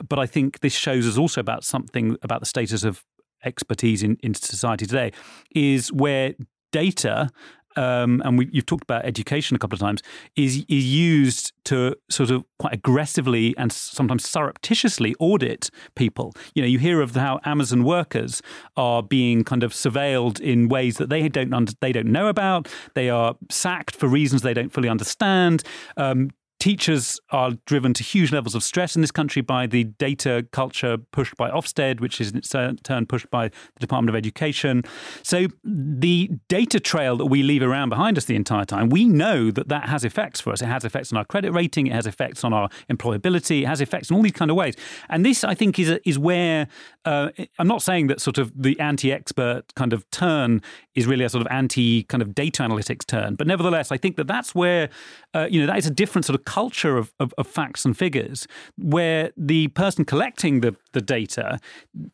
but 0.09 0.19
I 0.19 0.27
think 0.27 0.61
this 0.61 0.75
shows 0.75 1.07
us 1.07 1.19
also 1.19 1.41
about 1.41 1.65
something 1.65 2.17
about 2.23 2.41
the 2.41 2.47
status 2.47 2.85
of 2.85 3.05
expertise 3.45 4.03
in, 4.03 4.17
in 4.23 4.35
society 4.35 4.87
today 4.87 5.13
is 5.55 5.93
where 5.93 6.35
data 6.73 7.31
um, 7.77 8.23
and 8.25 8.39
we, 8.39 8.49
you've 8.53 8.67
talked 8.67 8.85
about 8.85 9.05
education 9.05 9.55
a 9.55 9.59
couple 9.59 9.77
of 9.77 9.81
times, 9.81 10.03
is 10.35 10.65
is 10.69 10.85
used 10.85 11.53
to 11.65 11.95
sort 12.09 12.31
of 12.31 12.45
quite 12.59 12.73
aggressively 12.73 13.55
and 13.59 13.73
sometimes 13.73 14.29
surreptitiously 14.29 15.15
audit 15.19 15.71
people. 15.95 16.33
You 16.55 16.63
know, 16.63 16.69
you 16.69 16.79
hear 16.79 17.01
of 17.01 17.15
how 17.15 17.41
Amazon 17.45 17.85
workers 17.85 18.43
are 18.77 19.03
being 19.03 19.45
kind 19.45 19.63
of 19.63 19.73
surveilled 19.73 20.41
in 20.41 20.69
ways 20.69 20.97
that 20.97 21.11
they 21.11 21.29
don't 21.29 21.53
under, 21.53 21.73
they 21.81 21.93
don't 21.93 22.09
know 22.09 22.29
about. 22.29 22.69
They 22.95 23.11
are 23.11 23.37
sacked 23.51 23.95
for 23.95 24.09
reasons 24.09 24.43
they 24.43 24.55
don't 24.55 24.73
fully 24.73 24.89
understand. 24.89 25.63
Um, 25.97 26.31
Teachers 26.59 27.21
are 27.31 27.53
driven 27.67 27.93
to 27.95 28.03
huge 28.03 28.33
levels 28.33 28.55
of 28.55 28.63
stress 28.63 28.97
in 28.97 29.03
this 29.03 29.11
country 29.11 29.43
by 29.43 29.67
the 29.67 29.85
data 29.85 30.47
culture 30.53 30.97
pushed 30.97 31.37
by 31.37 31.51
Ofsted, 31.51 32.01
which 32.01 32.19
is 32.19 32.33
in 32.33 32.39
its 32.39 32.49
turn 32.49 33.07
pushed 33.07 33.31
by 33.31 33.49
the 33.49 33.81
Department 33.81 34.09
of 34.09 34.17
Education. 34.17 34.83
So 35.23 35.49
the 35.63 36.31
data 36.49 36.81
trail 36.81 37.17
that 37.19 37.27
we 37.27 37.43
leave 37.43 37.63
around 37.63 37.91
behind 37.91 38.17
us 38.17 38.25
the 38.25 38.37
entire 38.37 38.65
time, 38.65 38.89
we 38.89 39.05
know 39.05 39.51
that 39.51 39.69
that 39.69 39.89
has 39.91 40.03
effects 40.03 40.41
for 40.41 40.51
us. 40.51 40.63
It 40.63 40.67
has 40.67 40.85
effects 40.85 41.13
on 41.13 41.19
our 41.19 41.27
credit 41.27 41.53
rating, 41.53 41.89
it 41.89 41.93
has 41.93 42.07
effects 42.07 42.43
on 42.43 42.55
our 42.55 42.71
employability, 42.91 43.63
it 43.63 43.67
has 43.67 43.83
effects 43.83 44.11
in 44.11 44.17
all 44.17 44.23
these 44.23 44.33
kind 44.33 44.51
of 44.51 44.57
ways. 44.57 44.75
And 45.11 45.27
this, 45.27 45.45
I 45.45 45.55
think, 45.55 45.79
is 45.79 45.91
is 46.07 46.19
where 46.19 46.69
uh, 47.05 47.31
I'm 47.59 47.69
not 47.69 47.83
saying 47.83 48.07
that 48.07 48.21
sort 48.21 48.39
of 48.39 48.51
the 48.57 48.81
anti-expert 48.81 49.75
kind 49.75 49.93
of 49.93 50.09
turn 50.11 50.63
is 50.95 51.07
really 51.07 51.25
a 51.25 51.29
sort 51.29 51.43
of 51.43 51.53
anti 51.53 52.05
kind 52.05 52.23
of 52.23 52.35
data 52.35 52.63
analytics 52.63 53.05
turn, 53.05 53.35
but 53.35 53.47
nevertheless, 53.47 53.93
I 53.93 53.99
think 53.99 54.17
that 54.17 54.27
that's 54.27 54.55
where 54.55 54.89
uh, 55.35 55.47
you 55.51 55.61
know 55.61 55.67
that 55.67 55.77
is 55.77 55.87
a 55.87 55.91
different 55.91 56.25
sort 56.25 56.39
of 56.39 56.46
culture 56.47 56.97
of, 56.97 57.13
of, 57.21 57.35
of, 57.37 57.47
facts 57.47 57.85
and 57.85 57.99
figures 57.99 58.47
where 58.79 59.31
the 59.37 59.69
person 59.69 60.05
collecting 60.05 60.61
the, 60.61 60.75
the 60.93 61.01
data 61.01 61.59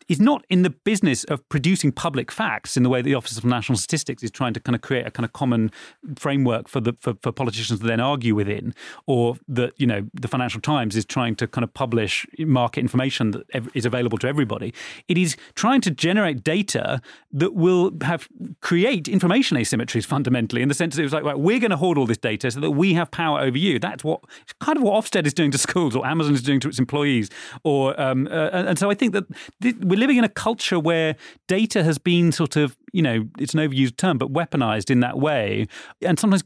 is 0.09 0.21
not 0.21 0.45
in 0.49 0.63
the 0.63 0.71
business 0.71 1.25
of 1.25 1.47
producing 1.49 1.93
public 1.93 2.33
facts 2.33 2.77
in 2.77 2.83
the 2.83 2.89
way 2.89 3.01
that 3.01 3.09
the 3.09 3.15
Office 3.15 3.37
of 3.37 3.45
National 3.45 3.77
Statistics 3.77 4.23
is 4.23 4.31
trying 4.31 4.55
to 4.55 4.61
kind 4.61 4.75
of 4.75 4.81
create 4.81 5.07
a 5.07 5.11
kind 5.11 5.25
of 5.25 5.33
common 5.33 5.71
framework 6.17 6.67
for 6.69 6.81
the 6.81 6.95
for, 7.01 7.15
for 7.23 7.31
politicians 7.31 7.81
to 7.81 7.87
then 7.87 8.01
argue 8.01 8.35
within, 8.35 8.75
or 9.07 9.37
that 9.49 9.73
you 9.79 9.87
know 9.87 10.09
the 10.15 10.29
Financial 10.29 10.61
Times 10.61 10.97
is 10.97 11.05
trying 11.05 11.37
to 11.37 11.47
kind 11.47 11.63
of 11.63 11.73
publish 11.75 12.27
market 12.39 12.81
information 12.81 13.33
that 13.33 13.45
is 13.75 13.85
available 13.85 14.19
to 14.19 14.27
everybody. 14.27 14.73
It 15.09 15.19
is 15.19 15.37
trying 15.55 15.83
to 15.83 15.91
generate 15.91 16.43
data 16.43 17.01
that 17.33 17.55
will 17.55 17.93
have 18.03 18.29
create 18.61 19.09
information 19.09 19.57
asymmetries 19.57 20.07
fundamentally 20.07 20.63
in 20.63 20.69
the 20.69 20.75
sense 20.75 20.97
that 20.97 21.03
it 21.03 21.05
was 21.05 21.13
like, 21.13 21.25
right, 21.25 21.39
we're 21.39 21.61
going 21.61 21.71
to 21.71 21.77
hoard 21.77 21.99
all 21.99 22.07
this 22.07 22.19
data 22.19 22.51
so 22.51 22.61
that 22.61 22.71
we 22.71 22.95
have 22.95 23.11
power 23.11 23.41
over 23.41 23.59
you. 23.59 23.79
That's 23.79 24.03
what 24.03 24.22
it's 24.43 24.53
kind 24.61 24.77
of 24.77 24.85
what 24.85 25.03
Ofsted 25.03 25.27
is 25.27 25.35
doing 25.35 25.51
to 25.51 25.59
schools, 25.59 25.97
or 25.97 26.07
Amazon 26.07 26.35
is 26.35 26.43
doing 26.43 26.61
to 26.61 26.69
its 26.69 26.79
employees, 26.79 27.31
or 27.65 27.99
um, 28.01 28.27
uh, 28.31 28.51
and 28.53 28.79
so 28.79 28.91
I 28.91 28.95
think 28.95 29.13
that 29.13 29.25
th- 29.61 29.77
we're 29.81 29.99
living 29.99 30.17
in 30.17 30.25
a 30.25 30.29
culture 30.29 30.79
where 30.79 31.17
data 31.49 31.85
has 31.85 31.99
been 31.99 32.33
sort 32.33 32.57
of 32.57 32.77
you 32.93 33.03
know, 33.03 33.27
it's 33.39 33.55
an 33.55 33.61
overused 33.61 33.97
term, 33.97 34.19
but 34.19 34.33
weaponized 34.33 34.91
in 34.91 35.01
that 35.01 35.19
way, 35.19 35.67
and 36.03 36.19
sometimes 36.19 36.45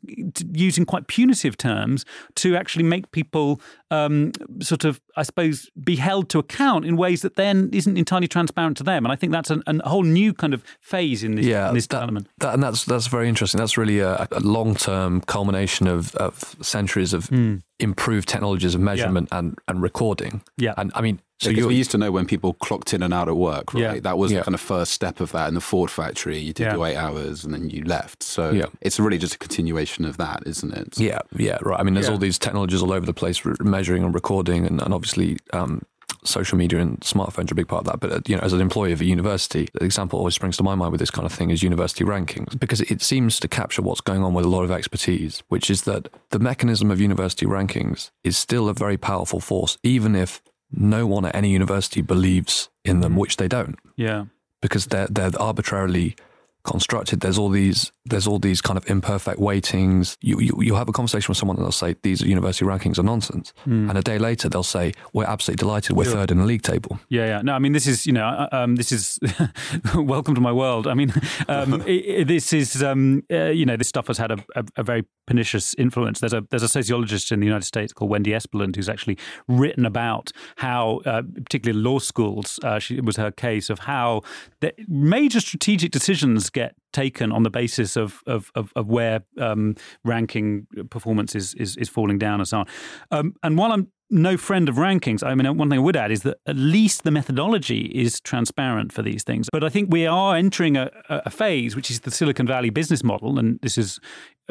using 0.53 0.87
quite 0.87 1.09
punitive 1.09 1.57
terms 1.57 2.05
to 2.37 2.57
actually 2.57 2.85
make 2.85 3.11
people 3.11 3.61
um, 3.91 4.33
sort 4.61 4.85
of, 4.85 5.01
I 5.17 5.25
suppose, 5.25 5.69
be 5.83 5.97
held 5.97 6.29
to 6.31 6.39
account 6.39 6.85
in 6.85 6.97
ways 6.97 7.23
that 7.23 7.35
then 7.35 7.71
isn't 7.73 7.97
entirely 7.97 8.29
transparent 8.29 8.77
to 8.79 8.85
them. 8.85 9.05
And 9.05 9.13
I 9.13 9.17
think 9.17 9.33
that's 9.33 9.51
an, 9.51 9.63
a 9.67 9.89
whole 9.89 10.05
new 10.05 10.33
kind 10.33 10.55
of 10.55 10.63
phase 10.81 11.25
in 11.25 11.35
this, 11.35 11.47
yeah, 11.47 11.69
in 11.69 11.75
this 11.75 11.89
that, 11.89 11.97
development. 11.97 12.29
That, 12.39 12.55
and 12.55 12.63
that's 12.63 12.85
that's 12.85 13.09
very 13.09 13.29
interesting. 13.29 13.59
That's 13.59 13.77
really 13.77 13.99
a, 13.99 14.29
a 14.31 14.41
long 14.41 14.77
term 14.77 15.23
culmination 15.23 15.89
of, 15.89 16.15
of 16.15 16.57
centuries 16.63 17.13
of 17.13 17.29
mm 17.29 17.63
improved 17.79 18.29
technologies 18.29 18.75
of 18.75 18.81
measurement 18.81 19.29
yeah. 19.31 19.39
and, 19.39 19.59
and 19.69 19.83
recording. 19.83 20.43
Yeah. 20.57 20.75
And 20.77 20.93
I 20.95 21.01
mean, 21.01 21.21
so 21.39 21.51
we 21.51 21.75
used 21.75 21.91
to 21.91 21.99
know 21.99 22.11
when 22.11 22.25
people 22.25 22.55
clocked 22.55 22.95
in 22.95 23.03
and 23.03 23.13
out 23.13 23.29
at 23.29 23.37
work, 23.37 23.75
right? 23.75 23.81
Yeah. 23.97 24.01
That 24.01 24.17
was 24.17 24.33
yeah. 24.33 24.39
the 24.39 24.45
kind 24.45 24.55
of 24.55 24.61
first 24.61 24.93
step 24.93 25.21
of 25.21 25.33
that 25.33 25.49
in 25.49 25.55
the 25.55 25.61
Ford 25.61 25.91
factory. 25.91 26.39
You 26.39 26.55
did 26.55 26.65
yeah. 26.65 26.75
your 26.75 26.87
eight 26.87 26.97
hours 26.97 27.45
and 27.45 27.53
then 27.53 27.69
you 27.69 27.85
left. 27.85 28.23
So 28.23 28.53
yeah. 28.53 28.67
it's 28.81 28.99
really 28.99 29.19
just 29.19 29.35
a 29.35 29.39
continuation 29.39 30.07
of 30.07 30.17
that, 30.17 30.45
isn't 30.47 30.73
it? 30.73 30.99
Yeah, 30.99 31.21
yeah, 31.37 31.59
right. 31.61 31.79
I 31.79 31.83
mean, 31.83 31.93
there's 31.93 32.09
all 32.09 32.17
these 32.17 32.39
technologies 32.39 32.83
all 32.83 32.93
over 32.93 33.05
the 33.05 33.13
place, 33.13 33.43
measuring 33.61 34.03
and 34.03 34.15
recording, 34.15 34.65
and, 34.67 34.81
and 34.81 34.95
obviously 34.95 35.37
um, 35.53 35.83
social 36.27 36.59
media 36.59 36.81
and 36.81 37.01
smartphones 37.01 37.51
are 37.51 37.55
a 37.55 37.57
big 37.57 37.69
part 37.69 37.87
of 37.87 37.93
that. 37.93 38.01
But 38.01 38.13
uh, 38.13 38.21
you 38.27 38.37
know, 38.37 38.43
as 38.43 38.53
an 38.53 38.61
employee 38.61 38.93
of 38.93 39.01
a 39.01 39.05
university, 39.05 39.69
the 39.75 39.85
example 39.85 40.19
always 40.19 40.35
springs 40.35 40.57
to 40.59 40.63
my 40.63 40.75
mind 40.75 40.93
with 40.93 41.01
this 41.01 41.11
kind 41.11 41.27
of 41.27 41.33
thing 41.33 41.51
is 41.51 41.63
university 41.63 42.05
rankings 42.05 42.59
because 42.59 42.81
it 42.83 43.03
seems 43.03 43.41
to 43.41 43.49
capture 43.49 43.83
what's 43.83 44.01
going 44.01 44.23
on 44.23 44.35
with 44.35 44.45
a 44.45 44.49
lot 44.49 44.65
of 44.65 44.71
expertise, 44.71 45.43
which 45.49 45.71
is 45.71 45.83
that 45.83 46.09
the 46.31 46.39
mechanism 46.39 46.91
of 46.91 47.01
university 47.01 47.47
rankings 47.47 48.11
is 48.25 48.37
still 48.37 48.69
a 48.69 48.75
very 48.75 48.97
powerful 48.97 49.41
force, 49.41 49.79
even 49.83 50.15
if 50.15 50.43
no 50.71 51.07
one 51.07 51.25
at 51.25 51.35
any 51.35 51.51
university 51.51 52.03
believes 52.03 52.69
in 52.85 53.01
them, 53.01 53.17
which 53.17 53.37
they 53.37 53.49
don't. 53.49 53.79
Yeah, 53.97 54.27
because 54.61 54.87
they're 54.87 55.09
they're 55.09 55.31
arbitrarily 55.39 56.17
constructed. 56.65 57.21
There's 57.21 57.39
all 57.39 57.49
these 57.49 57.93
there's 58.09 58.27
all 58.27 58.39
these 58.39 58.61
kind 58.61 58.77
of 58.77 58.89
imperfect 58.89 59.39
weightings. 59.39 60.17
You 60.21 60.41
you 60.41 60.55
you 60.61 60.75
have 60.75 60.89
a 60.89 60.93
conversation 60.93 61.29
with 61.29 61.39
someone 61.39 61.57
and 61.57 61.65
they'll 61.65 61.73
say 61.73 61.97
these 62.03 62.21
university 62.21 62.65
rankings 62.65 62.99
are 62.99 63.03
nonsense, 63.03 63.53
mm. 63.67 63.89
and 63.89 63.99
a 63.99 64.03
day 64.03 64.19
later 64.19 64.49
they'll 64.49 64.63
say 64.63 64.93
we're 65.13 65.25
absolutely 65.25 65.61
delighted 65.61 65.97
we're 65.97 66.05
sure. 66.05 66.15
third 66.15 66.31
in 66.31 66.39
the 66.39 66.45
league 66.45 66.63
table. 66.63 66.99
Yeah, 67.09 67.27
yeah. 67.27 67.43
No, 67.43 67.55
I 67.55 67.59
mean 67.59 67.73
this 67.73 67.87
is 67.87 68.07
you 68.07 68.13
know 68.13 68.27
uh, 68.27 68.49
um, 68.53 68.77
this 68.77 68.93
is 68.93 69.19
welcome 69.95 70.35
to 70.35 70.41
my 70.41 70.53
world. 70.53 70.87
I 70.87 70.95
mean 70.95 71.13
um, 71.49 71.83
it, 71.87 71.91
it, 71.91 72.29
this 72.29 72.53
is 72.53 72.83
um, 72.83 73.23
uh, 73.31 73.47
you 73.47 73.67
know 73.67 73.77
this 73.77 73.89
stuff 73.89 74.07
has 74.07 74.19
had 74.19 74.31
a, 74.31 74.45
a, 74.55 74.65
a, 74.77 74.83
very 74.83 75.05
pernicious 75.27 75.75
influence. 75.75 76.21
There's 76.21 76.33
a 76.33 76.45
there's 76.51 76.63
a 76.63 76.69
sociologist 76.69 77.33
in 77.33 77.41
the 77.41 77.47
United 77.47 77.67
States 77.67 77.93
called 77.93 78.11
Wendy 78.11 78.31
Espeland 78.31 78.77
who's 78.77 78.89
actually 78.89 79.19
written 79.49 79.85
about 79.85 80.33
how 80.57 81.01
uh, 81.05 81.23
particularly 81.43 81.81
law 81.81 81.99
schools. 81.99 82.61
Uh, 82.63 82.79
she, 82.79 82.97
it 82.97 83.05
was 83.05 83.17
her 83.17 83.31
case 83.31 83.71
of 83.71 83.81
how 83.81 84.23
the 84.61 84.73
major 84.89 85.41
strategic 85.41 85.91
decisions 85.91 86.51
get 86.51 86.75
taken 86.97 87.33
on 87.33 87.43
the 87.43 87.51
basis 87.51 87.97
of 87.97 88.23
of, 88.27 88.51
of, 88.55 88.73
of 88.75 88.87
where 88.89 89.23
um, 89.39 89.75
ranking 90.05 90.67
performance 90.91 91.35
is, 91.35 91.55
is, 91.55 91.77
is 91.77 91.89
falling 91.89 92.19
down 92.19 92.41
and 92.41 92.49
so 92.49 92.59
on. 92.61 92.67
Um, 93.11 93.35
and 93.43 93.59
while 93.59 93.73
I'm 93.73 93.93
no 94.09 94.37
friend 94.37 94.69
of 94.69 94.77
rankings. 94.77 95.27
I 95.27 95.35
mean, 95.35 95.57
one 95.57 95.69
thing 95.69 95.81
I 95.81 95.83
would 95.83 95.97
add 95.97 96.13
is 96.13 96.23
that 96.23 96.39
at 96.47 96.57
least 96.57 97.03
the 97.03 97.11
methodology 97.11 97.87
is 97.87 98.21
transparent 98.21 98.93
for 98.93 99.03
these 99.03 99.25
things. 99.25 99.49
But 99.51 99.65
I 99.65 99.69
think 99.69 99.93
we 99.93 100.07
are 100.07 100.37
entering 100.37 100.77
a, 100.77 100.91
a 101.09 101.31
phase, 101.31 101.75
which 101.75 101.91
is 101.91 102.01
the 102.01 102.11
Silicon 102.11 102.47
Valley 102.47 102.71
business 102.71 103.03
model, 103.03 103.39
and 103.39 103.59
this 103.63 103.77
is 103.77 103.99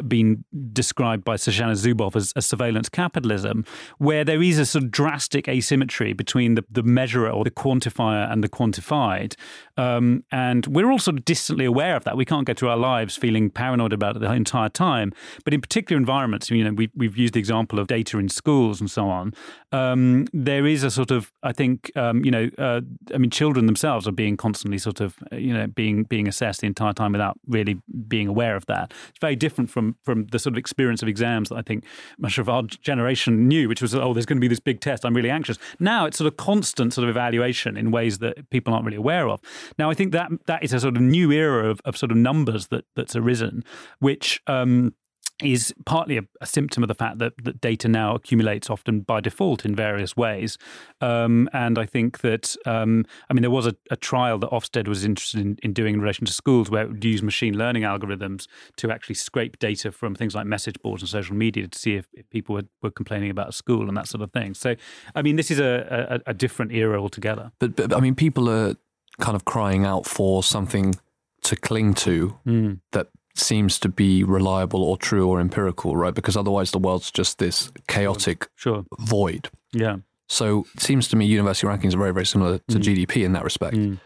been 0.06 0.44
described 0.72 1.24
by 1.24 1.36
Shoshana 1.36 1.72
Zuboff 1.72 2.16
as, 2.16 2.32
as, 2.36 2.46
surveillance 2.46 2.88
capitalism, 2.88 3.64
where 3.98 4.24
there 4.24 4.42
is 4.42 4.58
a 4.58 4.66
sort 4.66 4.84
of 4.84 4.90
drastic 4.90 5.48
asymmetry 5.48 6.12
between 6.12 6.54
the, 6.54 6.64
the 6.70 6.82
measurer 6.82 7.30
or 7.30 7.44
the 7.44 7.50
quantifier 7.50 8.30
and 8.30 8.42
the 8.44 8.48
quantified. 8.48 9.34
Um, 9.76 10.24
and 10.30 10.66
we're 10.66 10.90
all 10.90 10.98
sort 10.98 11.18
of 11.18 11.24
distantly 11.24 11.64
aware 11.64 11.96
of 11.96 12.04
that. 12.04 12.16
We 12.16 12.24
can't 12.24 12.46
go 12.46 12.54
through 12.54 12.70
our 12.70 12.76
lives 12.76 13.16
feeling 13.16 13.50
paranoid 13.50 13.92
about 13.92 14.16
it 14.16 14.20
the 14.20 14.32
entire 14.32 14.68
time. 14.68 15.12
But 15.44 15.54
in 15.54 15.60
particular 15.60 15.98
environments, 15.98 16.50
you 16.50 16.64
know, 16.64 16.72
we, 16.72 16.90
we've 16.94 17.16
used 17.16 17.34
the 17.34 17.40
example 17.40 17.78
of 17.78 17.86
data 17.86 18.18
in 18.18 18.28
schools 18.28 18.80
and 18.80 18.90
so 18.90 19.08
on. 19.08 19.34
Um, 19.72 20.26
there 20.32 20.66
is 20.66 20.82
a 20.82 20.90
sort 20.90 21.10
of, 21.10 21.32
I 21.42 21.52
think, 21.52 21.90
um, 21.96 22.24
you 22.24 22.30
know, 22.30 22.50
uh, 22.58 22.80
I 23.14 23.18
mean, 23.18 23.30
children 23.30 23.66
themselves 23.66 24.06
are 24.08 24.12
being 24.12 24.36
constantly 24.36 24.78
sort 24.78 25.00
of, 25.00 25.16
you 25.32 25.52
know, 25.52 25.66
being 25.66 26.04
being 26.04 26.28
assessed 26.28 26.60
the 26.60 26.66
entire 26.66 26.92
time 26.92 27.12
without 27.12 27.38
really 27.46 27.80
being 28.08 28.28
aware 28.28 28.56
of 28.56 28.66
that. 28.66 28.92
It's 29.10 29.18
very 29.20 29.36
different 29.36 29.70
from 29.70 29.85
from 30.02 30.26
the 30.26 30.38
sort 30.38 30.54
of 30.54 30.58
experience 30.58 31.02
of 31.02 31.08
exams 31.08 31.48
that 31.48 31.56
I 31.56 31.62
think 31.62 31.84
much 32.18 32.38
of 32.38 32.48
our 32.48 32.62
generation 32.62 33.48
knew, 33.48 33.68
which 33.68 33.82
was, 33.82 33.94
oh, 33.94 34.12
there's 34.12 34.26
going 34.26 34.38
to 34.38 34.40
be 34.40 34.48
this 34.48 34.60
big 34.60 34.80
test. 34.80 35.04
I'm 35.04 35.14
really 35.14 35.30
anxious. 35.30 35.58
Now 35.78 36.06
it's 36.06 36.18
sort 36.18 36.28
of 36.28 36.36
constant 36.36 36.92
sort 36.92 37.04
of 37.04 37.10
evaluation 37.10 37.76
in 37.76 37.90
ways 37.90 38.18
that 38.18 38.48
people 38.50 38.72
aren't 38.72 38.84
really 38.84 38.96
aware 38.96 39.28
of. 39.28 39.40
Now 39.78 39.90
I 39.90 39.94
think 39.94 40.12
that 40.12 40.30
that 40.46 40.62
is 40.62 40.72
a 40.72 40.80
sort 40.80 40.96
of 40.96 41.02
new 41.02 41.30
era 41.30 41.68
of, 41.68 41.80
of 41.84 41.96
sort 41.96 42.10
of 42.10 42.18
numbers 42.18 42.68
that 42.68 42.84
that's 42.94 43.16
arisen, 43.16 43.64
which 43.98 44.40
um, 44.46 44.94
is 45.42 45.74
partly 45.84 46.16
a, 46.16 46.22
a, 46.40 46.46
symptom 46.46 46.82
of 46.82 46.88
the 46.88 46.94
fact 46.94 47.18
that, 47.18 47.32
that 47.44 47.60
data 47.60 47.88
now 47.88 48.14
accumulates 48.14 48.70
often 48.70 49.00
by 49.00 49.20
default 49.20 49.66
in 49.66 49.74
various 49.74 50.16
ways. 50.16 50.56
Um, 51.02 51.50
and 51.52 51.78
I 51.78 51.84
think 51.84 52.20
that, 52.20 52.56
um, 52.64 53.04
I 53.28 53.34
mean, 53.34 53.42
there 53.42 53.50
was 53.50 53.66
a, 53.66 53.76
a, 53.90 53.96
trial 53.96 54.38
that 54.38 54.50
Ofsted 54.50 54.88
was 54.88 55.04
interested 55.04 55.40
in, 55.40 55.58
in, 55.62 55.74
doing 55.74 55.94
in 55.94 56.00
relation 56.00 56.24
to 56.24 56.32
schools 56.32 56.70
where 56.70 56.84
it 56.84 56.88
would 56.88 57.04
use 57.04 57.22
machine 57.22 57.56
learning 57.58 57.82
algorithms 57.82 58.46
to 58.76 58.90
actually 58.90 59.16
scrape 59.16 59.58
data 59.58 59.92
from 59.92 60.14
things 60.14 60.34
like 60.34 60.46
message 60.46 60.80
boards 60.82 61.02
and 61.02 61.08
social 61.10 61.36
media 61.36 61.68
to 61.68 61.78
see 61.78 61.96
if, 61.96 62.06
if 62.14 62.28
people 62.30 62.54
were, 62.54 62.64
were, 62.82 62.90
complaining 62.90 63.30
about 63.30 63.50
a 63.50 63.52
school 63.52 63.88
and 63.88 63.96
that 63.96 64.08
sort 64.08 64.22
of 64.22 64.32
thing. 64.32 64.54
So, 64.54 64.74
I 65.14 65.20
mean, 65.20 65.36
this 65.36 65.50
is 65.50 65.58
a, 65.58 66.22
a 66.26 66.32
different 66.32 66.72
era 66.72 67.00
altogether. 67.00 67.52
But, 67.58 67.76
but, 67.76 67.94
I 67.94 68.00
mean, 68.00 68.14
people 68.14 68.48
are 68.48 68.74
kind 69.20 69.36
of 69.36 69.44
crying 69.44 69.84
out 69.84 70.06
for 70.06 70.42
something 70.42 70.94
to 71.42 71.56
cling 71.56 71.94
to 71.94 72.38
mm. 72.46 72.80
that 72.92 73.08
seems 73.38 73.78
to 73.80 73.88
be 73.88 74.24
reliable 74.24 74.82
or 74.82 74.96
true 74.96 75.28
or 75.28 75.40
empirical, 75.40 75.96
right? 75.96 76.14
Because 76.14 76.36
otherwise 76.36 76.70
the 76.70 76.78
world's 76.78 77.10
just 77.10 77.38
this 77.38 77.70
chaotic 77.88 78.48
sure. 78.54 78.84
void. 78.98 79.50
Yeah. 79.72 79.96
So 80.28 80.66
it 80.74 80.82
seems 80.82 81.08
to 81.08 81.16
me 81.16 81.26
university 81.26 81.66
rankings 81.66 81.94
are 81.94 81.98
very, 81.98 82.12
very 82.12 82.26
similar 82.26 82.58
to 82.58 82.78
mm. 82.78 83.06
GDP 83.06 83.24
in 83.24 83.32
that 83.32 83.44
respect. 83.44 83.76
Mm. 83.76 84.00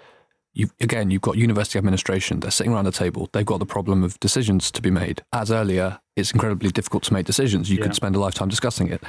You, 0.52 0.68
again, 0.80 1.10
you've 1.10 1.22
got 1.22 1.38
university 1.38 1.78
administration. 1.78 2.40
They're 2.40 2.50
sitting 2.50 2.72
around 2.72 2.86
a 2.86 2.92
table. 2.92 3.30
They've 3.32 3.46
got 3.46 3.60
the 3.60 3.66
problem 3.66 4.02
of 4.02 4.18
decisions 4.20 4.70
to 4.72 4.82
be 4.82 4.90
made. 4.90 5.22
As 5.32 5.50
earlier, 5.50 6.00
it's 6.16 6.32
incredibly 6.32 6.70
difficult 6.70 7.04
to 7.04 7.12
make 7.12 7.24
decisions. 7.24 7.70
You 7.70 7.78
yeah. 7.78 7.84
could 7.84 7.94
spend 7.94 8.16
a 8.16 8.20
lifetime 8.20 8.48
discussing 8.48 8.88
it 8.88 9.02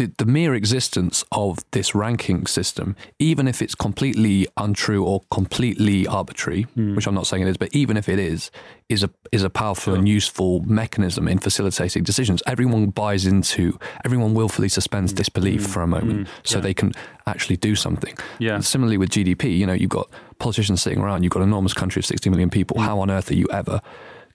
the, 0.00 0.10
the 0.16 0.24
mere 0.24 0.54
existence 0.54 1.24
of 1.30 1.58
this 1.72 1.94
ranking 1.94 2.46
system, 2.46 2.96
even 3.18 3.46
if 3.46 3.60
it's 3.60 3.74
completely 3.74 4.46
untrue 4.56 5.04
or 5.04 5.20
completely 5.30 6.06
arbitrary, 6.06 6.66
mm. 6.74 6.96
which 6.96 7.06
I'm 7.06 7.14
not 7.14 7.26
saying 7.26 7.42
it 7.42 7.48
is, 7.48 7.58
but 7.58 7.74
even 7.74 7.98
if 7.98 8.08
it 8.08 8.18
is, 8.18 8.50
is 8.88 9.02
a 9.02 9.10
is 9.30 9.42
a 9.42 9.50
powerful 9.50 9.92
sure. 9.92 9.98
and 9.98 10.08
useful 10.08 10.60
mechanism 10.60 11.28
in 11.28 11.38
facilitating 11.38 12.02
decisions. 12.02 12.42
Everyone 12.46 12.86
buys 12.86 13.26
into, 13.26 13.78
everyone 14.04 14.32
willfully 14.32 14.70
suspends 14.70 15.12
disbelief 15.12 15.62
mm. 15.64 15.68
for 15.68 15.82
a 15.82 15.86
moment, 15.86 16.26
mm. 16.26 16.30
so 16.44 16.56
yeah. 16.56 16.62
they 16.62 16.74
can 16.74 16.92
actually 17.26 17.58
do 17.58 17.76
something. 17.76 18.16
Yeah. 18.38 18.54
And 18.54 18.64
similarly 18.64 18.96
with 18.96 19.10
GDP, 19.10 19.58
you 19.58 19.66
know, 19.66 19.74
you've 19.74 19.90
got 19.90 20.08
politicians 20.38 20.80
sitting 20.80 21.00
around, 21.00 21.24
you've 21.24 21.32
got 21.32 21.42
an 21.42 21.48
enormous 21.48 21.74
country 21.74 22.00
of 22.00 22.06
60 22.06 22.30
million 22.30 22.48
people. 22.48 22.78
Hmm. 22.78 22.84
How 22.84 23.00
on 23.00 23.10
earth 23.10 23.30
are 23.30 23.36
you 23.36 23.48
ever 23.52 23.82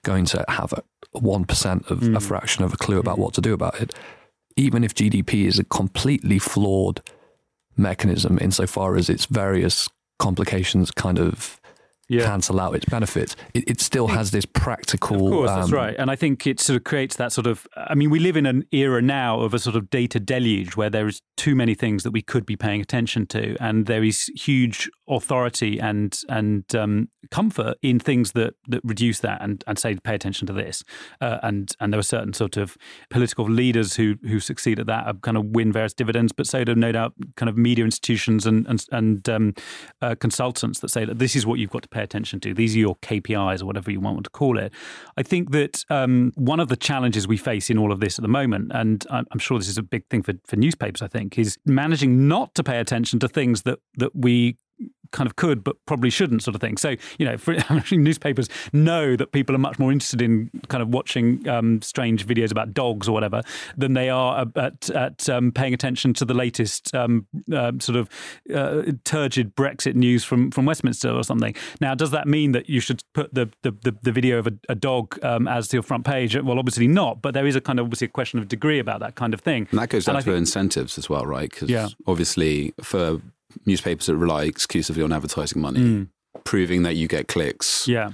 going 0.04 0.26
to 0.26 0.44
have 0.46 0.72
a 0.72 0.82
one 1.18 1.44
percent 1.44 1.90
of 1.90 2.02
a 2.02 2.06
hmm. 2.06 2.18
fraction 2.18 2.62
of 2.62 2.72
a 2.72 2.76
clue 2.76 3.00
about 3.00 3.16
hmm. 3.16 3.22
what 3.22 3.34
to 3.34 3.40
do 3.40 3.52
about 3.52 3.80
it? 3.80 3.92
Even 4.56 4.82
if 4.84 4.94
GDP 4.94 5.46
is 5.46 5.58
a 5.58 5.64
completely 5.64 6.38
flawed 6.38 7.02
mechanism 7.76 8.38
insofar 8.40 8.96
as 8.96 9.10
its 9.10 9.26
various 9.26 9.88
complications 10.18 10.90
kind 10.90 11.18
of 11.18 11.60
yeah. 12.08 12.24
cancel 12.24 12.60
out 12.60 12.74
its 12.74 12.84
benefits, 12.86 13.36
it, 13.54 13.68
it 13.68 13.80
still 13.80 14.08
has 14.08 14.30
this 14.30 14.46
practical. 14.46 15.26
Of 15.26 15.32
course, 15.32 15.50
um, 15.50 15.60
that's 15.60 15.72
right. 15.72 15.96
And 15.98 16.10
I 16.10 16.16
think 16.16 16.46
it 16.46 16.60
sort 16.60 16.76
of 16.76 16.84
creates 16.84 17.16
that 17.16 17.32
sort 17.32 17.46
of. 17.46 17.66
I 17.76 17.94
mean, 17.94 18.10
we 18.10 18.18
live 18.18 18.36
in 18.36 18.46
an 18.46 18.64
era 18.72 19.02
now 19.02 19.40
of 19.40 19.54
a 19.54 19.58
sort 19.58 19.76
of 19.76 19.90
data 19.90 20.20
deluge 20.20 20.76
where 20.76 20.90
there 20.90 21.08
is 21.08 21.20
too 21.36 21.54
many 21.54 21.74
things 21.74 22.02
that 22.04 22.12
we 22.12 22.22
could 22.22 22.46
be 22.46 22.56
paying 22.56 22.80
attention 22.80 23.26
to, 23.26 23.56
and 23.60 23.86
there 23.86 24.04
is 24.04 24.30
huge 24.36 24.90
authority 25.08 25.78
and 25.78 26.20
and 26.28 26.74
um, 26.74 27.08
comfort 27.30 27.76
in 27.82 27.98
things 27.98 28.32
that 28.32 28.54
that 28.68 28.80
reduce 28.84 29.20
that 29.20 29.42
and, 29.42 29.62
and 29.66 29.78
say 29.78 29.94
pay 29.96 30.14
attention 30.14 30.46
to 30.46 30.52
this. 30.52 30.84
Uh, 31.20 31.38
and 31.42 31.72
and 31.80 31.92
there 31.92 31.98
are 31.98 32.04
certain 32.04 32.32
sort 32.32 32.56
of 32.56 32.76
political 33.10 33.48
leaders 33.48 33.96
who 33.96 34.16
who 34.22 34.40
succeed 34.40 34.78
at 34.78 34.86
that, 34.86 35.22
kind 35.22 35.36
of 35.36 35.44
win 35.46 35.72
various 35.72 35.94
dividends, 35.94 36.32
but 36.32 36.46
so 36.46 36.64
do 36.64 36.74
no 36.74 36.92
doubt 36.92 37.14
kind 37.36 37.48
of 37.48 37.56
media 37.56 37.84
institutions 37.84 38.46
and 38.46 38.66
and 38.66 38.84
and 38.92 39.28
um, 39.28 39.54
uh, 40.02 40.14
consultants 40.14 40.80
that 40.80 40.90
say 40.90 41.04
that 41.04 41.18
this 41.18 41.36
is 41.36 41.46
what 41.46 41.58
you've 41.58 41.70
got 41.70 41.82
to 41.82 41.88
pay 41.88 42.02
attention 42.02 42.40
to. 42.40 42.54
These 42.54 42.74
are 42.76 42.80
your 42.80 42.96
KPIs 42.96 43.62
or 43.62 43.66
whatever 43.66 43.90
you 43.90 44.00
want 44.00 44.24
to 44.24 44.30
call 44.30 44.58
it. 44.58 44.72
I 45.16 45.22
think 45.22 45.50
that 45.52 45.84
um, 45.90 46.32
one 46.36 46.60
of 46.60 46.68
the 46.68 46.76
challenges 46.76 47.28
we 47.28 47.36
face 47.36 47.70
in 47.70 47.78
all 47.78 47.92
of 47.92 48.00
this 48.00 48.18
at 48.18 48.22
the 48.22 48.28
moment, 48.28 48.72
and 48.74 49.04
I'm 49.10 49.38
sure 49.38 49.58
this 49.58 49.68
is 49.68 49.78
a 49.78 49.82
big 49.82 50.06
thing 50.08 50.22
for, 50.22 50.34
for 50.46 50.56
newspapers, 50.56 51.02
I 51.02 51.08
think, 51.08 51.38
is 51.38 51.58
managing 51.64 52.28
not 52.28 52.54
to 52.54 52.64
pay 52.64 52.78
attention 52.78 53.18
to 53.20 53.28
things 53.28 53.62
that, 53.62 53.78
that 53.96 54.14
we 54.14 54.56
kind 55.12 55.26
of 55.26 55.36
could 55.36 55.64
but 55.64 55.76
probably 55.86 56.10
shouldn't 56.10 56.42
sort 56.42 56.54
of 56.54 56.60
thing. 56.60 56.76
So 56.76 56.96
you 57.18 57.26
know 57.26 57.36
for, 57.36 57.56
newspapers 57.92 58.48
know 58.72 59.16
that 59.16 59.32
people 59.32 59.54
are 59.54 59.58
much 59.58 59.78
more 59.78 59.92
interested 59.92 60.22
in 60.22 60.50
kind 60.68 60.82
of 60.82 60.88
watching 60.88 61.46
um, 61.48 61.82
strange 61.82 62.26
videos 62.26 62.50
about 62.50 62.74
dogs 62.74 63.08
or 63.08 63.12
whatever 63.12 63.42
than 63.76 63.94
they 63.94 64.08
are 64.08 64.46
at, 64.56 64.90
at 64.90 65.28
um, 65.28 65.52
paying 65.52 65.74
attention 65.74 66.14
to 66.14 66.24
the 66.24 66.34
latest 66.34 66.94
um, 66.94 67.26
uh, 67.52 67.72
sort 67.78 67.96
of 67.96 68.08
uh, 68.54 68.82
turgid 69.04 69.54
Brexit 69.54 69.94
news 69.94 70.24
from, 70.24 70.50
from 70.50 70.66
Westminster 70.66 71.10
or 71.10 71.24
something. 71.24 71.54
Now 71.80 71.94
does 71.94 72.10
that 72.10 72.26
mean 72.26 72.52
that 72.52 72.68
you 72.68 72.80
should 72.80 73.02
put 73.14 73.34
the, 73.34 73.50
the, 73.62 73.72
the, 73.82 73.96
the 74.02 74.12
video 74.12 74.38
of 74.38 74.46
a, 74.46 74.52
a 74.68 74.74
dog 74.74 75.18
um, 75.24 75.48
as 75.48 75.72
your 75.72 75.82
front 75.82 76.04
page? 76.04 76.36
Well 76.36 76.58
obviously 76.58 76.88
not 76.88 77.22
but 77.22 77.34
there 77.34 77.46
is 77.46 77.56
a 77.56 77.60
kind 77.60 77.78
of 77.78 77.86
obviously 77.86 78.06
a 78.06 78.10
question 78.10 78.38
of 78.38 78.48
degree 78.48 78.78
about 78.78 79.00
that 79.00 79.14
kind 79.14 79.34
of 79.34 79.40
thing. 79.40 79.66
And 79.70 79.80
that 79.80 79.88
goes 79.88 80.04
down 80.04 80.16
to 80.16 80.22
think, 80.22 80.36
incentives 80.36 80.98
as 80.98 81.08
well 81.08 81.26
right? 81.26 81.50
Because 81.50 81.70
yeah. 81.70 81.88
obviously 82.06 82.74
for 82.80 83.20
newspapers 83.64 84.06
that 84.06 84.16
rely 84.16 84.44
exclusively 84.44 85.02
on 85.02 85.12
advertising 85.12 85.60
money, 85.60 85.80
mm. 85.80 86.08
proving 86.44 86.82
that 86.82 86.96
you 86.96 87.08
get 87.08 87.28
clicks. 87.28 87.86
Yeah. 87.86 88.12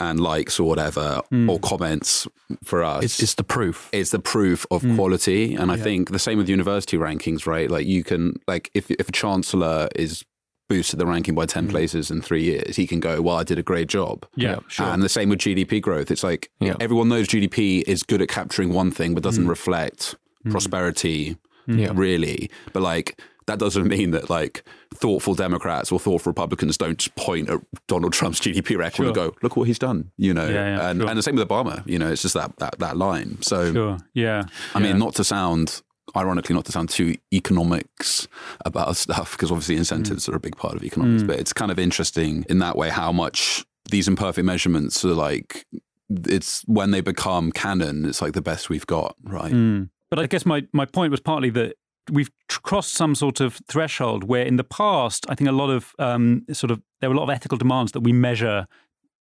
And 0.00 0.20
likes 0.20 0.60
or 0.60 0.68
whatever, 0.68 1.22
mm. 1.32 1.50
or 1.50 1.58
comments 1.58 2.28
for 2.62 2.84
us. 2.84 3.02
It's, 3.02 3.20
it's, 3.20 3.34
the 3.34 3.42
proof. 3.42 3.88
It's 3.92 4.10
the 4.10 4.20
proof 4.20 4.64
of 4.70 4.82
mm. 4.82 4.94
quality. 4.94 5.56
And 5.56 5.72
I 5.72 5.74
yeah. 5.74 5.82
think 5.82 6.12
the 6.12 6.20
same 6.20 6.38
with 6.38 6.48
university 6.48 6.96
rankings, 6.96 7.46
right? 7.46 7.68
Like 7.68 7.84
you 7.84 8.04
can, 8.04 8.34
like, 8.46 8.70
if, 8.74 8.92
if 8.92 9.08
a 9.08 9.12
chancellor 9.12 9.88
is 9.96 10.24
boosted 10.68 11.00
the 11.00 11.06
ranking 11.06 11.34
by 11.34 11.46
10 11.46 11.66
mm. 11.66 11.70
places 11.70 12.10
in 12.10 12.22
three 12.22 12.44
years, 12.44 12.76
he 12.76 12.86
can 12.86 13.00
go, 13.00 13.20
well, 13.20 13.36
I 13.36 13.42
did 13.42 13.58
a 13.58 13.62
great 13.62 13.88
job. 13.88 14.24
Yeah, 14.36 14.60
sure. 14.68 14.86
And 14.86 15.02
the 15.02 15.08
same 15.08 15.30
with 15.30 15.40
GDP 15.40 15.82
growth. 15.82 16.10
It's 16.10 16.22
like 16.22 16.50
yeah. 16.60 16.76
everyone 16.78 17.08
knows 17.08 17.26
GDP 17.26 17.82
is 17.88 18.02
good 18.02 18.22
at 18.22 18.28
capturing 18.28 18.72
one 18.72 18.90
thing, 18.90 19.14
but 19.14 19.22
doesn't 19.22 19.46
mm. 19.46 19.48
reflect 19.48 20.14
mm. 20.46 20.50
prosperity, 20.50 21.36
really. 21.66 22.50
But 22.72 22.82
like, 22.82 23.20
that 23.48 23.58
doesn't 23.58 23.88
mean 23.88 24.12
that 24.12 24.30
like 24.30 24.62
thoughtful 24.94 25.34
Democrats 25.34 25.90
or 25.90 25.98
thoughtful 25.98 26.30
Republicans 26.30 26.78
don't 26.78 27.14
point 27.16 27.50
at 27.50 27.60
Donald 27.88 28.12
Trump's 28.12 28.40
GDP 28.44 28.78
record 28.78 28.96
sure. 28.96 29.06
and 29.06 29.14
go, 29.14 29.34
"Look 29.42 29.56
what 29.56 29.66
he's 29.66 29.78
done," 29.78 30.10
you 30.16 30.32
know. 30.32 30.46
Yeah, 30.46 30.76
yeah, 30.76 30.90
and 30.90 31.00
sure. 31.00 31.08
and 31.08 31.18
the 31.18 31.22
same 31.22 31.34
with 31.34 31.48
Obama. 31.48 31.86
You 31.86 31.98
know, 31.98 32.10
it's 32.10 32.22
just 32.22 32.34
that 32.34 32.56
that 32.58 32.78
that 32.78 32.96
line. 32.96 33.42
So, 33.42 33.72
sure. 33.72 33.98
yeah. 34.14 34.44
I 34.74 34.78
mean, 34.78 34.98
not 34.98 35.14
to 35.16 35.24
sound 35.24 35.82
ironically 36.16 36.54
not 36.54 36.64
to 36.64 36.72
sound 36.72 36.88
too 36.88 37.14
economics 37.34 38.28
about 38.64 38.96
stuff 38.96 39.32
because 39.32 39.50
obviously 39.50 39.76
incentives 39.76 40.24
mm. 40.24 40.32
are 40.32 40.36
a 40.36 40.40
big 40.40 40.56
part 40.56 40.74
of 40.74 40.82
economics, 40.82 41.22
mm. 41.22 41.26
but 41.26 41.38
it's 41.38 41.52
kind 41.52 41.70
of 41.70 41.78
interesting 41.78 42.46
in 42.48 42.60
that 42.60 42.76
way 42.76 42.88
how 42.88 43.12
much 43.12 43.66
these 43.90 44.08
imperfect 44.08 44.46
measurements 44.46 45.04
are 45.04 45.12
like 45.12 45.66
it's 46.10 46.62
when 46.62 46.90
they 46.90 47.00
become 47.00 47.52
canon, 47.52 48.04
it's 48.04 48.22
like 48.22 48.32
the 48.32 48.42
best 48.42 48.70
we've 48.70 48.86
got, 48.86 49.16
right? 49.22 49.52
Mm. 49.52 49.90
But 50.10 50.18
I 50.18 50.26
guess 50.26 50.46
my, 50.46 50.66
my 50.72 50.86
point 50.86 51.10
was 51.10 51.20
partly 51.20 51.50
that 51.50 51.76
we've 52.10 52.30
crossed 52.48 52.92
some 52.92 53.14
sort 53.14 53.40
of 53.40 53.60
threshold 53.68 54.24
where 54.24 54.44
in 54.44 54.56
the 54.56 54.64
past, 54.64 55.26
I 55.28 55.34
think 55.34 55.48
a 55.48 55.52
lot 55.52 55.70
of 55.70 55.94
um, 55.98 56.44
sort 56.52 56.70
of 56.70 56.82
there 57.00 57.10
were 57.10 57.16
a 57.16 57.18
lot 57.18 57.24
of 57.24 57.30
ethical 57.30 57.58
demands 57.58 57.92
that 57.92 58.00
we 58.00 58.12
measure 58.12 58.66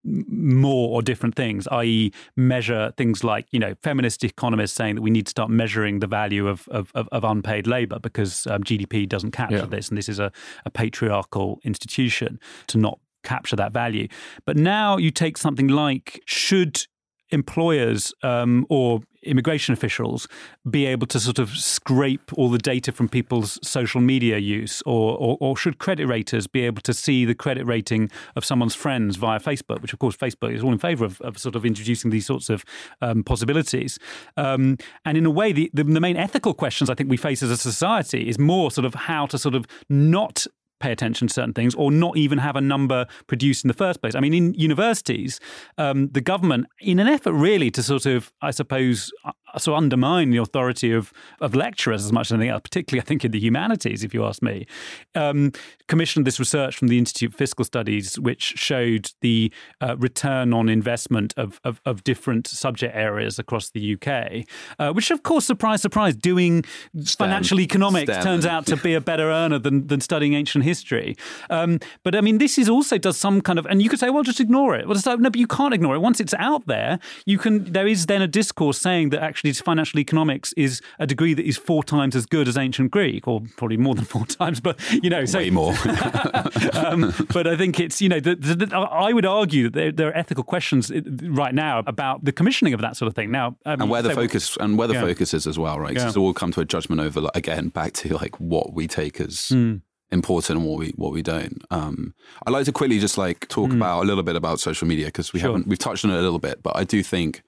more 0.03 0.89
or 0.95 1.01
different 1.01 1.35
things, 1.35 1.67
i.e., 1.67 2.11
measure 2.35 2.93
things 2.97 3.23
like 3.23 3.45
you 3.51 3.59
know 3.59 3.75
feminist 3.83 4.23
economists 4.23 4.73
saying 4.73 4.95
that 4.95 5.01
we 5.01 5.09
need 5.09 5.25
to 5.25 5.31
start 5.31 5.49
measuring 5.49 5.99
the 5.99 6.07
value 6.07 6.47
of 6.47 6.67
of, 6.69 6.91
of 6.93 7.23
unpaid 7.23 7.67
labour 7.67 7.99
because 7.99 8.47
um, 8.47 8.63
GDP 8.63 9.07
doesn't 9.07 9.31
capture 9.31 9.57
yeah. 9.57 9.65
this, 9.65 9.89
and 9.89 9.97
this 9.97 10.09
is 10.09 10.19
a, 10.19 10.31
a 10.65 10.69
patriarchal 10.69 11.59
institution 11.63 12.39
to 12.67 12.77
not 12.77 12.99
capture 13.23 13.55
that 13.57 13.71
value. 13.71 14.07
But 14.45 14.57
now 14.57 14.97
you 14.97 15.11
take 15.11 15.37
something 15.37 15.67
like 15.67 16.21
should 16.25 16.85
employers 17.31 18.13
um, 18.23 18.65
or 18.69 19.01
immigration 19.23 19.73
officials 19.73 20.27
be 20.69 20.85
able 20.85 21.07
to 21.07 21.19
sort 21.19 21.39
of 21.39 21.49
scrape 21.49 22.31
all 22.33 22.49
the 22.49 22.57
data 22.57 22.91
from 22.91 23.09
people's 23.09 23.59
social 23.67 23.99
media 24.01 24.37
use, 24.37 24.81
or, 24.85 25.17
or, 25.17 25.37
or, 25.39 25.57
should 25.57 25.79
credit 25.79 26.07
raters 26.07 26.47
be 26.47 26.61
able 26.61 26.81
to 26.81 26.93
see 26.93 27.25
the 27.25 27.35
credit 27.35 27.65
rating 27.65 28.09
of 28.35 28.45
someone's 28.45 28.75
friends 28.75 29.15
via 29.17 29.39
Facebook? 29.39 29.81
Which, 29.81 29.93
of 29.93 29.99
course, 29.99 30.15
Facebook 30.15 30.53
is 30.53 30.63
all 30.63 30.71
in 30.71 30.77
favour 30.77 31.05
of, 31.05 31.19
of, 31.21 31.37
sort 31.37 31.55
of 31.55 31.65
introducing 31.65 32.11
these 32.11 32.25
sorts 32.25 32.49
of 32.49 32.63
um, 33.01 33.23
possibilities. 33.23 33.99
Um, 34.37 34.77
and 35.05 35.17
in 35.17 35.25
a 35.25 35.31
way, 35.31 35.51
the, 35.51 35.69
the, 35.73 35.83
the 35.83 35.99
main 35.99 36.17
ethical 36.17 36.53
questions 36.53 36.89
I 36.89 36.95
think 36.95 37.09
we 37.09 37.17
face 37.17 37.43
as 37.43 37.51
a 37.51 37.57
society 37.57 38.29
is 38.29 38.39
more 38.39 38.71
sort 38.71 38.85
of 38.85 38.93
how 38.93 39.25
to 39.27 39.37
sort 39.37 39.55
of 39.55 39.65
not 39.89 40.45
pay 40.79 40.91
attention 40.91 41.27
to 41.27 41.33
certain 41.33 41.53
things 41.53 41.75
or 41.75 41.91
not 41.91 42.17
even 42.17 42.37
have 42.37 42.55
a 42.55 42.61
number 42.61 43.05
produced 43.27 43.63
in 43.63 43.67
the 43.67 43.73
first 43.73 44.01
place. 44.01 44.15
I 44.15 44.19
mean, 44.19 44.33
in 44.33 44.53
universities, 44.53 45.39
um, 45.77 46.09
the 46.09 46.21
government, 46.21 46.67
in 46.79 46.99
an 46.99 47.07
effort 47.07 47.33
really 47.33 47.71
to 47.71 47.83
sort 47.83 48.05
of, 48.05 48.31
I 48.41 48.51
suppose, 48.51 49.11
of 49.53 49.73
undermine 49.73 50.29
the 50.29 50.37
authority 50.37 50.91
of, 50.91 51.13
of 51.41 51.55
lecturers 51.55 52.05
as 52.05 52.11
much 52.11 52.27
as 52.27 52.33
anything 52.33 52.49
else, 52.49 52.61
particularly 52.63 53.01
I 53.01 53.05
think 53.05 53.25
in 53.25 53.31
the 53.31 53.39
humanities, 53.39 54.03
if 54.03 54.13
you 54.13 54.25
ask 54.25 54.41
me, 54.41 54.67
um, 55.15 55.51
commissioned 55.87 56.27
this 56.27 56.39
research 56.39 56.75
from 56.75 56.89
the 56.89 56.97
Institute 56.97 57.31
of 57.31 57.35
Fiscal 57.35 57.65
Studies, 57.65 58.19
which 58.19 58.41
showed 58.41 59.11
the 59.21 59.51
uh, 59.81 59.95
return 59.97 60.53
on 60.53 60.69
investment 60.69 61.33
of, 61.37 61.59
of, 61.63 61.81
of, 61.85 62.03
different 62.03 62.47
subject 62.47 62.95
areas 62.95 63.39
across 63.39 63.69
the 63.69 63.95
UK, 63.95 64.45
uh, 64.79 64.93
which, 64.93 65.11
of 65.11 65.23
course, 65.23 65.45
surprise, 65.45 65.81
surprise, 65.81 66.15
doing 66.15 66.63
STEM. 67.01 67.27
financial 67.27 67.59
economics 67.59 68.11
STEM. 68.11 68.23
turns 68.23 68.45
out 68.45 68.65
to 68.67 68.77
be 68.77 68.93
a 68.93 69.01
better 69.01 69.31
earner 69.31 69.59
than, 69.59 69.87
than 69.87 70.01
studying 70.01 70.33
ancient 70.33 70.63
history. 70.63 71.15
Um, 71.49 71.79
but 72.03 72.15
I 72.15 72.21
mean, 72.21 72.37
this 72.37 72.57
is 72.57 72.69
also 72.69 72.97
does 72.97 73.17
some 73.17 73.41
kind 73.41 73.57
of, 73.57 73.65
and 73.65 73.81
you 73.81 73.89
could 73.89 73.99
say, 73.99 74.09
well, 74.09 74.23
just 74.23 74.39
ignore 74.39 74.75
it. 74.75 74.87
Well, 74.87 74.97
no, 75.05 75.29
but 75.29 75.35
you 75.35 75.47
can't 75.47 75.73
ignore 75.73 75.95
it. 75.95 75.99
Once 75.99 76.19
it's 76.19 76.33
out 76.35 76.67
there, 76.67 76.99
you 77.25 77.37
can. 77.37 77.71
There 77.71 77.87
is 77.87 78.05
then 78.05 78.21
a 78.21 78.27
discourse 78.27 78.77
saying 78.77 79.09
that 79.09 79.21
actually 79.21 79.36
financial 79.43 79.99
economics 79.99 80.53
is 80.53 80.81
a 80.99 81.07
degree 81.07 81.33
that 81.33 81.45
is 81.45 81.57
four 81.57 81.83
times 81.83 82.15
as 82.15 82.25
good 82.25 82.47
as 82.47 82.57
ancient 82.57 82.91
Greek, 82.91 83.27
or 83.27 83.41
probably 83.55 83.77
more 83.77 83.95
than 83.95 84.05
four 84.05 84.25
times. 84.25 84.59
But 84.59 84.79
you 84.91 85.09
know, 85.09 85.25
so, 85.25 85.39
way 85.39 85.49
more. 85.49 85.73
um, 86.73 87.13
but 87.33 87.47
I 87.47 87.55
think 87.57 87.79
it's 87.79 88.01
you 88.01 88.09
know, 88.09 88.19
the, 88.19 88.35
the, 88.35 88.55
the, 88.55 88.77
I 88.77 89.13
would 89.13 89.25
argue 89.25 89.69
that 89.69 89.77
there, 89.77 89.91
there, 89.91 90.07
are 90.09 90.17
ethical 90.17 90.43
questions 90.43 90.91
right 91.21 91.53
now 91.53 91.83
about 91.85 92.23
the 92.23 92.31
commissioning 92.31 92.73
of 92.73 92.81
that 92.81 92.97
sort 92.97 93.07
of 93.07 93.15
thing. 93.15 93.31
Now, 93.31 93.57
um, 93.65 93.81
and 93.81 93.89
where 93.89 94.01
the 94.01 94.13
focus 94.13 94.57
and 94.59 94.77
where 94.77 94.87
the 94.87 94.95
yeah. 94.95 95.01
focus 95.01 95.33
is 95.33 95.47
as 95.47 95.59
well, 95.59 95.79
right? 95.79 95.95
Yeah. 95.95 96.09
So 96.09 96.21
we'll 96.21 96.33
come 96.33 96.51
to 96.53 96.61
a 96.61 96.65
judgment 96.65 97.01
over 97.01 97.21
like, 97.21 97.35
again 97.35 97.69
back 97.69 97.93
to 97.93 98.15
like 98.15 98.39
what 98.39 98.73
we 98.73 98.87
take 98.87 99.21
as. 99.21 99.49
Mm 99.49 99.81
important 100.11 100.59
and 100.59 100.65
what 100.65 100.79
we 100.79 100.89
what 100.95 101.11
we 101.11 101.21
don't. 101.21 101.63
Um, 101.69 102.13
I'd 102.45 102.51
like 102.51 102.65
to 102.65 102.71
quickly 102.71 102.99
just 102.99 103.17
like 103.17 103.47
talk 103.49 103.71
mm. 103.71 103.75
about 103.75 104.03
a 104.03 104.07
little 104.07 104.23
bit 104.23 104.35
about 104.35 104.59
social 104.59 104.87
media 104.87 105.07
because 105.07 105.33
we 105.33 105.39
sure. 105.39 105.49
haven't 105.49 105.67
we've 105.67 105.77
touched 105.77 106.05
on 106.05 106.11
it 106.11 106.17
a 106.17 106.21
little 106.21 106.39
bit, 106.39 106.63
but 106.63 106.75
I 106.77 106.83
do 106.83 107.03
think 107.03 107.41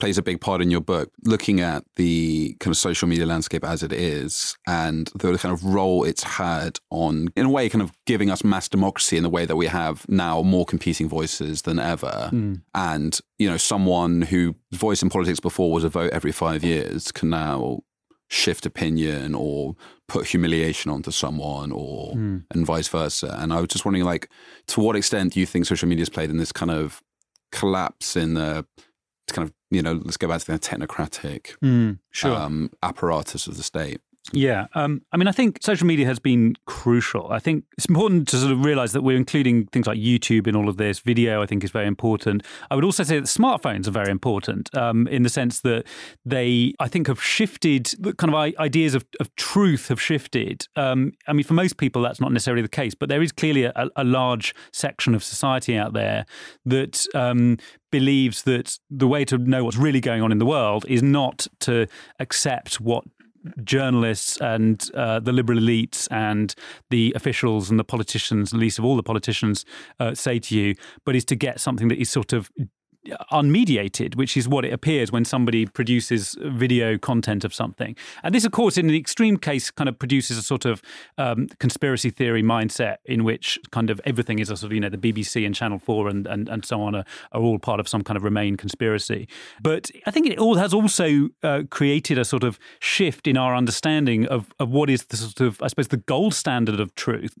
plays 0.00 0.18
a 0.18 0.22
big 0.22 0.40
part 0.40 0.60
in 0.60 0.70
your 0.70 0.80
book, 0.80 1.10
looking 1.24 1.60
at 1.60 1.84
the 1.96 2.56
kind 2.60 2.72
of 2.72 2.76
social 2.76 3.06
media 3.06 3.26
landscape 3.26 3.64
as 3.64 3.82
it 3.82 3.92
is 3.92 4.56
and 4.66 5.10
the 5.14 5.36
kind 5.38 5.52
of 5.52 5.64
role 5.64 6.04
it's 6.04 6.22
had 6.22 6.78
on, 6.90 7.28
in 7.36 7.46
a 7.46 7.50
way, 7.50 7.68
kind 7.68 7.82
of 7.82 7.92
giving 8.06 8.30
us 8.30 8.42
mass 8.42 8.68
democracy 8.68 9.16
in 9.16 9.22
the 9.22 9.28
way 9.28 9.44
that 9.44 9.56
we 9.56 9.66
have 9.66 10.08
now 10.08 10.42
more 10.42 10.64
competing 10.64 11.08
voices 11.08 11.62
than 11.62 11.78
ever. 11.78 12.30
Mm. 12.32 12.62
And, 12.74 13.20
you 13.38 13.48
know, 13.48 13.56
someone 13.56 14.22
whose 14.22 14.54
voice 14.72 15.02
in 15.02 15.10
politics 15.10 15.40
before 15.40 15.70
was 15.72 15.84
a 15.84 15.88
vote 15.88 16.12
every 16.12 16.32
five 16.32 16.64
years 16.64 17.12
can 17.12 17.30
now 17.30 17.80
shift 18.28 18.64
opinion 18.64 19.34
or 19.34 19.74
put 20.06 20.26
humiliation 20.26 20.90
onto 20.90 21.10
someone 21.10 21.72
or 21.72 22.14
mm. 22.14 22.44
and 22.50 22.64
vice 22.64 22.88
versa. 22.88 23.36
And 23.38 23.52
I 23.52 23.60
was 23.60 23.68
just 23.68 23.84
wondering 23.84 24.04
like 24.04 24.30
to 24.68 24.80
what 24.80 24.96
extent 24.96 25.32
do 25.32 25.40
you 25.40 25.46
think 25.46 25.66
social 25.66 25.88
media 25.88 26.02
has 26.02 26.08
played 26.08 26.30
in 26.30 26.36
this 26.36 26.52
kind 26.52 26.70
of 26.70 27.02
collapse 27.50 28.16
in 28.16 28.34
the 28.34 28.64
kind 29.32 29.48
of 29.48 29.52
you 29.70 29.82
know 29.82 30.00
let's 30.04 30.16
go 30.16 30.28
back 30.28 30.40
to 30.40 30.52
the 30.52 30.58
technocratic 30.58 31.56
mm, 31.58 31.98
sure. 32.10 32.34
um, 32.34 32.70
apparatus 32.82 33.46
of 33.46 33.56
the 33.56 33.62
state. 33.62 34.00
Yeah. 34.32 34.66
Um, 34.74 35.02
I 35.12 35.16
mean, 35.16 35.26
I 35.26 35.32
think 35.32 35.58
social 35.62 35.86
media 35.86 36.06
has 36.06 36.18
been 36.18 36.54
crucial. 36.66 37.28
I 37.32 37.38
think 37.38 37.64
it's 37.76 37.86
important 37.86 38.28
to 38.28 38.36
sort 38.36 38.52
of 38.52 38.64
realize 38.64 38.92
that 38.92 39.02
we're 39.02 39.16
including 39.16 39.66
things 39.66 39.86
like 39.86 39.98
YouTube 39.98 40.46
in 40.46 40.54
all 40.54 40.68
of 40.68 40.76
this. 40.76 41.00
Video, 41.00 41.42
I 41.42 41.46
think, 41.46 41.64
is 41.64 41.70
very 41.70 41.86
important. 41.86 42.44
I 42.70 42.74
would 42.74 42.84
also 42.84 43.02
say 43.02 43.18
that 43.18 43.24
smartphones 43.24 43.88
are 43.88 43.92
very 43.92 44.10
important 44.10 44.74
um, 44.76 45.08
in 45.08 45.22
the 45.22 45.28
sense 45.28 45.60
that 45.62 45.84
they, 46.24 46.74
I 46.78 46.86
think, 46.86 47.08
have 47.08 47.22
shifted, 47.22 47.92
kind 48.18 48.32
of 48.32 48.54
ideas 48.60 48.94
of, 48.94 49.04
of 49.18 49.34
truth 49.36 49.88
have 49.88 50.00
shifted. 50.00 50.66
Um, 50.76 51.12
I 51.26 51.32
mean, 51.32 51.44
for 51.44 51.54
most 51.54 51.76
people, 51.76 52.02
that's 52.02 52.20
not 52.20 52.30
necessarily 52.30 52.62
the 52.62 52.68
case, 52.68 52.94
but 52.94 53.08
there 53.08 53.22
is 53.22 53.32
clearly 53.32 53.64
a, 53.64 53.88
a 53.96 54.04
large 54.04 54.54
section 54.72 55.14
of 55.14 55.24
society 55.24 55.76
out 55.76 55.92
there 55.92 56.24
that 56.66 57.06
um, 57.14 57.56
believes 57.90 58.42
that 58.44 58.78
the 58.90 59.08
way 59.08 59.24
to 59.24 59.38
know 59.38 59.64
what's 59.64 59.76
really 59.76 60.00
going 60.00 60.22
on 60.22 60.30
in 60.30 60.38
the 60.38 60.46
world 60.46 60.84
is 60.88 61.02
not 61.02 61.46
to 61.60 61.86
accept 62.20 62.80
what 62.80 63.04
journalists 63.64 64.36
and 64.38 64.90
uh, 64.94 65.20
the 65.20 65.32
liberal 65.32 65.58
elites 65.58 66.08
and 66.10 66.54
the 66.90 67.12
officials 67.16 67.70
and 67.70 67.78
the 67.78 67.84
politicians, 67.84 68.52
least 68.52 68.78
of 68.78 68.84
all 68.84 68.96
the 68.96 69.02
politicians, 69.02 69.64
uh, 69.98 70.14
say 70.14 70.38
to 70.38 70.56
you, 70.56 70.74
but 71.04 71.16
is 71.16 71.24
to 71.26 71.36
get 71.36 71.60
something 71.60 71.88
that 71.88 71.98
is 71.98 72.10
sort 72.10 72.32
of 72.32 72.50
unmediated, 73.32 74.14
which 74.14 74.36
is 74.36 74.46
what 74.46 74.64
it 74.64 74.72
appears 74.72 75.10
when 75.10 75.24
somebody 75.24 75.66
produces 75.66 76.36
video 76.40 76.98
content 76.98 77.44
of 77.44 77.54
something. 77.54 77.96
And 78.22 78.34
this, 78.34 78.44
of 78.44 78.52
course, 78.52 78.76
in 78.76 78.86
the 78.86 78.98
extreme 78.98 79.38
case, 79.38 79.70
kind 79.70 79.88
of 79.88 79.98
produces 79.98 80.36
a 80.36 80.42
sort 80.42 80.64
of 80.64 80.82
um, 81.16 81.48
conspiracy 81.58 82.10
theory 82.10 82.42
mindset 82.42 82.96
in 83.06 83.24
which 83.24 83.58
kind 83.70 83.90
of 83.90 84.00
everything 84.04 84.38
is 84.38 84.50
a 84.50 84.56
sort 84.56 84.70
of, 84.70 84.74
you 84.74 84.80
know, 84.80 84.90
the 84.90 84.98
BBC 84.98 85.46
and 85.46 85.54
Channel 85.54 85.78
4 85.78 86.08
and, 86.08 86.26
and, 86.26 86.48
and 86.48 86.64
so 86.64 86.82
on 86.82 86.94
are, 86.94 87.04
are 87.32 87.40
all 87.40 87.58
part 87.58 87.80
of 87.80 87.88
some 87.88 88.02
kind 88.02 88.16
of 88.16 88.22
Remain 88.22 88.56
conspiracy. 88.56 89.26
But 89.62 89.90
I 90.06 90.10
think 90.10 90.26
it 90.26 90.38
all 90.38 90.56
has 90.56 90.74
also 90.74 91.30
uh, 91.42 91.62
created 91.70 92.18
a 92.18 92.24
sort 92.24 92.44
of 92.44 92.58
shift 92.80 93.26
in 93.26 93.36
our 93.36 93.56
understanding 93.56 94.26
of, 94.26 94.52
of 94.60 94.70
what 94.70 94.90
is 94.90 95.06
the 95.06 95.16
sort 95.16 95.40
of, 95.40 95.62
I 95.62 95.68
suppose, 95.68 95.88
the 95.88 95.96
gold 95.96 96.34
standard 96.34 96.78
of 96.78 96.94
truth. 96.94 97.34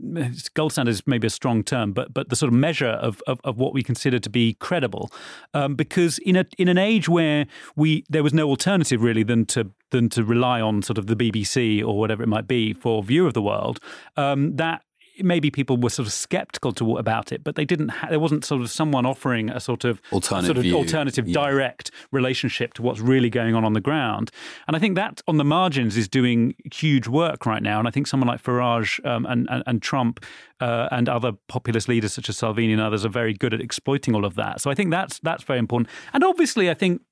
Gold 0.54 0.72
standard 0.72 0.92
is 0.92 1.06
maybe 1.06 1.26
a 1.26 1.30
strong 1.30 1.62
term, 1.62 1.92
but, 1.92 2.14
but 2.14 2.30
the 2.30 2.36
sort 2.36 2.50
of 2.50 2.58
measure 2.58 2.88
of, 2.88 3.22
of, 3.26 3.40
of 3.44 3.58
what 3.58 3.74
we 3.74 3.82
consider 3.82 4.18
to 4.18 4.30
be 4.30 4.54
credible 4.54 5.10
um, 5.54 5.74
because 5.74 6.18
in 6.18 6.36
a 6.36 6.44
in 6.58 6.68
an 6.68 6.78
age 6.78 7.08
where 7.08 7.46
we 7.76 8.04
there 8.08 8.22
was 8.22 8.34
no 8.34 8.48
alternative 8.48 9.02
really 9.02 9.22
than 9.22 9.46
to 9.46 9.70
than 9.90 10.08
to 10.10 10.24
rely 10.24 10.60
on 10.60 10.82
sort 10.82 10.98
of 10.98 11.06
the 11.06 11.16
BBC 11.16 11.84
or 11.84 11.98
whatever 11.98 12.22
it 12.22 12.28
might 12.28 12.46
be 12.46 12.72
for 12.72 13.02
view 13.02 13.26
of 13.26 13.34
the 13.34 13.42
world, 13.42 13.80
um, 14.16 14.56
that 14.56 14.82
maybe 15.22 15.50
people 15.50 15.76
were 15.76 15.90
sort 15.90 16.06
of 16.06 16.12
skeptical 16.12 16.72
to 16.72 16.96
about 16.96 17.32
it, 17.32 17.44
but 17.44 17.54
they 17.54 17.64
didn't. 17.64 17.88
Ha- 17.88 18.08
there 18.10 18.20
wasn't 18.20 18.44
sort 18.44 18.62
of 18.62 18.70
someone 18.70 19.06
offering 19.06 19.50
a 19.50 19.60
sort 19.60 19.84
of 19.84 20.00
alternative, 20.12 20.56
sort 20.56 20.66
of 20.66 20.74
alternative, 20.74 21.28
yeah. 21.28 21.34
direct 21.34 21.90
relationship 22.12 22.74
to 22.74 22.82
what's 22.82 23.00
really 23.00 23.30
going 23.30 23.54
on 23.54 23.64
on 23.64 23.72
the 23.72 23.80
ground. 23.80 24.30
And 24.66 24.76
I 24.76 24.78
think 24.78 24.96
that 24.96 25.22
on 25.26 25.36
the 25.36 25.44
margins 25.44 25.96
is 25.96 26.08
doing 26.08 26.54
huge 26.72 27.08
work 27.08 27.46
right 27.46 27.62
now. 27.62 27.78
And 27.78 27.88
I 27.88 27.90
think 27.90 28.06
someone 28.06 28.28
like 28.28 28.42
Farage 28.42 29.04
um, 29.06 29.26
and, 29.26 29.48
and, 29.50 29.62
and 29.66 29.82
Trump 29.82 30.24
uh, 30.60 30.88
and 30.90 31.08
other 31.08 31.32
populist 31.48 31.88
leaders 31.88 32.12
such 32.12 32.28
as 32.28 32.38
Salvini 32.38 32.72
and 32.72 32.82
others 32.82 33.04
are 33.04 33.10
very 33.10 33.34
good 33.34 33.54
at 33.54 33.60
exploiting 33.60 34.14
all 34.14 34.24
of 34.24 34.34
that. 34.36 34.60
So 34.60 34.70
I 34.70 34.74
think 34.74 34.90
that's 34.90 35.18
that's 35.20 35.44
very 35.44 35.58
important. 35.58 35.88
And 36.12 36.24
obviously, 36.24 36.70
I 36.70 36.74
think. 36.74 37.02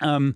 Um, 0.00 0.34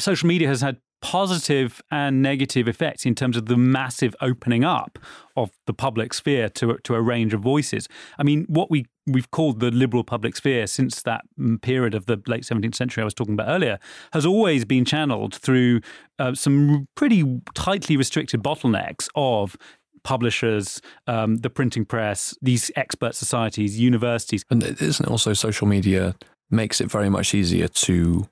social 0.00 0.26
media 0.26 0.48
has 0.48 0.60
had 0.60 0.78
positive 1.04 1.82
and 1.90 2.22
negative 2.22 2.66
effects 2.66 3.04
in 3.04 3.14
terms 3.14 3.36
of 3.36 3.44
the 3.44 3.58
massive 3.58 4.16
opening 4.22 4.64
up 4.64 4.98
of 5.36 5.50
the 5.66 5.74
public 5.74 6.14
sphere 6.14 6.48
to 6.48 6.78
to 6.82 6.94
a 6.94 7.02
range 7.02 7.34
of 7.34 7.42
voices. 7.42 7.86
I 8.18 8.22
mean, 8.22 8.46
what 8.48 8.70
we 8.70 8.86
we've 9.06 9.30
called 9.30 9.60
the 9.60 9.70
liberal 9.70 10.02
public 10.02 10.34
sphere 10.34 10.66
since 10.66 11.02
that 11.02 11.20
period 11.60 11.94
of 11.94 12.06
the 12.06 12.22
late 12.26 12.44
17th 12.44 12.74
century 12.74 13.02
I 13.02 13.04
was 13.04 13.12
talking 13.12 13.34
about 13.34 13.48
earlier 13.50 13.78
has 14.14 14.24
always 14.24 14.64
been 14.64 14.86
channeled 14.86 15.34
through 15.34 15.82
uh, 16.18 16.34
some 16.34 16.88
pretty 16.94 17.22
tightly 17.54 17.98
restricted 17.98 18.42
bottlenecks 18.42 19.08
of 19.14 19.58
publishers, 20.04 20.80
um, 21.06 21.36
the 21.36 21.50
printing 21.50 21.84
press, 21.84 22.34
these 22.40 22.70
expert 22.76 23.14
societies, 23.14 23.78
universities. 23.78 24.42
And 24.50 24.62
isn't 24.62 25.06
also 25.06 25.34
social 25.34 25.66
media 25.66 26.14
makes 26.50 26.80
it 26.80 26.90
very 26.90 27.10
much 27.10 27.34
easier 27.34 27.68
to 27.68 28.26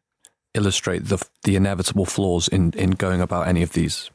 illustrate 0.54 1.06
the 1.06 1.24
the 1.44 1.56
inevitable 1.56 2.04
flaws 2.04 2.48
in 2.48 2.72
in 2.72 2.90
going 2.90 3.20
about 3.20 3.48
any 3.48 3.62
of 3.62 3.72
these 3.72 4.10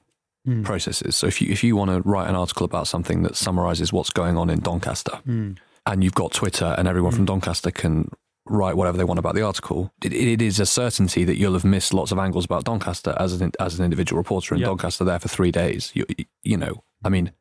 mm. 0.47 0.63
processes. 0.63 1.15
So 1.15 1.27
if 1.27 1.41
you 1.41 1.51
if 1.51 1.63
you 1.63 1.75
want 1.75 1.91
to 1.91 2.07
write 2.07 2.29
an 2.29 2.35
article 2.35 2.65
about 2.65 2.87
something 2.87 3.23
that 3.23 3.35
summarizes 3.35 3.91
what's 3.91 4.09
going 4.09 4.37
on 4.37 4.49
in 4.49 4.59
Doncaster, 4.59 5.19
mm. 5.27 5.57
and 5.85 6.03
you've 6.03 6.15
got 6.15 6.33
Twitter, 6.33 6.75
and 6.77 6.87
everyone 6.87 7.13
mm. 7.13 7.15
from 7.15 7.25
Doncaster 7.25 7.71
can 7.71 8.09
write 8.49 8.77
whatever 8.77 8.97
they 8.97 9.03
want 9.03 9.19
about 9.19 9.35
the 9.35 9.41
article, 9.41 9.91
it, 10.03 10.13
it 10.13 10.41
is 10.41 10.59
a 10.59 10.65
certainty 10.65 11.25
that 11.25 11.37
you'll 11.37 11.53
have 11.53 11.65
missed 11.65 11.93
lots 11.93 12.11
of 12.11 12.17
angles 12.17 12.45
about 12.45 12.63
Doncaster 12.63 13.15
as 13.19 13.41
an 13.41 13.51
as 13.59 13.77
an 13.77 13.85
individual 13.85 14.17
reporter 14.17 14.55
in 14.55 14.61
yep. 14.61 14.67
Doncaster 14.67 15.03
there 15.03 15.19
for 15.19 15.27
three 15.27 15.51
days. 15.51 15.91
You 15.93 16.05
you 16.43 16.57
know, 16.57 16.83
I 17.03 17.09
mean, 17.09 17.31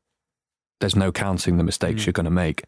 there's 0.80 0.96
no 0.96 1.12
counting 1.12 1.56
the 1.56 1.64
mistakes 1.64 2.02
hmm. 2.02 2.08
you're 2.08 2.12
going 2.12 2.24
to 2.24 2.30
make 2.30 2.64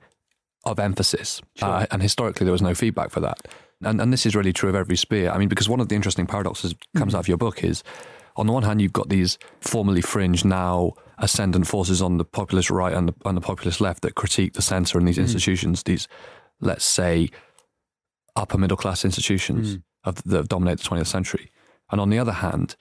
of 0.64 0.78
emphasis, 0.78 1.40
sure. 1.54 1.68
uh, 1.68 1.86
and 1.90 2.02
historically 2.02 2.44
there 2.44 2.52
was 2.52 2.62
no 2.62 2.74
feedback 2.74 3.10
for 3.10 3.20
that. 3.20 3.46
And, 3.82 4.00
and 4.00 4.12
this 4.12 4.26
is 4.26 4.34
really 4.34 4.52
true 4.52 4.68
of 4.68 4.74
every 4.74 4.96
sphere. 4.96 5.30
I 5.30 5.38
mean, 5.38 5.48
because 5.48 5.68
one 5.68 5.80
of 5.80 5.88
the 5.88 5.94
interesting 5.94 6.26
paradoxes 6.26 6.74
comes 6.96 7.14
out 7.14 7.20
of 7.20 7.28
your 7.28 7.36
book 7.36 7.62
is 7.62 7.84
on 8.36 8.46
the 8.46 8.52
one 8.52 8.62
hand, 8.62 8.80
you've 8.80 8.92
got 8.92 9.08
these 9.08 9.38
formerly 9.60 10.00
fringe, 10.00 10.44
now 10.44 10.92
ascendant 11.18 11.66
forces 11.66 12.00
on 12.00 12.18
the 12.18 12.24
populist 12.24 12.70
right 12.70 12.94
and 12.94 13.08
the, 13.08 13.14
and 13.24 13.36
the 13.36 13.40
populist 13.40 13.80
left 13.80 14.02
that 14.02 14.14
critique 14.14 14.52
the 14.54 14.62
centre 14.62 14.98
and 14.98 15.06
these 15.06 15.18
mm. 15.18 15.22
institutions, 15.22 15.82
these, 15.82 16.06
let's 16.60 16.84
say, 16.84 17.28
upper 18.36 18.56
middle 18.56 18.76
class 18.76 19.04
institutions. 19.04 19.76
Mm. 19.76 19.82
of 20.04 20.22
that 20.24 20.36
have 20.36 20.48
dominated 20.48 20.84
the 20.84 20.88
20th 20.88 21.06
century. 21.06 21.50
And 21.90 22.00
on 22.00 22.10
the 22.10 22.18
other 22.18 22.32
hand, 22.32 22.76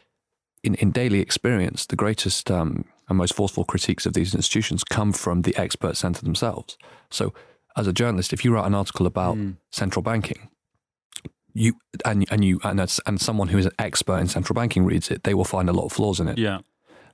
in, 0.63 0.75
in 0.75 0.91
daily 0.91 1.19
experience, 1.19 1.85
the 1.85 1.95
greatest 1.95 2.51
um, 2.51 2.85
and 3.09 3.17
most 3.17 3.33
forceful 3.33 3.63
critiques 3.63 4.05
of 4.05 4.13
these 4.13 4.35
institutions 4.35 4.83
come 4.83 5.13
from 5.13 5.43
the 5.43 5.55
expert 5.55 5.97
centre 5.97 6.23
themselves. 6.23 6.77
So, 7.09 7.33
as 7.75 7.87
a 7.87 7.93
journalist, 7.93 8.33
if 8.33 8.43
you 8.43 8.53
write 8.53 8.65
an 8.65 8.73
article 8.73 9.05
about 9.05 9.37
mm. 9.37 9.55
central 9.71 10.01
banking, 10.01 10.49
you 11.57 11.73
and 12.05 12.25
and 12.31 12.43
you 12.45 12.59
and 12.63 12.79
and 13.05 13.19
someone 13.19 13.47
who 13.47 13.57
is 13.57 13.65
an 13.65 13.71
expert 13.79 14.17
in 14.17 14.27
central 14.27 14.53
banking 14.53 14.85
reads 14.85 15.09
it, 15.09 15.23
they 15.23 15.33
will 15.33 15.45
find 15.45 15.69
a 15.69 15.73
lot 15.73 15.85
of 15.85 15.91
flaws 15.91 16.19
in 16.19 16.27
it. 16.27 16.37
Yeah. 16.37 16.59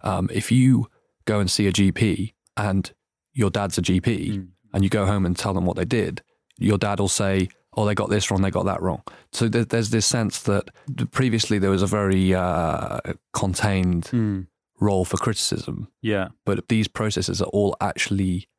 Um, 0.01 0.29
if 0.33 0.51
you 0.51 0.87
go 1.25 1.39
and 1.39 1.49
see 1.49 1.67
a 1.67 1.71
GP 1.71 2.33
and 2.57 2.91
your 3.33 3.49
dad's 3.49 3.77
a 3.77 3.81
GP 3.81 4.03
mm. 4.03 4.47
and 4.73 4.83
you 4.83 4.89
go 4.89 5.05
home 5.05 5.25
and 5.25 5.37
tell 5.37 5.53
them 5.53 5.65
what 5.65 5.77
they 5.77 5.85
did, 5.85 6.21
your 6.57 6.77
dad 6.77 6.99
will 6.99 7.07
say, 7.07 7.47
"Oh, 7.77 7.85
they 7.85 7.95
got 7.95 8.09
this 8.09 8.29
wrong, 8.29 8.41
they 8.41 8.51
got 8.51 8.65
that 8.65 8.81
wrong." 8.81 9.01
So 9.31 9.47
there's 9.47 9.91
this 9.91 10.05
sense 10.05 10.41
that 10.43 10.69
previously 11.11 11.57
there 11.57 11.71
was 11.71 11.81
a 11.81 11.87
very 11.87 12.33
uh, 12.33 12.99
contained 13.33 14.05
mm. 14.05 14.47
role 14.79 15.05
for 15.05 15.17
criticism. 15.17 15.87
Yeah. 16.01 16.29
But 16.45 16.67
these 16.67 16.89
processes 16.89 17.41
are 17.41 17.49
all 17.49 17.77
actually 17.79 18.49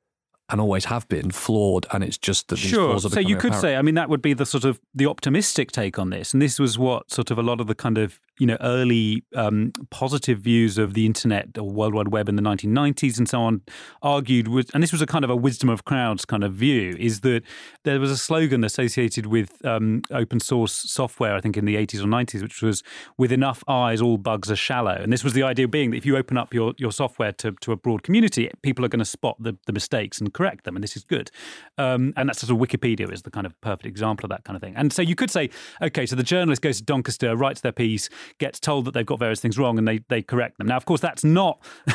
and 0.51 0.61
always 0.61 0.86
have 0.86 1.09
been 1.09 1.30
flawed 1.30 1.86
and 1.92 2.05
it's 2.05 2.18
just 2.18 2.49
that 2.49 2.59
sure 2.59 2.99
so 2.99 3.18
you 3.20 3.36
could 3.36 3.53
apparent. 3.53 3.61
say 3.61 3.76
i 3.76 3.82
mean 3.82 3.95
that 3.95 4.09
would 4.09 4.22
be 4.22 4.34
the 4.34 4.47
sort 4.47 4.64
of 4.64 4.80
the 4.95 5.07
optimistic 5.07 5.72
take 5.72 5.99
on 5.99 6.11
this 6.11 6.32
and 6.32 6.42
this 6.42 6.59
was 6.59 6.78
what 6.78 7.11
sort 7.11 7.30
of 7.30 7.38
a 7.38 7.42
lot 7.42 7.61
of 7.61 7.66
the 7.66 7.74
kind 7.74 7.97
of 7.99 8.20
you 8.39 8.47
know 8.47 8.57
early 8.61 9.24
um, 9.35 9.72
positive 9.91 10.39
views 10.39 10.78
of 10.78 10.95
the 10.95 11.07
internet 11.07 11.57
or 11.59 11.70
world 11.70 11.95
wide 11.95 12.09
web 12.09 12.28
in 12.28 12.37
the 12.37 12.43
1990s 12.43 13.18
and 13.18 13.28
so 13.28 13.41
on 13.41 13.62
argued 14.03 14.49
with 14.49 14.72
and 14.74 14.82
this 14.82 14.93
was 14.93 15.03
a 15.03 15.07
kind 15.07 15.24
of 15.24 15.30
a 15.30 15.37
wisdom 15.37 15.68
of 15.68 15.85
crowds 15.85 16.24
kind 16.24 16.45
of 16.45 16.53
view 16.53 16.97
is 16.99 17.20
that 17.20 17.43
there 17.85 18.01
was 18.01 18.11
a 18.11 18.16
slogan 18.16 18.64
associated 18.64 19.26
with 19.26 19.64
um, 19.64 20.03
open 20.11 20.41
source 20.41 20.72
software 20.72 21.35
i 21.35 21.41
think 21.41 21.57
in 21.57 21.64
the 21.64 21.76
80s 21.76 22.01
or 22.01 22.07
90s 22.07 22.43
which 22.43 22.62
was 22.62 22.82
with 23.18 23.32
enough 23.32 23.62
eyes 23.68 24.01
all 24.01 24.18
bugs 24.18 24.51
are 24.51 24.57
shallow. 24.57 24.93
And 24.95 25.12
this 25.12 25.22
was 25.22 25.32
the 25.32 25.43
idea 25.43 25.68
being 25.68 25.91
that 25.91 25.97
if 25.97 26.07
you 26.07 26.16
open 26.16 26.37
up 26.37 26.53
your, 26.55 26.74
your 26.78 26.93
software 26.93 27.32
to, 27.32 27.53
to 27.61 27.72
a 27.72 27.76
broad 27.76 28.03
community 28.03 28.51
people 28.62 28.85
are 28.85 28.89
going 28.89 29.01
to 29.01 29.05
spot 29.05 29.37
the, 29.39 29.57
the 29.66 29.72
mistakes 29.72 30.20
and 30.20 30.32
correct 30.32 30.64
them 30.64 30.76
and 30.76 30.82
this 30.82 30.97
is 30.97 31.05
good. 31.05 31.30
Um, 31.78 32.12
and 32.16 32.28
that's 32.28 32.41
sort 32.41 32.51
of 32.51 32.57
wikipedia 32.57 33.12
is 33.12 33.22
the 33.22 33.30
kind 33.30 33.47
of 33.47 33.61
perfect 33.61 33.87
example 33.87 34.26
of 34.26 34.30
that 34.30 34.45
kind 34.45 34.57
of 34.57 34.62
thing. 34.62 34.74
And 34.76 34.93
so 34.93 35.03
you 35.03 35.14
could 35.14 35.30
say 35.30 35.51
okay 35.82 36.07
so 36.07 36.16
the 36.16 36.22
journalist 36.22 36.62
goes 36.62 36.78
to 36.78 36.85
doncaster 36.85 37.37
writes 37.37 37.61
their 37.61 37.72
piece 37.72 38.09
gets 38.39 38.61
told 38.61 38.85
that 38.85 38.95
they've 38.95 39.07
got 39.07 39.18
various 39.18 39.41
things 39.41 39.59
wrong 39.59 39.79
and 39.79 39.87
they, 39.87 39.99
they 40.09 40.22
correct 40.22 40.59
them. 40.59 40.66
Now, 40.66 40.77
of 40.77 40.85
course, 40.85 41.01
that's 41.01 41.25
not, 41.25 41.61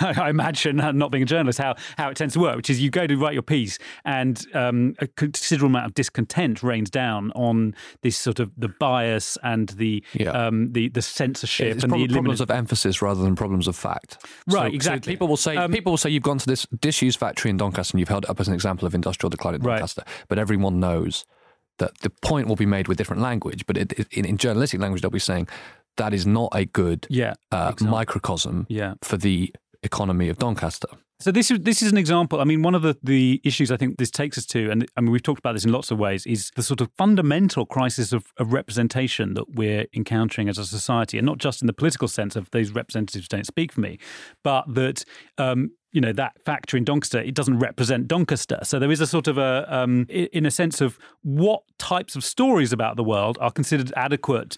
I 0.00 0.28
imagine, 0.30 0.80
uh, 0.80 0.92
not 0.92 1.10
being 1.10 1.22
a 1.22 1.26
journalist, 1.26 1.58
how, 1.58 1.74
how 1.96 2.10
it 2.10 2.16
tends 2.16 2.34
to 2.34 2.40
work, 2.40 2.56
which 2.56 2.70
is 2.70 2.80
you 2.80 2.90
go 2.90 3.06
to 3.06 3.16
write 3.16 3.34
your 3.34 3.42
piece 3.42 3.78
and 4.04 4.44
um, 4.54 4.94
a 4.98 5.06
considerable 5.06 5.70
amount 5.70 5.86
of 5.86 5.94
discontent 5.94 6.62
rains 6.62 6.90
down 6.90 7.32
on 7.32 7.74
this 8.02 8.16
sort 8.16 8.40
of 8.40 8.50
the 8.56 8.68
bias 8.68 9.38
and 9.42 9.70
the 9.70 10.02
yeah. 10.14 10.30
um, 10.30 10.72
the, 10.72 10.88
the 10.88 11.02
censorship 11.02 11.76
it's 11.76 11.84
and 11.84 11.92
the 11.92 12.08
problems 12.08 12.40
of 12.40 12.50
emphasis 12.50 13.02
rather 13.02 13.22
than 13.22 13.36
problems 13.36 13.68
of 13.68 13.76
fact. 13.76 14.24
Right, 14.46 14.70
so, 14.70 14.74
exactly. 14.74 15.12
So 15.12 15.14
people 15.14 15.28
will 15.28 15.36
say 15.36 15.56
um, 15.56 15.72
people 15.72 15.92
will 15.92 15.98
say 15.98 16.10
you've 16.10 16.22
gone 16.22 16.38
to 16.38 16.46
this 16.46 16.66
disused 16.80 17.18
factory 17.18 17.50
in 17.50 17.56
Doncaster 17.56 17.94
and 17.94 18.00
you've 18.00 18.08
held 18.08 18.24
it 18.24 18.30
up 18.30 18.40
as 18.40 18.48
an 18.48 18.54
example 18.54 18.86
of 18.86 18.94
industrial 18.94 19.30
decline 19.30 19.54
in 19.54 19.60
Doncaster, 19.62 20.02
right. 20.06 20.26
but 20.28 20.38
everyone 20.38 20.80
knows 20.80 21.24
that 21.78 21.98
the 21.98 22.10
point 22.10 22.48
will 22.48 22.56
be 22.56 22.66
made 22.66 22.88
with 22.88 22.98
different 22.98 23.22
language, 23.22 23.66
but 23.66 23.76
it, 23.76 23.92
it, 23.92 24.08
in, 24.12 24.24
in, 24.24 24.36
journalistic 24.36 24.80
language, 24.80 25.02
they'll 25.02 25.10
be 25.10 25.18
saying 25.18 25.48
that 25.96 26.12
is 26.14 26.26
not 26.26 26.50
a 26.52 26.64
good 26.64 27.06
yeah, 27.10 27.34
uh, 27.52 27.72
microcosm 27.80 28.66
yeah. 28.68 28.94
for 29.02 29.16
the 29.16 29.52
economy 29.82 30.28
of 30.28 30.38
Doncaster. 30.38 30.88
So 31.18 31.32
this 31.32 31.50
is 31.50 31.60
this 31.60 31.80
is 31.80 31.90
an 31.90 31.96
example. 31.96 32.42
I 32.42 32.44
mean, 32.44 32.62
one 32.62 32.74
of 32.74 32.82
the, 32.82 32.94
the 33.02 33.40
issues 33.42 33.70
I 33.70 33.78
think 33.78 33.96
this 33.96 34.10
takes 34.10 34.36
us 34.36 34.44
to, 34.46 34.70
and 34.70 34.86
I 34.98 35.00
mean 35.00 35.12
we've 35.12 35.22
talked 35.22 35.38
about 35.38 35.54
this 35.54 35.64
in 35.64 35.72
lots 35.72 35.90
of 35.90 35.98
ways, 35.98 36.26
is 36.26 36.50
the 36.56 36.62
sort 36.62 36.82
of 36.82 36.90
fundamental 36.98 37.64
crisis 37.64 38.12
of, 38.12 38.26
of 38.36 38.52
representation 38.52 39.32
that 39.32 39.54
we're 39.54 39.86
encountering 39.94 40.50
as 40.50 40.58
a 40.58 40.66
society, 40.66 41.16
and 41.16 41.24
not 41.24 41.38
just 41.38 41.62
in 41.62 41.68
the 41.68 41.72
political 41.72 42.06
sense 42.06 42.36
of 42.36 42.50
those 42.50 42.70
representatives 42.70 43.28
don't 43.28 43.46
speak 43.46 43.72
for 43.72 43.80
me, 43.80 43.98
but 44.44 44.64
that 44.74 45.04
um, 45.38 45.70
you 45.92 46.00
know 46.00 46.12
that 46.12 46.32
factory 46.44 46.78
in 46.78 46.84
Doncaster, 46.84 47.20
it 47.20 47.34
doesn't 47.34 47.58
represent 47.58 48.08
Doncaster. 48.08 48.58
So 48.62 48.78
there 48.78 48.90
is 48.90 49.00
a 49.00 49.06
sort 49.06 49.28
of 49.28 49.38
a, 49.38 49.66
um, 49.74 50.06
in 50.08 50.44
a 50.44 50.50
sense 50.50 50.80
of 50.80 50.98
what 51.22 51.62
types 51.78 52.16
of 52.16 52.24
stories 52.24 52.72
about 52.72 52.96
the 52.96 53.04
world 53.04 53.38
are 53.40 53.50
considered 53.50 53.92
adequate 53.96 54.56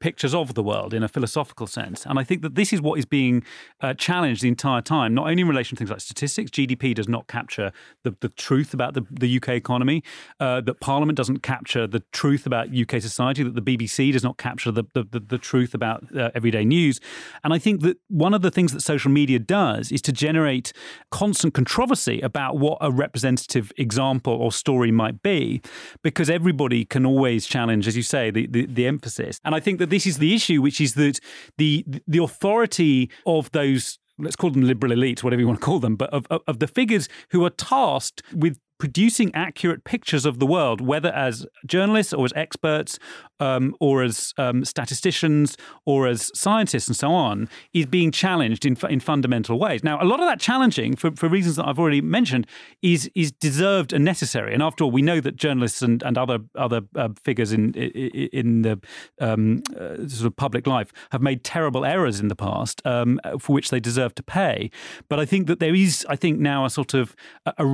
pictures 0.00 0.34
of 0.34 0.54
the 0.54 0.62
world 0.62 0.94
in 0.94 1.02
a 1.02 1.08
philosophical 1.08 1.66
sense. 1.66 2.06
And 2.06 2.18
I 2.18 2.24
think 2.24 2.42
that 2.42 2.54
this 2.54 2.72
is 2.72 2.80
what 2.80 2.98
is 2.98 3.06
being 3.06 3.44
uh, 3.80 3.94
challenged 3.94 4.42
the 4.42 4.48
entire 4.48 4.82
time, 4.82 5.14
not 5.14 5.28
only 5.28 5.42
in 5.42 5.48
relation 5.48 5.76
to 5.76 5.78
things 5.78 5.90
like 5.90 6.00
statistics, 6.00 6.50
GDP 6.50 6.94
does 6.94 7.08
not 7.08 7.26
capture 7.26 7.72
the, 8.02 8.14
the 8.20 8.28
truth 8.28 8.74
about 8.74 8.94
the, 8.94 9.02
the 9.10 9.36
UK 9.36 9.50
economy, 9.50 10.02
uh, 10.40 10.60
that 10.62 10.80
Parliament 10.80 11.16
doesn't 11.16 11.42
capture 11.42 11.86
the 11.86 12.02
truth 12.12 12.46
about 12.46 12.68
UK 12.74 13.00
society, 13.00 13.42
that 13.42 13.54
the 13.54 13.62
BBC 13.62 14.12
does 14.12 14.24
not 14.24 14.36
capture 14.36 14.70
the, 14.70 14.84
the, 14.94 15.04
the, 15.04 15.20
the 15.20 15.38
truth 15.38 15.74
about 15.74 16.04
uh, 16.16 16.30
everyday 16.34 16.64
news. 16.64 17.00
And 17.44 17.52
I 17.52 17.58
think 17.58 17.82
that 17.82 17.98
one 18.08 18.34
of 18.34 18.42
the 18.42 18.50
things 18.50 18.72
that 18.72 18.80
social 18.80 19.10
media 19.10 19.38
does 19.38 19.92
is 19.92 20.02
to 20.02 20.12
generate 20.12 20.72
constant 21.10 21.54
controversy 21.54 22.20
about 22.20 22.58
what 22.58 22.78
a 22.80 22.90
representative 22.90 23.72
example 23.76 24.32
or 24.32 24.52
story 24.52 24.90
might 24.90 25.22
be, 25.22 25.60
because 26.02 26.30
everybody 26.30 26.84
can 26.84 27.06
always 27.06 27.46
challenge, 27.46 27.86
as 27.86 27.96
you 27.96 28.02
say, 28.02 28.30
the, 28.30 28.46
the, 28.46 28.66
the 28.66 28.86
emphasis. 28.86 29.40
And 29.44 29.54
I 29.54 29.60
think 29.60 29.75
think 29.76 29.90
that 29.90 29.94
this 29.94 30.06
is 30.06 30.18
the 30.18 30.34
issue, 30.34 30.62
which 30.62 30.80
is 30.80 30.94
that 30.94 31.20
the 31.58 31.84
the 32.06 32.22
authority 32.22 33.10
of 33.26 33.50
those 33.52 33.98
let's 34.18 34.36
call 34.36 34.50
them 34.50 34.62
liberal 34.62 34.92
elites, 34.92 35.22
whatever 35.22 35.40
you 35.40 35.46
want 35.46 35.60
to 35.60 35.64
call 35.64 35.78
them, 35.78 35.94
but 35.94 36.08
of, 36.08 36.26
of, 36.30 36.40
of, 36.46 36.58
the 36.58 36.66
figures 36.66 37.06
who 37.32 37.44
are 37.44 37.50
tasked 37.50 38.22
with 38.32 38.58
producing 38.78 39.34
accurate 39.34 39.84
pictures 39.84 40.26
of 40.26 40.38
the 40.38 40.46
world, 40.46 40.80
whether 40.80 41.10
as 41.12 41.46
journalists 41.66 42.12
or 42.12 42.24
as 42.24 42.32
experts 42.36 42.98
um, 43.40 43.74
or 43.80 44.02
as 44.02 44.32
um, 44.38 44.64
statisticians 44.64 45.56
or 45.84 46.06
as 46.06 46.30
scientists 46.34 46.88
and 46.88 46.96
so 46.96 47.10
on, 47.12 47.48
is 47.72 47.86
being 47.86 48.10
challenged 48.10 48.64
in, 48.64 48.76
in 48.88 49.00
fundamental 49.00 49.58
ways. 49.58 49.84
Now, 49.84 50.02
a 50.02 50.04
lot 50.04 50.20
of 50.20 50.26
that 50.26 50.40
challenging, 50.40 50.96
for, 50.96 51.10
for 51.16 51.28
reasons 51.28 51.56
that 51.56 51.66
I've 51.66 51.78
already 51.78 52.00
mentioned, 52.00 52.46
is 52.82 53.10
is 53.14 53.32
deserved 53.32 53.92
and 53.92 54.04
necessary. 54.04 54.54
And 54.54 54.62
after 54.62 54.84
all, 54.84 54.90
we 54.90 55.02
know 55.02 55.20
that 55.20 55.36
journalists 55.36 55.82
and, 55.82 56.02
and 56.02 56.18
other 56.18 56.38
other 56.54 56.82
uh, 56.94 57.08
figures 57.22 57.52
in 57.52 57.74
in 57.74 58.62
the 58.62 58.80
um, 59.20 59.62
uh, 59.78 60.08
sort 60.08 60.26
of 60.26 60.36
public 60.36 60.66
life 60.66 60.92
have 61.10 61.22
made 61.22 61.44
terrible 61.44 61.84
errors 61.84 62.20
in 62.20 62.28
the 62.28 62.36
past 62.36 62.82
um, 62.84 63.20
for 63.38 63.52
which 63.52 63.70
they 63.70 63.80
deserve 63.80 64.14
to 64.14 64.22
pay. 64.22 64.70
But 65.08 65.20
I 65.20 65.24
think 65.24 65.46
that 65.46 65.60
there 65.60 65.74
is, 65.74 66.06
I 66.08 66.16
think, 66.16 66.40
now 66.40 66.64
a 66.64 66.70
sort 66.70 66.94
of 66.94 67.14
a, 67.44 67.54
a 67.58 67.66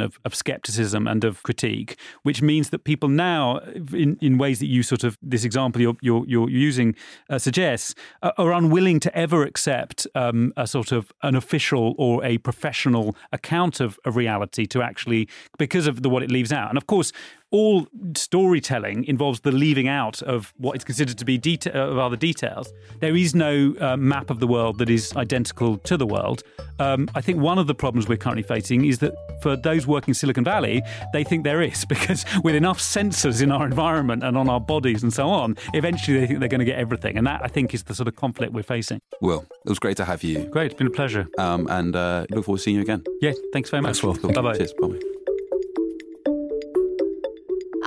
radicalization 0.00 0.04
of, 0.04 0.18
of 0.24 0.34
skepticism 0.34 1.06
and 1.06 1.24
of 1.24 1.42
critique, 1.42 1.98
which 2.22 2.42
means 2.42 2.70
that 2.70 2.84
people 2.84 3.08
now, 3.08 3.58
in, 3.92 4.18
in 4.20 4.38
ways 4.38 4.58
that 4.58 4.66
you 4.66 4.82
sort 4.82 5.04
of 5.04 5.18
this 5.22 5.44
example 5.44 5.80
you're 5.82 5.96
you're, 6.00 6.24
you're 6.28 6.50
using 6.50 6.94
uh, 7.28 7.38
suggests 7.38 7.94
uh, 8.22 8.32
are 8.38 8.52
unwilling 8.52 9.00
to 9.00 9.14
ever 9.16 9.44
accept 9.44 10.06
um, 10.14 10.52
a 10.56 10.66
sort 10.66 10.92
of 10.92 11.12
an 11.22 11.34
official 11.34 11.94
or 11.98 12.24
a 12.24 12.38
professional 12.38 13.16
account 13.32 13.80
of, 13.80 13.98
of 14.04 14.16
reality 14.16 14.66
to 14.66 14.82
actually 14.82 15.28
because 15.58 15.86
of 15.86 16.02
the 16.02 16.08
what 16.08 16.22
it 16.22 16.30
leaves 16.30 16.52
out. 16.52 16.68
And 16.68 16.78
of 16.78 16.86
course, 16.86 17.12
all 17.50 17.86
storytelling 18.16 19.04
involves 19.04 19.40
the 19.40 19.50
leaving 19.50 19.88
out 19.88 20.22
of 20.22 20.52
what 20.58 20.76
is 20.76 20.84
considered 20.84 21.18
to 21.18 21.24
be 21.24 21.38
deta- 21.38 21.74
of 21.74 21.98
other 21.98 22.16
details. 22.16 22.72
There 23.00 23.16
is 23.16 23.34
no 23.34 23.74
uh, 23.80 23.96
map 23.96 24.30
of 24.30 24.40
the 24.40 24.46
world 24.46 24.78
that 24.78 24.88
is 24.88 25.14
identical 25.16 25.78
to 25.78 25.96
the 25.96 26.06
world. 26.06 26.42
Um, 26.78 27.08
I 27.14 27.20
think 27.20 27.40
one 27.40 27.58
of 27.58 27.66
the 27.66 27.74
problems 27.74 28.08
we're 28.08 28.16
currently 28.16 28.42
facing 28.42 28.84
is 28.84 29.00
that 29.00 29.12
for 29.42 29.56
those 29.56 29.86
working 29.86 30.10
in 30.10 30.14
Silicon 30.14 30.44
Valley, 30.44 30.82
they 31.12 31.24
think 31.24 31.44
there 31.44 31.60
is 31.60 31.84
because 31.94 32.24
with 32.44 32.54
enough 32.54 32.78
sensors 32.78 33.42
in 33.42 33.50
our 33.50 33.66
environment 33.66 34.22
and 34.22 34.36
on 34.36 34.48
our 34.48 34.60
bodies 34.60 35.02
and 35.02 35.12
so 35.12 35.28
on, 35.28 35.56
eventually 35.74 36.20
they 36.20 36.26
think 36.26 36.40
they're 36.40 36.48
going 36.48 36.60
to 36.60 36.64
get 36.64 36.78
everything. 36.78 37.18
And 37.18 37.26
that, 37.26 37.40
I 37.42 37.48
think, 37.48 37.74
is 37.74 37.84
the 37.84 37.94
sort 37.94 38.08
of 38.08 38.16
conflict 38.16 38.52
we're 38.52 38.62
facing. 38.62 39.00
Well, 39.20 39.44
it 39.64 39.68
was 39.68 39.78
great 39.78 39.96
to 39.96 40.04
have 40.04 40.22
you. 40.22 40.44
Great. 40.46 40.66
It's 40.66 40.74
been 40.74 40.86
a 40.86 40.90
pleasure. 40.90 41.26
Um, 41.38 41.66
and 41.68 41.96
uh, 41.96 42.26
look 42.30 42.44
forward 42.44 42.58
to 42.58 42.62
seeing 42.62 42.76
you 42.76 42.82
again. 42.82 43.04
Yeah. 43.20 43.32
Thanks 43.52 43.70
very 43.70 43.82
much. 43.82 44.00
Thanks, 44.00 44.22
Will. 44.22 44.32
Bye 44.32 44.40
bye. 44.40 44.58
Bye. 44.58 45.19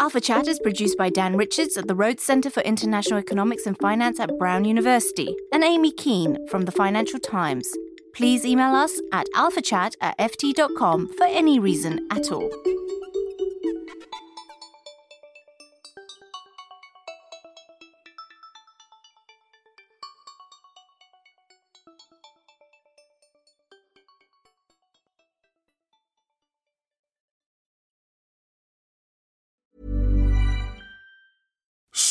Alpha 0.04 0.20
Chat 0.20 0.50
is 0.50 0.60
produced 0.60 0.98
by 0.98 1.10
Dan 1.10 1.38
Richards 1.38 1.78
at 1.78 1.88
the 1.88 1.96
Rhodes 1.96 2.24
Centre 2.24 2.50
for 2.50 2.60
International 2.64 3.20
Economics 3.20 3.66
and 3.66 3.80
Finance 3.80 4.20
at 4.20 4.38
Brown 4.38 4.66
University 4.66 5.34
and 5.54 5.64
Amy 5.64 5.94
Keane 5.94 6.46
from 6.50 6.64
the 6.64 6.74
Financial 6.74 7.20
Times. 7.20 7.74
Please 8.14 8.44
email 8.44 8.76
us 8.76 9.00
at 9.14 9.28
alphachat 9.34 9.96
at 10.02 10.18
ft.com 10.18 11.08
for 11.08 11.24
any 11.24 11.58
reason 11.58 12.06
at 12.12 12.34
all. 12.34 12.52